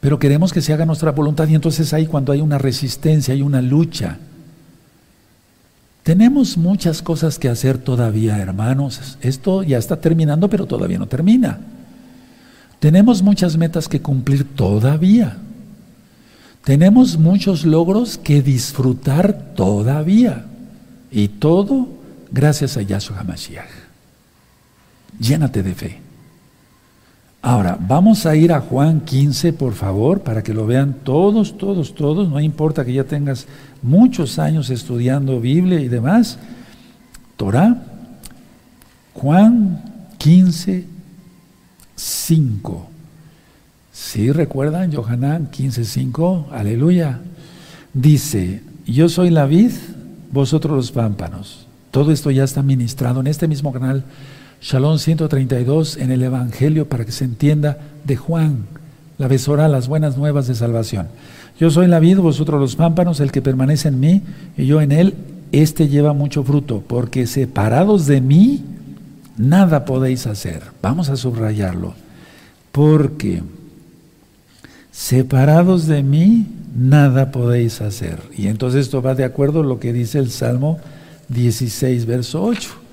pero 0.00 0.20
queremos 0.20 0.52
que 0.52 0.62
se 0.62 0.72
haga 0.72 0.86
nuestra 0.86 1.10
voluntad 1.10 1.48
y 1.48 1.56
entonces 1.56 1.92
ahí 1.92 2.06
cuando 2.06 2.30
hay 2.30 2.40
una 2.40 2.58
resistencia, 2.58 3.34
hay 3.34 3.42
una 3.42 3.60
lucha. 3.60 4.18
Tenemos 6.10 6.56
muchas 6.56 7.02
cosas 7.02 7.38
que 7.38 7.48
hacer 7.48 7.78
todavía, 7.78 8.36
hermanos. 8.38 9.16
Esto 9.20 9.62
ya 9.62 9.78
está 9.78 10.00
terminando, 10.00 10.50
pero 10.50 10.66
todavía 10.66 10.98
no 10.98 11.06
termina. 11.06 11.60
Tenemos 12.80 13.22
muchas 13.22 13.56
metas 13.56 13.86
que 13.86 14.02
cumplir 14.02 14.56
todavía. 14.56 15.36
Tenemos 16.64 17.16
muchos 17.16 17.64
logros 17.64 18.18
que 18.18 18.42
disfrutar 18.42 19.54
todavía. 19.54 20.46
Y 21.12 21.28
todo 21.28 21.86
gracias 22.32 22.76
a 22.76 22.82
Yahshua 22.82 23.20
HaMashiach. 23.20 23.70
Llénate 25.20 25.62
de 25.62 25.74
fe. 25.76 26.00
Ahora, 27.42 27.78
vamos 27.80 28.26
a 28.26 28.36
ir 28.36 28.52
a 28.52 28.60
Juan 28.60 29.00
15, 29.00 29.54
por 29.54 29.72
favor, 29.72 30.20
para 30.20 30.42
que 30.42 30.52
lo 30.52 30.66
vean 30.66 30.96
todos, 31.04 31.56
todos, 31.56 31.94
todos. 31.94 32.28
No 32.28 32.38
importa 32.38 32.84
que 32.84 32.92
ya 32.92 33.04
tengas 33.04 33.46
muchos 33.82 34.38
años 34.38 34.68
estudiando 34.68 35.40
Biblia 35.40 35.80
y 35.80 35.88
demás. 35.88 36.38
Torah, 37.36 37.82
Juan 39.14 39.82
15, 40.18 40.84
5. 41.96 42.88
¿Sí 43.90 44.32
recuerdan? 44.32 44.92
Johanán 44.92 45.46
15, 45.50 45.86
5. 45.86 46.48
Aleluya. 46.52 47.20
Dice, 47.94 48.62
yo 48.86 49.08
soy 49.08 49.30
la 49.30 49.46
vid, 49.46 49.72
vosotros 50.30 50.76
los 50.76 50.92
pámpanos. 50.92 51.66
Todo 51.90 52.12
esto 52.12 52.30
ya 52.30 52.44
está 52.44 52.62
ministrado 52.62 53.20
en 53.20 53.28
este 53.28 53.48
mismo 53.48 53.72
canal 53.72 54.04
Shalom 54.60 54.98
132 54.98 55.96
en 55.96 56.12
el 56.12 56.22
Evangelio 56.22 56.86
para 56.86 57.06
que 57.06 57.12
se 57.12 57.24
entienda 57.24 57.78
de 58.04 58.16
Juan, 58.16 58.66
la 59.16 59.26
besora, 59.26 59.68
las 59.68 59.88
buenas 59.88 60.18
nuevas 60.18 60.48
de 60.48 60.54
salvación. 60.54 61.08
Yo 61.58 61.70
soy 61.70 61.86
la 61.86 61.98
vid, 61.98 62.18
vosotros 62.18 62.60
los 62.60 62.76
pámpanos, 62.76 63.20
el 63.20 63.32
que 63.32 63.40
permanece 63.40 63.88
en 63.88 64.00
mí 64.00 64.22
y 64.58 64.66
yo 64.66 64.82
en 64.82 64.92
él, 64.92 65.14
este 65.52 65.88
lleva 65.88 66.12
mucho 66.12 66.44
fruto, 66.44 66.82
porque 66.86 67.26
separados 67.26 68.06
de 68.06 68.20
mí, 68.20 68.62
nada 69.38 69.86
podéis 69.86 70.26
hacer. 70.26 70.62
Vamos 70.82 71.08
a 71.08 71.16
subrayarlo. 71.16 71.94
Porque 72.70 73.42
separados 74.92 75.86
de 75.86 76.02
mí, 76.02 76.46
nada 76.76 77.32
podéis 77.32 77.80
hacer. 77.80 78.20
Y 78.36 78.48
entonces 78.48 78.82
esto 78.82 79.00
va 79.00 79.14
de 79.14 79.24
acuerdo 79.24 79.60
a 79.60 79.64
lo 79.64 79.80
que 79.80 79.94
dice 79.94 80.18
el 80.18 80.30
Salmo 80.30 80.78
16, 81.28 82.04
verso 82.04 82.42
8. 82.42 82.89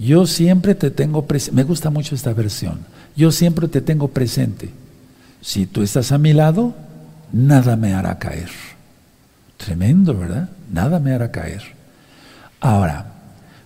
Yo 0.00 0.26
siempre 0.26 0.74
te 0.74 0.90
tengo 0.90 1.26
presente, 1.26 1.56
me 1.56 1.62
gusta 1.62 1.90
mucho 1.90 2.14
esta 2.14 2.32
versión, 2.32 2.78
yo 3.16 3.30
siempre 3.30 3.68
te 3.68 3.82
tengo 3.82 4.08
presente. 4.08 4.70
Si 5.42 5.66
tú 5.66 5.82
estás 5.82 6.10
a 6.10 6.16
mi 6.16 6.32
lado, 6.32 6.74
nada 7.32 7.76
me 7.76 7.92
hará 7.92 8.18
caer. 8.18 8.48
Tremendo, 9.58 10.16
¿verdad? 10.16 10.48
Nada 10.72 11.00
me 11.00 11.12
hará 11.12 11.30
caer. 11.30 11.62
Ahora, 12.60 13.12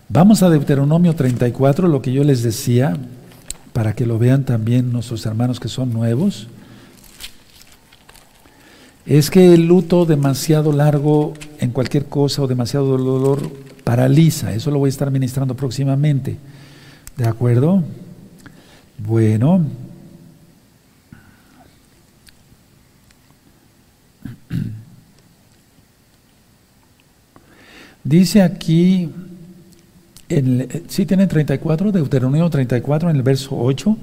vamos 0.08 0.42
a 0.42 0.50
Deuteronomio 0.50 1.14
34, 1.14 1.86
lo 1.86 2.02
que 2.02 2.12
yo 2.12 2.24
les 2.24 2.42
decía, 2.42 2.96
para 3.72 3.94
que 3.94 4.04
lo 4.04 4.18
vean 4.18 4.42
también 4.42 4.92
nuestros 4.92 5.24
hermanos 5.26 5.60
que 5.60 5.68
son 5.68 5.92
nuevos. 5.92 6.48
Es 9.06 9.30
que 9.30 9.54
el 9.54 9.68
luto 9.68 10.04
demasiado 10.04 10.72
largo 10.72 11.34
en 11.60 11.70
cualquier 11.70 12.06
cosa 12.06 12.42
o 12.42 12.48
demasiado 12.48 12.86
dolor 12.98 13.50
paraliza. 13.84 14.52
Eso 14.54 14.70
lo 14.70 14.78
voy 14.78 14.88
a 14.88 14.90
estar 14.90 15.10
ministrando 15.10 15.54
próximamente. 15.54 16.36
¿De 17.16 17.28
acuerdo? 17.28 17.84
Bueno. 18.98 19.64
Dice 28.02 28.42
aquí, 28.42 29.08
en, 30.28 30.68
sí 30.88 31.06
tienen 31.06 31.28
34, 31.28 31.90
Deuteronomio 31.90 32.50
34 32.50 33.08
en 33.08 33.16
el 33.16 33.22
verso 33.22 33.56
8, 33.58 33.96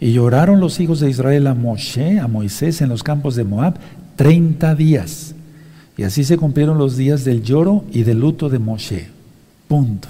y 0.00 0.12
lloraron 0.12 0.60
los 0.60 0.78
hijos 0.78 1.00
de 1.00 1.10
Israel 1.10 1.48
a 1.48 1.54
Moshe, 1.54 2.20
a 2.20 2.28
Moisés 2.28 2.80
en 2.80 2.88
los 2.88 3.02
campos 3.02 3.34
de 3.34 3.44
Moab, 3.44 3.74
30 4.16 4.74
días. 4.76 5.34
Y 5.96 6.04
así 6.04 6.22
se 6.24 6.36
cumplieron 6.36 6.78
los 6.78 6.96
días 6.96 7.24
del 7.24 7.42
lloro 7.42 7.84
y 7.90 8.04
del 8.04 8.20
luto 8.20 8.48
de 8.48 8.58
Moshe. 8.60 9.19
Punto. 9.70 10.08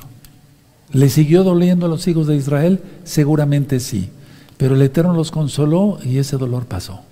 ¿Le 0.91 1.11
siguió 1.11 1.45
doliendo 1.45 1.85
a 1.85 1.89
los 1.91 2.09
hijos 2.09 2.27
de 2.27 2.35
Israel? 2.35 2.81
Seguramente 3.05 3.79
sí. 3.79 4.09
Pero 4.57 4.75
el 4.75 4.81
Eterno 4.81 5.13
los 5.13 5.31
consoló 5.31 5.99
y 6.03 6.17
ese 6.17 6.39
dolor 6.39 6.65
pasó. 6.65 7.03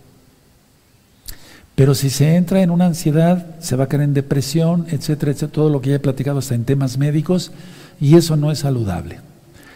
Pero 1.75 1.95
si 1.95 2.09
se 2.09 2.37
entra 2.37 2.63
en 2.63 2.71
una 2.71 2.87
ansiedad, 2.87 3.61
se 3.61 3.77
va 3.77 3.85
a 3.85 3.89
caer 3.89 4.05
en 4.05 4.15
depresión, 4.15 4.87
etcétera, 4.89 5.33
etcétera, 5.33 5.53
todo 5.53 5.69
lo 5.69 5.83
que 5.83 5.91
ya 5.91 5.97
he 5.97 6.01
platicado 6.01 6.39
hasta 6.39 6.55
en 6.55 6.65
temas 6.65 6.97
médicos, 6.97 7.53
y 8.01 8.17
eso 8.17 8.35
no 8.35 8.51
es 8.51 8.61
saludable. 8.61 9.21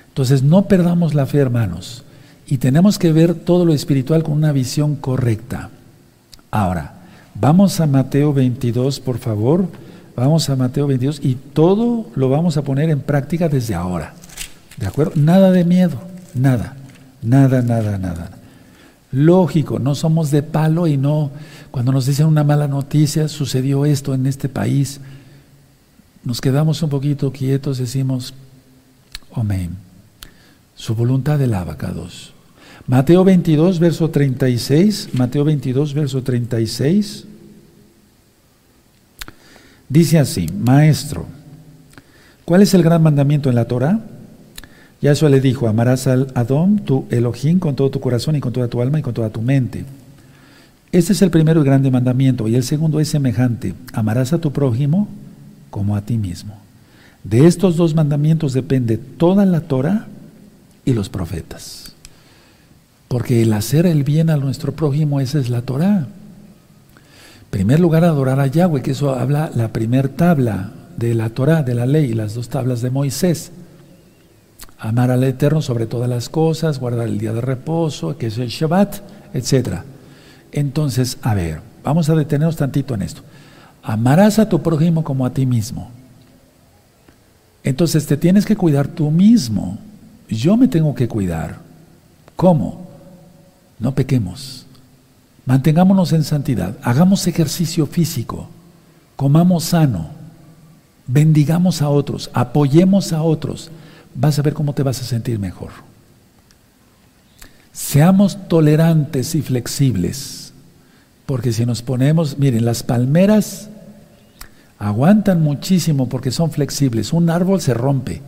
Entonces, 0.08 0.42
no 0.42 0.62
perdamos 0.62 1.12
la 1.12 1.26
fe, 1.26 1.40
hermanos, 1.40 2.04
y 2.46 2.56
tenemos 2.56 2.98
que 2.98 3.12
ver 3.12 3.34
todo 3.34 3.66
lo 3.66 3.74
espiritual 3.74 4.22
con 4.22 4.32
una 4.32 4.52
visión 4.52 4.96
correcta. 4.96 5.68
Ahora, 6.50 6.94
vamos 7.34 7.80
a 7.80 7.86
Mateo 7.86 8.32
22, 8.32 8.98
por 9.00 9.18
favor. 9.18 9.68
Vamos 10.14 10.48
a 10.50 10.56
Mateo 10.56 10.86
22 10.86 11.20
y 11.22 11.34
todo 11.34 12.06
lo 12.14 12.28
vamos 12.28 12.56
a 12.56 12.62
poner 12.62 12.90
en 12.90 13.00
práctica 13.00 13.48
desde 13.48 13.74
ahora. 13.74 14.14
¿De 14.76 14.86
acuerdo? 14.86 15.12
Nada 15.16 15.50
de 15.50 15.64
miedo, 15.64 16.00
nada, 16.34 16.76
nada, 17.22 17.62
nada, 17.62 17.98
nada. 17.98 18.30
Lógico, 19.10 19.78
no 19.78 19.94
somos 19.94 20.30
de 20.30 20.42
palo 20.42 20.86
y 20.86 20.96
no, 20.96 21.30
cuando 21.70 21.92
nos 21.92 22.06
dicen 22.06 22.26
una 22.26 22.44
mala 22.44 22.68
noticia, 22.68 23.28
sucedió 23.28 23.84
esto 23.84 24.14
en 24.14 24.26
este 24.26 24.48
país, 24.48 25.00
nos 26.24 26.40
quedamos 26.40 26.82
un 26.82 26.90
poquito 26.90 27.32
quietos, 27.32 27.78
decimos, 27.78 28.32
amén. 29.34 29.76
Su 30.76 30.94
voluntad 30.94 31.38
del 31.38 31.54
abacados. 31.54 32.32
Mateo 32.86 33.22
22, 33.22 33.78
verso 33.78 34.10
36, 34.10 35.10
Mateo 35.12 35.44
22, 35.44 35.94
verso 35.94 36.22
36. 36.22 37.26
Dice 39.93 40.18
así, 40.18 40.47
maestro, 40.59 41.26
¿cuál 42.47 42.62
es 42.62 42.72
el 42.72 42.82
gran 42.82 43.03
mandamiento 43.03 43.51
en 43.51 43.57
la 43.57 43.66
Torah? 43.66 44.01
Yahshua 45.03 45.28
le 45.28 45.38
dijo, 45.38 45.68
amarás 45.68 46.07
al 46.07 46.28
Adón, 46.34 46.78
tu 46.78 47.05
Elohim, 47.11 47.59
con 47.59 47.76
todo 47.76 47.90
tu 47.90 48.01
corazón 48.01 48.34
y 48.34 48.40
con 48.40 48.55
toda 48.55 48.68
tu 48.68 48.80
alma 48.80 49.01
y 49.01 49.03
con 49.03 49.12
toda 49.12 49.28
tu 49.28 49.43
mente. 49.43 49.84
Este 50.93 51.12
es 51.12 51.20
el 51.20 51.30
primero 51.30 51.61
y 51.61 51.64
grande 51.66 51.90
mandamiento, 51.90 52.49
y 52.49 52.55
el 52.55 52.62
segundo 52.62 53.01
es 53.01 53.09
semejante, 53.09 53.74
amarás 53.93 54.32
a 54.32 54.38
tu 54.38 54.51
prójimo 54.51 55.09
como 55.68 55.95
a 55.95 56.01
ti 56.01 56.16
mismo. 56.16 56.55
De 57.22 57.47
estos 57.47 57.76
dos 57.76 57.95
mandamientos 57.95 58.55
depende 58.55 58.97
toda 58.97 59.45
la 59.45 59.61
Torah 59.61 60.07
y 60.86 60.95
los 60.95 61.11
profetas. 61.11 61.93
Porque 63.09 63.43
el 63.43 63.53
hacer 63.53 63.84
el 63.84 64.05
bien 64.05 64.30
a 64.30 64.38
nuestro 64.38 64.72
prójimo, 64.72 65.20
esa 65.20 65.38
es 65.38 65.51
la 65.51 65.61
Torah 65.61 66.09
primer 67.53 67.80
lugar, 67.80 68.03
adorar 68.03 68.40
a 68.40 68.46
Yahweh, 68.46 68.80
que 68.80 68.92
eso 68.92 69.14
habla 69.14 69.50
la 69.55 69.68
primer 69.68 70.09
tabla 70.09 70.72
de 70.96 71.14
la 71.14 71.28
Torah, 71.28 71.62
de 71.62 71.74
la 71.74 71.84
ley, 71.84 72.14
las 72.14 72.32
dos 72.32 72.48
tablas 72.48 72.80
de 72.80 72.88
Moisés. 72.88 73.53
Amar 74.78 75.11
al 75.11 75.22
Eterno 75.22 75.61
sobre 75.61 75.84
todas 75.84 76.09
las 76.09 76.30
cosas, 76.30 76.80
guardar 76.80 77.09
el 77.09 77.18
día 77.18 77.34
de 77.34 77.42
reposo, 77.42 78.16
que 78.16 78.28
es 78.28 78.38
el 78.38 78.48
Shabbat, 78.48 78.96
etc. 79.34 79.80
Entonces, 80.50 81.18
a 81.20 81.34
ver, 81.34 81.61
vamos 81.84 82.09
a 82.09 82.14
detenernos 82.14 82.57
tantito 82.57 82.94
en 82.94 83.03
esto. 83.03 83.20
Amarás 83.82 84.38
a 84.38 84.48
tu 84.48 84.62
prójimo 84.62 85.05
como 85.05 85.26
a 85.26 85.34
ti 85.34 85.44
mismo. 85.44 85.90
Entonces 87.64 88.07
te 88.07 88.16
tienes 88.16 88.46
que 88.46 88.57
cuidar 88.57 88.88
tú 88.88 89.11
mismo. 89.11 89.76
Yo 90.26 90.57
me 90.57 90.68
tengo 90.68 90.94
que 90.94 91.07
cuidar. 91.07 91.59
¿Cómo? 92.34 92.88
No 93.78 93.94
pequemos. 93.94 94.61
Mantengámonos 95.45 96.12
en 96.12 96.22
santidad, 96.22 96.76
hagamos 96.82 97.26
ejercicio 97.26 97.86
físico, 97.86 98.49
comamos 99.16 99.64
sano, 99.64 100.11
bendigamos 101.07 101.82
a 101.82 101.88
otros, 101.88 102.30
apoyemos 102.32 103.12
a 103.12 103.22
otros. 103.22 103.70
Vas 104.14 104.38
a 104.38 104.43
ver 104.43 104.55
cómo 104.55 104.74
te 104.74 104.82
vas 104.82 105.01
a 105.01 105.05
sentir 105.05 105.38
mejor. 105.38 105.70
Seamos 107.72 108.49
tolerantes 108.49 109.34
y 109.34 109.43
flexibles, 109.43 110.53
porque 111.26 111.53
si 111.53 111.64
nos 111.64 111.82
ponemos, 111.82 112.38
miren, 112.38 112.64
las 112.64 112.82
palmeras 112.82 113.70
aguantan 114.78 115.40
muchísimo 115.40 116.09
porque 116.09 116.30
son 116.30 116.51
flexibles. 116.51 117.12
Un 117.12 117.30
árbol 117.30 117.61
se 117.61 117.72
rompe, 117.72 118.20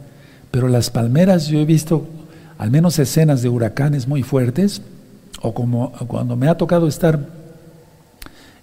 pero 0.51 0.69
las 0.69 0.91
palmeras, 0.91 1.49
yo 1.49 1.61
he 1.61 1.65
visto 1.65 2.07
al 2.57 2.71
menos 2.71 2.99
escenas 2.99 3.43
de 3.43 3.49
huracanes 3.49 4.09
muy 4.09 4.23
fuertes, 4.23 4.81
o 5.45 5.53
como 5.53 5.93
cuando 6.09 6.37
me 6.37 6.49
ha 6.49 6.57
tocado 6.57 6.89
estar 6.89 7.19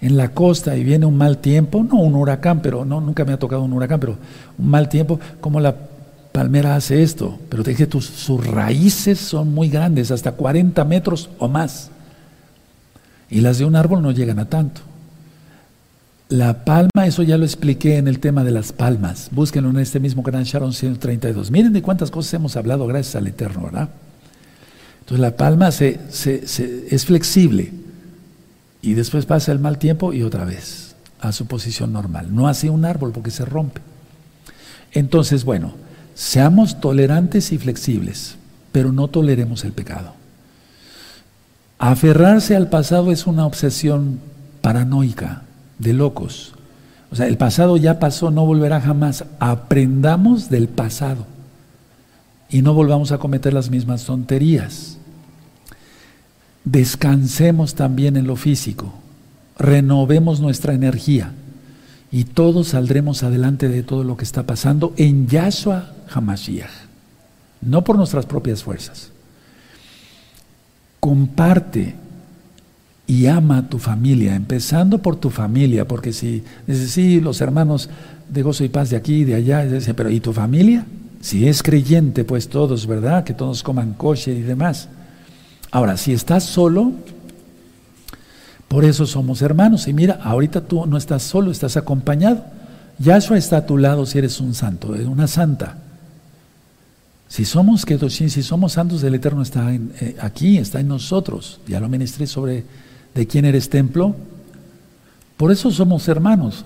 en 0.01 0.17
la 0.17 0.29
costa 0.29 0.75
y 0.75 0.84
viene 0.84 1.05
un 1.05 1.15
mal 1.15 1.38
tiempo, 1.38 1.84
no 1.84 1.97
un 1.97 2.15
huracán, 2.15 2.61
pero 2.61 2.84
no, 2.86 2.99
nunca 2.99 3.23
me 3.23 3.34
ha 3.34 3.38
tocado 3.38 3.61
un 3.61 3.71
huracán, 3.71 3.99
pero 3.99 4.17
un 4.57 4.67
mal 4.67 4.89
tiempo, 4.89 5.19
como 5.39 5.59
la 5.59 5.75
palmera 6.32 6.75
hace 6.75 7.03
esto, 7.03 7.38
pero 7.49 7.63
te 7.63 7.69
dije, 7.71 7.86
tus, 7.86 8.05
sus 8.05 8.45
raíces 8.45 9.19
son 9.19 9.53
muy 9.53 9.69
grandes, 9.69 10.09
hasta 10.09 10.32
40 10.32 10.84
metros 10.86 11.29
o 11.38 11.47
más, 11.47 11.91
y 13.29 13.41
las 13.41 13.59
de 13.59 13.65
un 13.65 13.75
árbol 13.75 14.01
no 14.01 14.11
llegan 14.11 14.39
a 14.39 14.49
tanto. 14.49 14.82
La 16.29 16.65
palma, 16.65 17.05
eso 17.05 17.21
ya 17.21 17.38
lo 17.38 17.43
expliqué 17.43 17.97
en 17.97 18.07
el 18.07 18.19
tema 18.19 18.43
de 18.43 18.51
las 18.51 18.71
palmas, 18.71 19.29
búsquenlo 19.32 19.69
en 19.69 19.77
este 19.77 19.99
mismo 19.99 20.23
canal 20.23 20.45
Sharon 20.45 20.73
132. 20.73 21.51
Miren 21.51 21.73
de 21.73 21.84
cuántas 21.84 22.09
cosas 22.09 22.34
hemos 22.34 22.57
hablado 22.57 22.88
gracias 22.88 23.17
al 23.17 23.27
Eterno, 23.27 23.65
¿verdad? 23.65 23.89
Entonces 25.02 25.20
la 25.20 25.36
palma 25.36 25.70
es 25.70 27.06
flexible 27.06 27.74
y 28.82 28.93
después 28.93 29.26
pasa 29.26 29.52
el 29.52 29.60
mal 29.60 29.78
tiempo 29.78 30.14
y 30.14 30.24
otra 30.24 30.45
vez 30.45 30.95
a 31.20 31.32
su 31.32 31.45
posición 31.45 31.93
normal. 31.93 32.34
No 32.34 32.47
hace 32.47 32.70
un 32.70 32.86
árbol 32.86 33.12
porque 33.12 33.32
se 33.32 33.45
rompe. 33.45 33.82
Entonces, 34.91 35.43
bueno, 35.43 35.74
seamos 36.16 36.80
tolerantes 36.82 37.52
y 37.52 37.58
flexibles, 37.58 38.36
pero 38.72 38.91
no 38.91 39.08
toleremos 39.08 39.64
el 39.64 39.72
pecado. 39.72 40.14
Aferrarse 41.78 42.56
al 42.56 42.70
pasado 42.70 43.12
es 43.12 43.28
una 43.28 43.45
obsesión 43.45 44.20
paranoica, 44.62 45.43
de 45.80 45.93
locos. 45.93 46.54
O 47.12 47.16
sea, 47.16 47.28
el 47.28 47.38
pasado 47.38 47.78
ya 47.78 47.99
pasó, 47.99 48.32
no 48.32 48.45
volverá 48.45 48.82
jamás. 48.82 49.26
Aprendamos 49.39 50.49
del 50.49 50.68
pasado 50.68 51.26
y 52.52 52.62
no 52.62 52.74
volvamos 52.74 53.12
a 53.12 53.18
cometer 53.18 53.54
las 53.54 53.70
mismas 53.70 54.06
tonterías 54.06 54.99
descansemos 56.64 57.76
también 57.76 58.18
en 58.18 58.28
lo 58.28 58.36
físico, 58.36 58.93
renovemos 59.58 60.39
nuestra 60.39 60.74
energía 60.74 61.34
y 62.12 62.26
todos 62.26 62.70
saldremos 62.70 63.24
adelante 63.24 63.70
de 63.70 63.84
todo 63.84 64.04
lo 64.04 64.18
que 64.18 64.24
está 64.24 64.43
pasando 64.43 64.93
en 64.97 65.28
Yahshua 65.28 65.93
Hamashiach. 66.14 66.70
no 67.62 67.84
por 67.84 67.95
nuestras 67.97 68.26
propias 68.26 68.64
fuerzas. 68.64 69.12
Comparte 70.99 71.95
y 73.08 73.26
ama 73.28 73.58
a 73.58 73.70
tu 73.70 73.80
familia, 73.80 74.36
empezando 74.36 75.02
por 75.02 75.16
tu 75.16 75.30
familia, 75.30 75.88
porque 75.88 76.14
si 76.14 76.43
dices, 76.68 76.91
sí, 76.91 77.20
los 77.20 77.41
hermanos 77.41 77.89
de 78.30 78.41
gozo 78.43 78.64
y 78.64 78.70
paz 78.70 78.89
de 78.89 78.97
aquí 78.97 79.22
y 79.22 79.26
de 79.26 79.36
allá, 79.36 79.66
pero 79.95 80.10
¿y 80.10 80.20
tu 80.20 80.32
familia? 80.32 80.86
Si 81.22 81.47
es 81.47 81.63
creyente, 81.63 82.24
pues 82.24 82.49
todos, 82.49 82.88
¿verdad? 82.88 83.24
Que 83.24 83.34
todos 83.34 83.63
coman 83.63 83.93
coche 83.93 84.34
y 84.34 84.41
demás. 84.41 84.89
Ahora, 85.72 85.95
si 85.95 86.13
estás 86.13 86.43
solo, 86.43 86.91
por 88.67 88.86
eso 88.86 89.05
somos 89.05 89.41
hermanos. 89.41 89.88
Y 89.88 89.93
mira, 89.93 90.19
ahorita 90.24 90.61
tú 90.61 90.86
no 90.86 90.97
estás 90.97 91.24
solo, 91.24 91.51
estás 91.51 91.78
acompañado. 91.78 92.43
Yahshua 92.99 93.38
está 93.38 93.57
a 93.57 93.65
tu 93.65 93.78
lado 93.78 94.05
si 94.05 94.17
eres 94.17 94.39
un 94.39 94.53
santo, 94.53 94.89
una 94.89 95.28
santa. 95.28 95.78
Si 97.28 97.45
somos 97.45 97.86
Kedoshin, 97.86 98.30
si 98.30 98.43
somos 98.43 98.74
santos 98.74 99.01
del 99.01 99.15
Eterno, 99.15 99.41
está 99.41 99.74
eh, 99.74 100.17
aquí, 100.19 100.57
está 100.57 100.82
en 100.82 100.89
nosotros. 100.89 101.61
Ya 101.67 101.80
lo 101.80 101.88
ministré 101.88 102.28
sobre 102.28 102.65
de 103.15 103.28
quién 103.28 103.45
eres 103.45 103.69
templo. 103.69 104.15
Por 105.38 105.51
eso 105.51 105.72
somos 105.72 106.07
hermanos. 106.09 106.65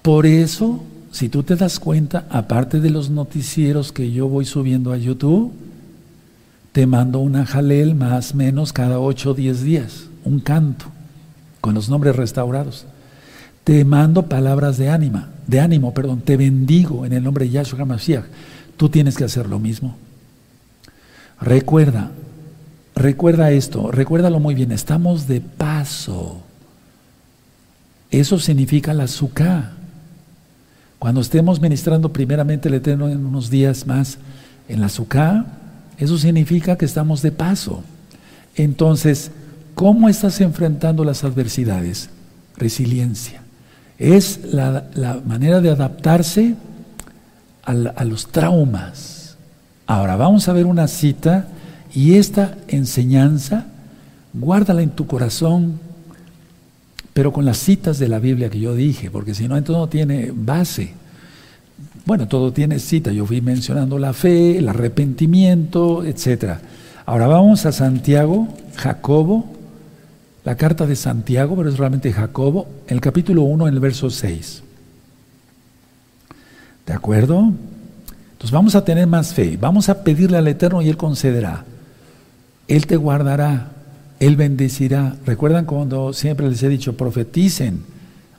Por 0.00 0.24
eso, 0.24 0.82
si 1.10 1.28
tú 1.28 1.42
te 1.42 1.56
das 1.56 1.80
cuenta, 1.80 2.26
aparte 2.30 2.80
de 2.80 2.90
los 2.90 3.10
noticieros 3.10 3.92
que 3.92 4.12
yo 4.12 4.28
voy 4.28 4.44
subiendo 4.44 4.92
a 4.92 4.98
YouTube, 4.98 5.52
te 6.72 6.86
mando 6.86 7.18
una 7.20 7.46
jalel 7.46 7.94
más 7.94 8.32
o 8.32 8.36
menos 8.36 8.72
cada 8.72 9.00
8 9.00 9.30
o 9.30 9.34
10 9.34 9.62
días, 9.62 10.06
un 10.24 10.40
canto, 10.40 10.86
con 11.60 11.74
los 11.74 11.88
nombres 11.88 12.14
restaurados. 12.14 12.86
Te 13.64 13.84
mando 13.84 14.26
palabras 14.26 14.78
de 14.78 14.90
ánima, 14.90 15.30
de 15.46 15.60
ánimo, 15.60 15.92
perdón, 15.92 16.20
te 16.20 16.36
bendigo 16.36 17.04
en 17.04 17.12
el 17.12 17.24
nombre 17.24 17.46
de 17.46 17.52
Yahshua 17.52 17.80
HaMashiach. 17.80 18.24
Tú 18.76 18.88
tienes 18.88 19.16
que 19.16 19.24
hacer 19.24 19.48
lo 19.48 19.58
mismo. 19.58 19.96
Recuerda, 21.40 22.10
recuerda 22.94 23.50
esto, 23.50 23.90
recuérdalo 23.90 24.40
muy 24.40 24.54
bien, 24.54 24.72
estamos 24.72 25.26
de 25.26 25.40
paso. 25.40 26.42
Eso 28.10 28.38
significa 28.38 28.94
la 28.94 29.06
suká. 29.06 29.77
Cuando 30.98 31.20
estemos 31.20 31.60
ministrando 31.60 32.12
primeramente 32.12 32.68
el 32.68 32.74
Eterno 32.74 33.08
en 33.08 33.24
unos 33.24 33.50
días 33.50 33.86
más 33.86 34.18
en 34.68 34.80
la 34.80 34.88
suká, 34.88 35.46
eso 35.96 36.18
significa 36.18 36.76
que 36.76 36.84
estamos 36.84 37.22
de 37.22 37.30
paso. 37.30 37.82
Entonces, 38.56 39.30
¿cómo 39.74 40.08
estás 40.08 40.40
enfrentando 40.40 41.04
las 41.04 41.22
adversidades? 41.22 42.10
Resiliencia. 42.56 43.42
Es 43.98 44.40
la, 44.52 45.20
manera 45.24 45.60
de 45.60 45.70
adaptarse 45.70 46.56
a, 47.64 47.70
a 47.70 48.04
los 48.04 48.28
traumas. 48.28 49.36
Ahora, 49.86 50.16
vamos 50.16 50.48
a 50.48 50.52
ver 50.52 50.66
una 50.66 50.88
cita 50.88 51.48
y 51.94 52.14
esta 52.14 52.56
enseñanza, 52.66 53.66
guárdala 54.34 54.82
en 54.82 54.90
tu 54.90 55.06
corazón 55.06 55.80
pero 57.18 57.32
con 57.32 57.44
las 57.44 57.58
citas 57.58 57.98
de 57.98 58.06
la 58.06 58.20
Biblia 58.20 58.48
que 58.48 58.60
yo 58.60 58.76
dije, 58.76 59.10
porque 59.10 59.34
si 59.34 59.48
no, 59.48 59.56
entonces 59.56 59.80
no 59.80 59.88
tiene 59.88 60.30
base. 60.32 60.92
Bueno, 62.06 62.28
todo 62.28 62.52
tiene 62.52 62.78
cita. 62.78 63.10
Yo 63.10 63.26
fui 63.26 63.40
mencionando 63.40 63.98
la 63.98 64.12
fe, 64.12 64.58
el 64.58 64.68
arrepentimiento, 64.68 66.04
etc. 66.04 66.58
Ahora 67.06 67.26
vamos 67.26 67.66
a 67.66 67.72
Santiago, 67.72 68.46
Jacobo, 68.76 69.50
la 70.44 70.56
carta 70.56 70.86
de 70.86 70.94
Santiago, 70.94 71.56
pero 71.56 71.70
es 71.70 71.76
realmente 71.76 72.12
Jacobo, 72.12 72.68
el 72.86 73.00
capítulo 73.00 73.42
1, 73.42 73.66
en 73.66 73.74
el 73.74 73.80
verso 73.80 74.10
6. 74.10 74.62
¿De 76.86 76.92
acuerdo? 76.92 77.52
Entonces 78.30 78.52
vamos 78.52 78.76
a 78.76 78.84
tener 78.84 79.08
más 79.08 79.34
fe, 79.34 79.58
vamos 79.60 79.88
a 79.88 80.04
pedirle 80.04 80.38
al 80.38 80.46
Eterno 80.46 80.82
y 80.82 80.88
Él 80.88 80.96
concederá. 80.96 81.64
Él 82.68 82.86
te 82.86 82.94
guardará, 82.94 83.72
él 84.20 84.36
bendecirá. 84.36 85.16
¿Recuerdan 85.24 85.64
cuando 85.64 86.12
siempre 86.12 86.48
les 86.48 86.62
he 86.62 86.68
dicho, 86.68 86.96
profeticen? 86.96 87.84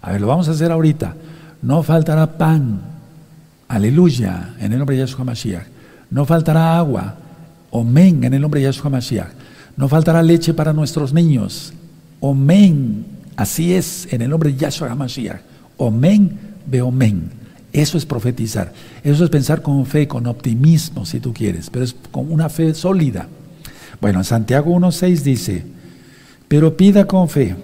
A 0.02 0.12
ver, 0.12 0.22
lo 0.22 0.28
vamos 0.28 0.48
a 0.48 0.52
hacer 0.52 0.72
ahorita. 0.72 1.16
No 1.62 1.84
faltará 1.84 2.38
pan. 2.38 2.82
Aleluya, 3.68 4.56
en 4.60 4.74
el 4.74 4.80
nombre 4.80 4.96
de 4.96 5.04
Yahshua 5.06 5.26
Mashiach. 5.26 5.68
No 6.10 6.26
faltará 6.26 6.78
agua. 6.78 7.16
Omen, 7.70 8.24
en 8.24 8.34
el 8.34 8.42
nombre 8.42 8.60
de 8.60 8.66
Yahshua 8.66 8.90
Mashiach. 8.90 9.30
No 9.78 9.88
faltará 9.88 10.24
leche 10.24 10.54
para 10.54 10.74
nuestros 10.74 11.14
niños. 11.14 11.74
Omen. 12.20 13.06
Así 13.36 13.74
es, 13.74 14.08
en 14.12 14.22
el 14.22 14.30
nombre 14.30 14.52
de 14.52 14.58
Yahshua 14.58 14.94
Mashiach. 14.96 15.42
Omen, 15.78 16.38
ve 16.66 16.82
omen. 16.82 17.32
Eso 17.72 17.98
es 17.98 18.06
profetizar. 18.06 18.74
Eso 19.04 19.24
es 19.24 19.30
pensar 19.30 19.62
con 19.62 19.86
fe, 19.86 20.08
con 20.08 20.26
optimismo, 20.26 21.06
si 21.06 21.20
tú 21.20 21.34
quieres, 21.34 21.70
pero 21.70 21.86
es 21.86 21.96
con 22.12 22.32
una 22.32 22.50
fe 22.50 22.74
sólida. 22.74 23.28
Bueno, 24.02 24.24
Santiago 24.24 24.74
1.6 24.74 25.22
dice, 25.22 25.66
pero 26.48 26.78
pida 26.78 27.06
con 27.06 27.30
fe, 27.30 27.56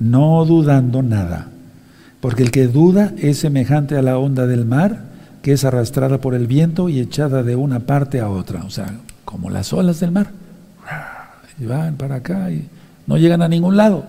no 0.00 0.44
dudando 0.44 1.02
nada, 1.02 1.48
porque 2.20 2.42
el 2.42 2.50
que 2.50 2.66
duda 2.66 3.12
es 3.18 3.38
semejante 3.38 3.96
a 3.96 4.02
la 4.02 4.18
onda 4.18 4.46
del 4.46 4.64
mar, 4.64 5.04
que 5.42 5.52
es 5.52 5.64
arrastrada 5.64 6.20
por 6.20 6.34
el 6.34 6.46
viento 6.46 6.88
y 6.88 6.98
echada 6.98 7.42
de 7.42 7.54
una 7.54 7.80
parte 7.80 8.20
a 8.20 8.28
otra, 8.28 8.64
o 8.64 8.70
sea, 8.70 8.94
como 9.24 9.50
las 9.50 9.72
olas 9.72 10.00
del 10.00 10.10
mar, 10.10 10.28
y 11.58 11.66
van 11.66 11.94
para 11.96 12.16
acá 12.16 12.50
y 12.50 12.68
no 13.06 13.16
llegan 13.16 13.42
a 13.42 13.48
ningún 13.48 13.76
lado. 13.76 14.06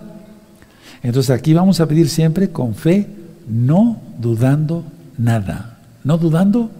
Entonces 1.03 1.29
aquí 1.29 1.53
vamos 1.53 1.79
a 1.79 1.87
pedir 1.87 2.09
siempre 2.09 2.49
con 2.49 2.73
fe, 2.73 3.07
no 3.47 4.01
dudando 4.17 4.83
nada. 5.17 5.77
No 6.03 6.17
dudando, 6.17 6.71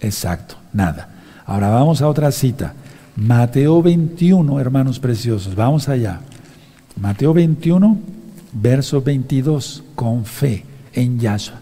exacto, 0.00 0.56
nada. 0.72 1.08
Ahora 1.46 1.70
vamos 1.70 2.02
a 2.02 2.08
otra 2.08 2.30
cita. 2.32 2.74
Mateo 3.16 3.82
21, 3.82 4.58
hermanos 4.58 4.98
preciosos, 4.98 5.54
vamos 5.54 5.88
allá. 5.88 6.20
Mateo 6.98 7.34
21, 7.34 7.98
verso 8.52 9.02
22, 9.02 9.84
con 9.94 10.24
fe 10.24 10.64
en 10.94 11.20
Yahshua. 11.20 11.60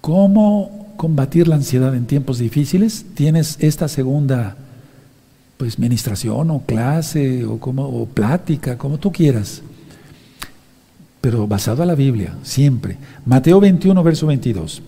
¿Cómo 0.00 0.94
combatir 0.96 1.46
la 1.46 1.56
ansiedad 1.56 1.94
en 1.94 2.06
tiempos 2.06 2.38
difíciles? 2.38 3.06
Tienes 3.14 3.56
esta 3.60 3.86
segunda 3.86 4.56
pues 5.56 5.78
ministración 5.78 6.50
o 6.50 6.62
clase 6.62 7.44
o 7.44 7.60
como 7.60 7.84
o 7.84 8.06
plática, 8.06 8.78
como 8.78 8.98
tú 8.98 9.12
quieras. 9.12 9.62
Pero 11.20 11.46
basado 11.46 11.82
a 11.82 11.86
la 11.86 11.94
Biblia, 11.94 12.34
siempre. 12.42 12.96
Mateo 13.26 13.60
21, 13.60 14.02
verso 14.02 14.26
22. 14.26 14.82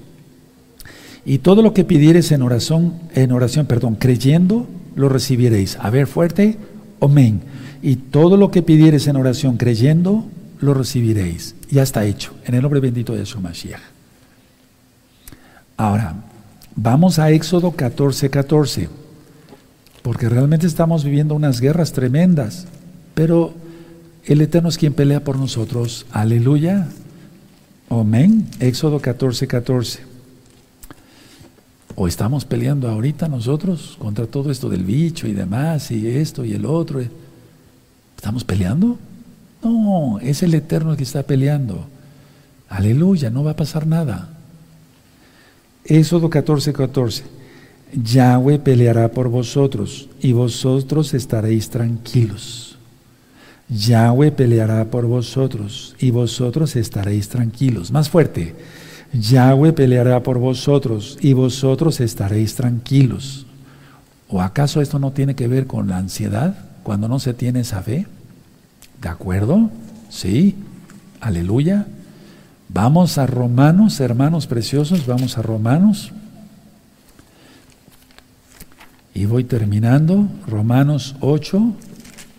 Y 1.24 1.38
todo 1.38 1.62
lo 1.62 1.74
que 1.74 1.84
pidieres 1.84 2.32
en 2.32 2.42
oración, 2.42 2.94
en 3.14 3.30
oración, 3.30 3.66
perdón, 3.66 3.96
creyendo, 3.96 4.66
lo 4.96 5.08
recibiréis. 5.08 5.76
A 5.80 5.90
ver, 5.90 6.06
fuerte, 6.06 6.58
amén. 7.00 7.42
Y 7.82 7.96
todo 7.96 8.36
lo 8.36 8.50
que 8.50 8.62
pidieres 8.62 9.06
en 9.06 9.16
oración 9.16 9.56
creyendo, 9.56 10.26
lo 10.60 10.74
recibiréis. 10.74 11.54
Ya 11.70 11.82
está 11.82 12.04
hecho, 12.04 12.32
en 12.44 12.54
el 12.54 12.62
nombre 12.62 12.80
bendito 12.80 13.14
de 13.14 13.26
su 13.26 13.40
Mashiach. 13.40 13.80
Ahora, 15.76 16.14
vamos 16.76 17.18
a 17.18 17.30
Éxodo 17.30 17.72
14, 17.72 18.30
14, 18.30 18.88
porque 20.02 20.28
realmente 20.28 20.66
estamos 20.66 21.04
viviendo 21.04 21.34
unas 21.34 21.60
guerras 21.60 21.92
tremendas, 21.92 22.66
pero 23.14 23.54
el 24.24 24.40
Eterno 24.40 24.68
es 24.68 24.78
quien 24.78 24.94
pelea 24.94 25.24
por 25.24 25.38
nosotros. 25.38 26.06
Aleluya. 26.12 26.86
Amén. 27.90 28.46
Éxodo 28.60 29.00
14, 29.00 29.46
14. 29.48 30.11
¿O 31.94 32.08
estamos 32.08 32.44
peleando 32.44 32.88
ahorita 32.88 33.28
nosotros 33.28 33.96
contra 33.98 34.26
todo 34.26 34.50
esto 34.50 34.68
del 34.68 34.84
bicho 34.84 35.26
y 35.26 35.32
demás, 35.32 35.90
y 35.90 36.08
esto 36.08 36.44
y 36.44 36.52
el 36.52 36.64
otro? 36.64 37.02
¿Estamos 38.16 38.44
peleando? 38.44 38.98
No, 39.62 40.18
es 40.20 40.42
el 40.42 40.54
Eterno 40.54 40.92
el 40.92 40.96
que 40.96 41.02
está 41.02 41.22
peleando. 41.22 41.86
Aleluya, 42.68 43.30
no 43.30 43.44
va 43.44 43.52
a 43.52 43.56
pasar 43.56 43.86
nada. 43.86 44.30
Éxodo 45.84 46.30
14, 46.30 46.72
14. 46.72 47.24
Yahweh 47.92 48.58
peleará 48.58 49.10
por 49.10 49.28
vosotros 49.28 50.08
y 50.20 50.32
vosotros 50.32 51.12
estaréis 51.12 51.68
tranquilos. 51.68 52.78
Yahweh 53.68 54.32
peleará 54.32 54.84
por 54.86 55.06
vosotros 55.06 55.94
y 55.98 56.10
vosotros 56.10 56.76
estaréis 56.76 57.28
tranquilos. 57.28 57.90
Más 57.90 58.08
fuerte. 58.08 58.54
Yahweh 59.12 59.72
peleará 59.72 60.22
por 60.22 60.38
vosotros 60.38 61.18
y 61.20 61.32
vosotros 61.34 62.00
estaréis 62.00 62.54
tranquilos. 62.54 63.46
¿O 64.28 64.40
acaso 64.40 64.80
esto 64.80 64.98
no 64.98 65.12
tiene 65.12 65.34
que 65.34 65.48
ver 65.48 65.66
con 65.66 65.88
la 65.88 65.98
ansiedad 65.98 66.56
cuando 66.82 67.08
no 67.08 67.18
se 67.18 67.34
tiene 67.34 67.60
esa 67.60 67.82
fe? 67.82 68.06
¿De 69.00 69.08
acuerdo? 69.08 69.70
Sí. 70.08 70.56
Aleluya. 71.20 71.86
Vamos 72.68 73.18
a 73.18 73.26
Romanos, 73.26 74.00
hermanos 74.00 74.46
preciosos, 74.46 75.06
vamos 75.06 75.36
a 75.36 75.42
Romanos. 75.42 76.10
Y 79.14 79.26
voy 79.26 79.44
terminando. 79.44 80.26
Romanos 80.48 81.16
8. 81.20 81.74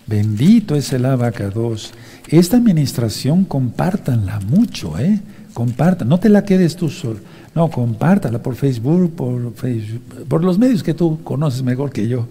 Bendito 0.08 0.76
es 0.76 0.92
el 0.92 1.06
abacados. 1.06 1.94
Esta 2.28 2.58
administración 2.58 3.46
compártanla 3.46 4.40
mucho, 4.40 4.98
¿eh? 4.98 5.22
Comparta, 5.54 6.06
no 6.06 6.20
te 6.20 6.30
la 6.30 6.44
quedes 6.44 6.76
tú 6.76 6.90
solo, 6.90 7.20
no, 7.56 7.70
compártala 7.70 8.42
por 8.42 8.56
Facebook, 8.56 9.16
por, 9.16 9.54
Facebook, 9.54 10.28
por 10.28 10.44
los 10.44 10.58
medios 10.58 10.84
que 10.84 10.94
tú 10.94 11.24
conoces 11.24 11.64
mejor 11.64 11.92
que 11.92 12.08
yo. 12.08 12.28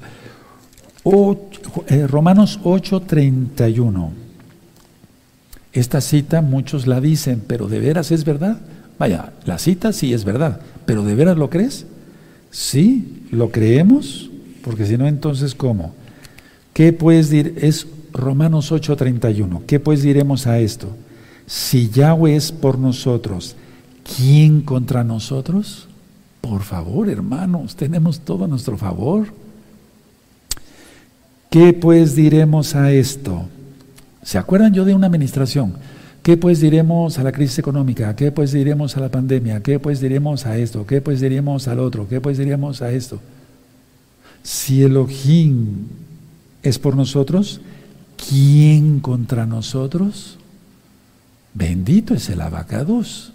Eh, 1.88 2.06
Romanos 2.06 2.60
8:31. 2.62 4.10
Esta 5.72 6.00
cita 6.00 6.42
muchos 6.42 6.86
la 6.86 7.00
dicen, 7.00 7.42
pero 7.46 7.66
¿de 7.66 7.80
veras 7.80 8.10
es 8.10 8.24
verdad? 8.24 8.58
Vaya, 8.98 9.32
la 9.46 9.58
cita 9.58 9.92
sí 9.92 10.12
es 10.12 10.24
verdad, 10.24 10.60
pero 10.84 11.02
¿de 11.02 11.14
veras 11.14 11.36
lo 11.36 11.48
crees? 11.48 11.86
Sí, 12.50 13.24
lo 13.30 13.50
creemos, 13.50 14.30
porque 14.62 14.84
si 14.84 14.98
no, 14.98 15.06
entonces 15.06 15.54
¿cómo? 15.54 15.94
¿Qué 16.74 16.92
puedes 16.92 17.30
decir? 17.30 17.54
Es 17.60 17.86
Romanos 18.12 18.70
8:31. 18.70 19.62
¿Qué 19.66 19.80
pues 19.80 20.02
diremos 20.02 20.46
a 20.46 20.58
esto? 20.58 20.94
Si 21.46 21.90
Yahweh 21.90 22.36
es 22.36 22.52
por 22.52 22.78
nosotros, 22.78 23.56
¿quién 24.16 24.62
contra 24.62 25.04
nosotros? 25.04 25.88
Por 26.40 26.62
favor, 26.62 27.08
hermanos, 27.08 27.76
tenemos 27.76 28.20
todo 28.20 28.44
a 28.44 28.48
nuestro 28.48 28.76
favor. 28.76 29.26
¿Qué 31.50 31.72
pues 31.72 32.14
diremos 32.16 32.74
a 32.74 32.92
esto? 32.92 33.46
¿Se 34.22 34.38
acuerdan 34.38 34.72
yo 34.72 34.84
de 34.84 34.94
una 34.94 35.06
administración? 35.08 35.74
¿Qué 36.22 36.36
pues 36.36 36.60
diremos 36.60 37.18
a 37.18 37.24
la 37.24 37.32
crisis 37.32 37.58
económica? 37.58 38.14
¿Qué 38.14 38.30
pues 38.30 38.52
diremos 38.52 38.96
a 38.96 39.00
la 39.00 39.10
pandemia? 39.10 39.60
¿Qué 39.60 39.78
pues 39.78 40.00
diremos 40.00 40.46
a 40.46 40.56
esto? 40.56 40.86
¿Qué 40.86 41.00
pues 41.00 41.20
diremos 41.20 41.66
al 41.66 41.80
otro? 41.80 42.08
¿Qué 42.08 42.20
pues 42.20 42.38
diremos 42.38 42.80
a 42.80 42.92
esto? 42.92 43.20
Si 44.42 44.82
Elohim 44.82 45.88
es 46.62 46.78
por 46.78 46.96
nosotros, 46.96 47.60
¿quién 48.16 49.00
contra 49.00 49.46
nosotros? 49.46 50.38
Bendito 51.54 52.14
es 52.14 52.28
el 52.28 52.40
abacados. 52.40 53.32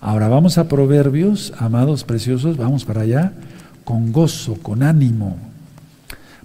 Ahora 0.00 0.28
vamos 0.28 0.58
a 0.58 0.68
Proverbios, 0.68 1.52
amados 1.58 2.04
preciosos, 2.04 2.56
vamos 2.56 2.84
para 2.84 3.02
allá, 3.02 3.32
con 3.84 4.12
gozo, 4.12 4.54
con 4.54 4.82
ánimo. 4.82 5.38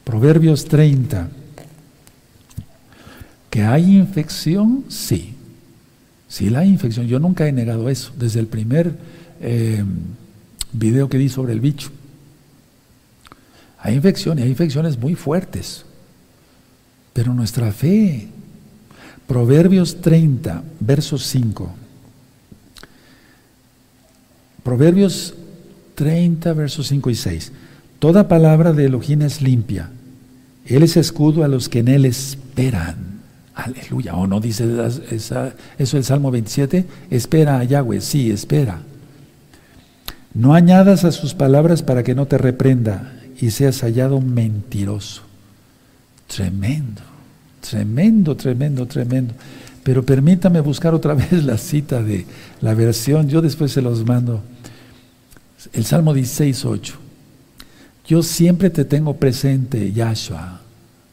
Proverbios 0.03 0.65
30. 0.65 1.29
¿Que 3.49 3.63
hay 3.63 3.97
infección? 3.97 4.85
Sí. 4.89 5.35
Sí, 6.27 6.49
la 6.49 6.63
infección. 6.63 7.07
Yo 7.07 7.19
nunca 7.19 7.47
he 7.47 7.51
negado 7.51 7.89
eso, 7.89 8.13
desde 8.17 8.39
el 8.39 8.47
primer 8.47 8.95
eh, 9.41 9.83
video 10.71 11.09
que 11.09 11.17
di 11.17 11.29
sobre 11.29 11.53
el 11.53 11.59
bicho. 11.59 11.91
Hay 13.79 13.95
infección 13.95 14.37
y 14.37 14.43
hay 14.43 14.49
infecciones 14.49 14.97
muy 14.97 15.15
fuertes. 15.15 15.85
Pero 17.13 17.33
nuestra 17.33 17.71
fe, 17.71 18.27
Proverbios 19.29 20.01
30, 20.01 20.63
verso 20.79 21.19
5. 21.19 21.69
Proverbios 24.63 25.35
30, 25.93 26.51
versos 26.53 26.87
5 26.87 27.11
y 27.11 27.15
6. 27.15 27.51
Toda 27.99 28.27
palabra 28.27 28.73
de 28.73 28.85
Elohim 28.85 29.21
es 29.21 29.43
limpia. 29.43 29.91
Él 30.65 30.81
es 30.81 30.97
escudo 30.97 31.43
a 31.43 31.47
los 31.47 31.69
que 31.69 31.77
en 31.77 31.89
Él 31.89 32.05
esperan. 32.05 33.21
Aleluya. 33.53 34.15
¿O 34.15 34.25
no 34.25 34.39
dice 34.39 34.65
eso 35.11 35.97
el 35.97 36.03
Salmo 36.03 36.31
27? 36.31 36.87
Espera 37.11 37.59
a 37.59 37.63
Yahweh. 37.63 38.01
Sí, 38.01 38.31
espera. 38.31 38.81
No 40.33 40.55
añadas 40.55 41.03
a 41.05 41.11
sus 41.11 41.35
palabras 41.35 41.83
para 41.83 42.01
que 42.01 42.15
no 42.15 42.25
te 42.25 42.39
reprenda 42.39 43.13
y 43.39 43.51
seas 43.51 43.81
hallado 43.81 44.21
mentiroso. 44.21 45.21
Tremendo, 46.25 47.03
tremendo, 47.61 48.35
tremendo, 48.35 48.85
tremendo. 48.85 49.33
Pero 49.83 50.03
permítame 50.03 50.59
buscar 50.61 50.93
otra 50.93 51.13
vez 51.15 51.43
la 51.43 51.57
cita 51.57 52.01
de 52.01 52.25
la 52.61 52.73
versión, 52.73 53.29
yo 53.29 53.41
después 53.41 53.71
se 53.71 53.81
los 53.81 54.05
mando. 54.05 54.41
El 55.73 55.85
Salmo 55.85 56.13
16, 56.13 56.65
8. 56.65 56.93
Yo 58.07 58.23
siempre 58.23 58.69
te 58.69 58.85
tengo 58.85 59.17
presente, 59.17 59.91
Yahshua 59.91 60.61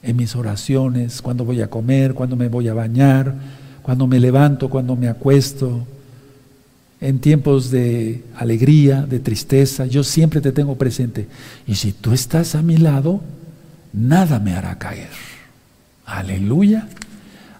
en 0.07 0.17
mis 0.17 0.37
oraciones, 0.37 1.21
cuando 1.21 1.45
voy 1.45 1.61
a 1.61 1.69
comer, 1.69 2.15
cuando 2.15 2.37
me 2.37 2.49
voy 2.49 2.69
a 2.69 2.75
bañar, 2.75 3.35
cuando 3.83 4.07
me 4.07 4.21
levanto, 4.21 4.71
cuando 4.71 4.95
me 4.95 5.09
acuesto, 5.09 5.85
en 7.01 7.19
tiempos 7.19 7.73
de 7.73 8.23
alegría, 8.37 9.03
de 9.03 9.19
tristeza, 9.19 9.85
yo 9.87 10.05
siempre 10.05 10.41
te 10.41 10.53
tengo 10.53 10.77
presente. 10.77 11.27
Y 11.67 11.75
si 11.75 11.93
tú 11.93 12.13
estás 12.13 12.55
a 12.55 12.63
mi 12.63 12.77
lado, 12.77 13.21
nada 13.93 14.39
me 14.39 14.55
hará 14.55 14.79
caer. 14.79 15.11
Aleluya. 16.07 16.89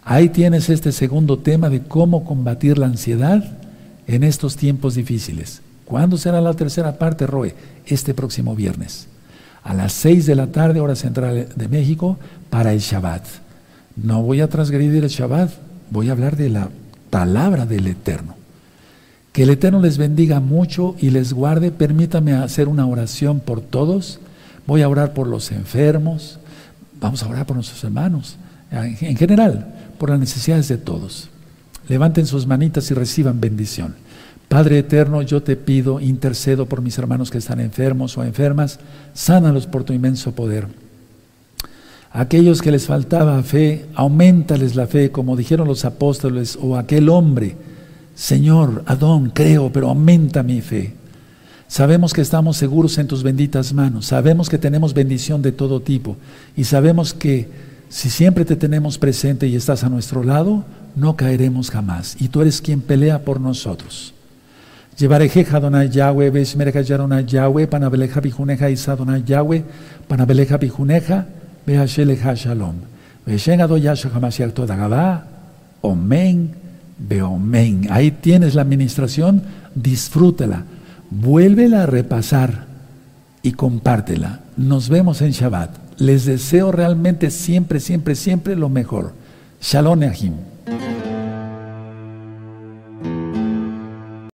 Ahí 0.03 0.29
tienes 0.29 0.69
este 0.69 0.91
segundo 0.91 1.37
tema 1.37 1.69
de 1.69 1.83
cómo 1.83 2.23
combatir 2.23 2.77
la 2.77 2.87
ansiedad 2.87 3.43
en 4.07 4.23
estos 4.23 4.55
tiempos 4.55 4.95
difíciles. 4.95 5.61
¿Cuándo 5.85 6.17
será 6.17 6.41
la 6.41 6.53
tercera 6.53 6.97
parte, 6.97 7.27
Roe? 7.27 7.53
Este 7.85 8.13
próximo 8.13 8.55
viernes 8.55 9.07
a 9.67 9.73
las 9.73 9.91
6 9.93 10.25
de 10.25 10.35
la 10.35 10.47
tarde, 10.47 10.79
hora 10.79 10.95
central 10.95 11.49
de 11.53 11.67
México, 11.67 12.17
para 12.49 12.71
el 12.71 12.79
Shabbat. 12.79 13.23
No 13.97 14.23
voy 14.23 14.39
a 14.39 14.47
transgredir 14.47 15.03
el 15.03 15.09
Shabbat, 15.09 15.51
voy 15.91 16.07
a 16.07 16.13
hablar 16.13 16.37
de 16.37 16.49
la 16.49 16.69
palabra 17.09 17.65
del 17.65 17.85
Eterno. 17.87 18.35
Que 19.33 19.43
el 19.43 19.49
Eterno 19.49 19.81
les 19.81 19.97
bendiga 19.97 20.39
mucho 20.39 20.95
y 20.99 21.09
les 21.09 21.33
guarde. 21.33 21.71
Permítame 21.71 22.31
hacer 22.31 22.69
una 22.69 22.85
oración 22.85 23.41
por 23.41 23.59
todos. 23.59 24.19
Voy 24.65 24.83
a 24.83 24.89
orar 24.89 25.13
por 25.13 25.27
los 25.27 25.51
enfermos. 25.51 26.39
Vamos 26.99 27.23
a 27.23 27.27
orar 27.27 27.45
por 27.45 27.55
nuestros 27.55 27.83
hermanos. 27.83 28.37
En 28.71 29.15
general, 29.15 29.73
por 29.97 30.09
las 30.09 30.19
necesidades 30.19 30.67
de 30.67 30.77
todos. 30.77 31.29
Levanten 31.87 32.25
sus 32.25 32.47
manitas 32.47 32.89
y 32.91 32.93
reciban 32.93 33.39
bendición. 33.39 33.95
Padre 34.49 34.79
eterno, 34.79 35.21
yo 35.21 35.43
te 35.43 35.55
pido, 35.55 35.99
intercedo 35.99 36.67
por 36.67 36.81
mis 36.81 36.97
hermanos 36.97 37.31
que 37.31 37.37
están 37.37 37.59
enfermos 37.59 38.17
o 38.17 38.23
enfermas, 38.23 38.79
sánalos 39.13 39.67
por 39.67 39.83
tu 39.83 39.93
inmenso 39.93 40.33
poder. 40.33 40.67
Aquellos 42.11 42.61
que 42.61 42.71
les 42.71 42.87
faltaba 42.87 43.43
fe, 43.43 43.85
aumentales 43.93 44.75
la 44.75 44.87
fe, 44.87 45.11
como 45.11 45.35
dijeron 45.35 45.67
los 45.67 45.85
apóstoles 45.85 46.57
o 46.61 46.77
aquel 46.77 47.09
hombre. 47.09 47.55
Señor, 48.15 48.83
Adón, 48.87 49.31
creo, 49.33 49.71
pero 49.71 49.89
aumenta 49.89 50.43
mi 50.43 50.61
fe. 50.61 50.93
Sabemos 51.67 52.13
que 52.13 52.21
estamos 52.21 52.57
seguros 52.57 52.97
en 52.97 53.07
tus 53.07 53.23
benditas 53.23 53.73
manos, 53.73 54.07
sabemos 54.07 54.49
que 54.49 54.57
tenemos 54.57 54.93
bendición 54.93 55.41
de 55.41 55.51
todo 55.51 55.81
tipo 55.81 56.15
y 56.55 56.63
sabemos 56.63 57.13
que 57.13 57.49
si 57.89 58.09
siempre 58.09 58.45
te 58.45 58.55
tenemos 58.55 58.97
presente 58.97 59.47
y 59.47 59.55
estás 59.55 59.83
a 59.83 59.89
nuestro 59.89 60.23
lado, 60.23 60.63
no 60.95 61.15
caeremos 61.15 61.69
jamás. 61.69 62.17
Y 62.19 62.29
tú 62.29 62.41
eres 62.41 62.61
quien 62.61 62.81
pelea 62.81 63.19
por 63.19 63.39
nosotros. 63.39 64.13
Llevarejeja 64.97 65.57
Adonai 65.57 65.89
Yahweh, 65.89 66.31
Beshmereja 66.31 66.81
Yarona 66.81 67.21
Yahweh, 67.21 67.67
Panabeleja 67.67 68.19
Bijuneja 68.19 68.69
Isadonai 68.69 69.23
Yahweh, 69.23 69.63
Panabeleja 70.07 70.57
Bijuneja, 70.57 71.27
Behasheleja 71.65 72.33
Shalom. 72.33 72.75
Beshen 73.25 73.61
Adoyasha 73.61 74.09
Hamashiach 74.09 74.53
Todagabá, 74.53 75.27
Omen, 75.81 76.55
Beomen. 76.97 77.87
Ahí 77.91 78.09
tienes 78.09 78.55
la 78.55 78.63
administración, 78.63 79.43
disfrútela, 79.75 80.63
vuélvela 81.09 81.83
a 81.83 81.85
repasar 81.85 82.65
y 83.41 83.53
compártela. 83.53 84.41
Nos 84.55 84.89
vemos 84.89 85.21
en 85.21 85.31
Shabbat. 85.31 85.71
Les 85.97 86.25
deseo 86.25 86.71
realmente 86.71 87.31
siempre, 87.31 87.79
siempre, 87.79 88.15
siempre 88.15 88.55
lo 88.55 88.69
mejor. 88.69 89.13
Shalom 89.61 90.03
Ahim. 90.03 90.33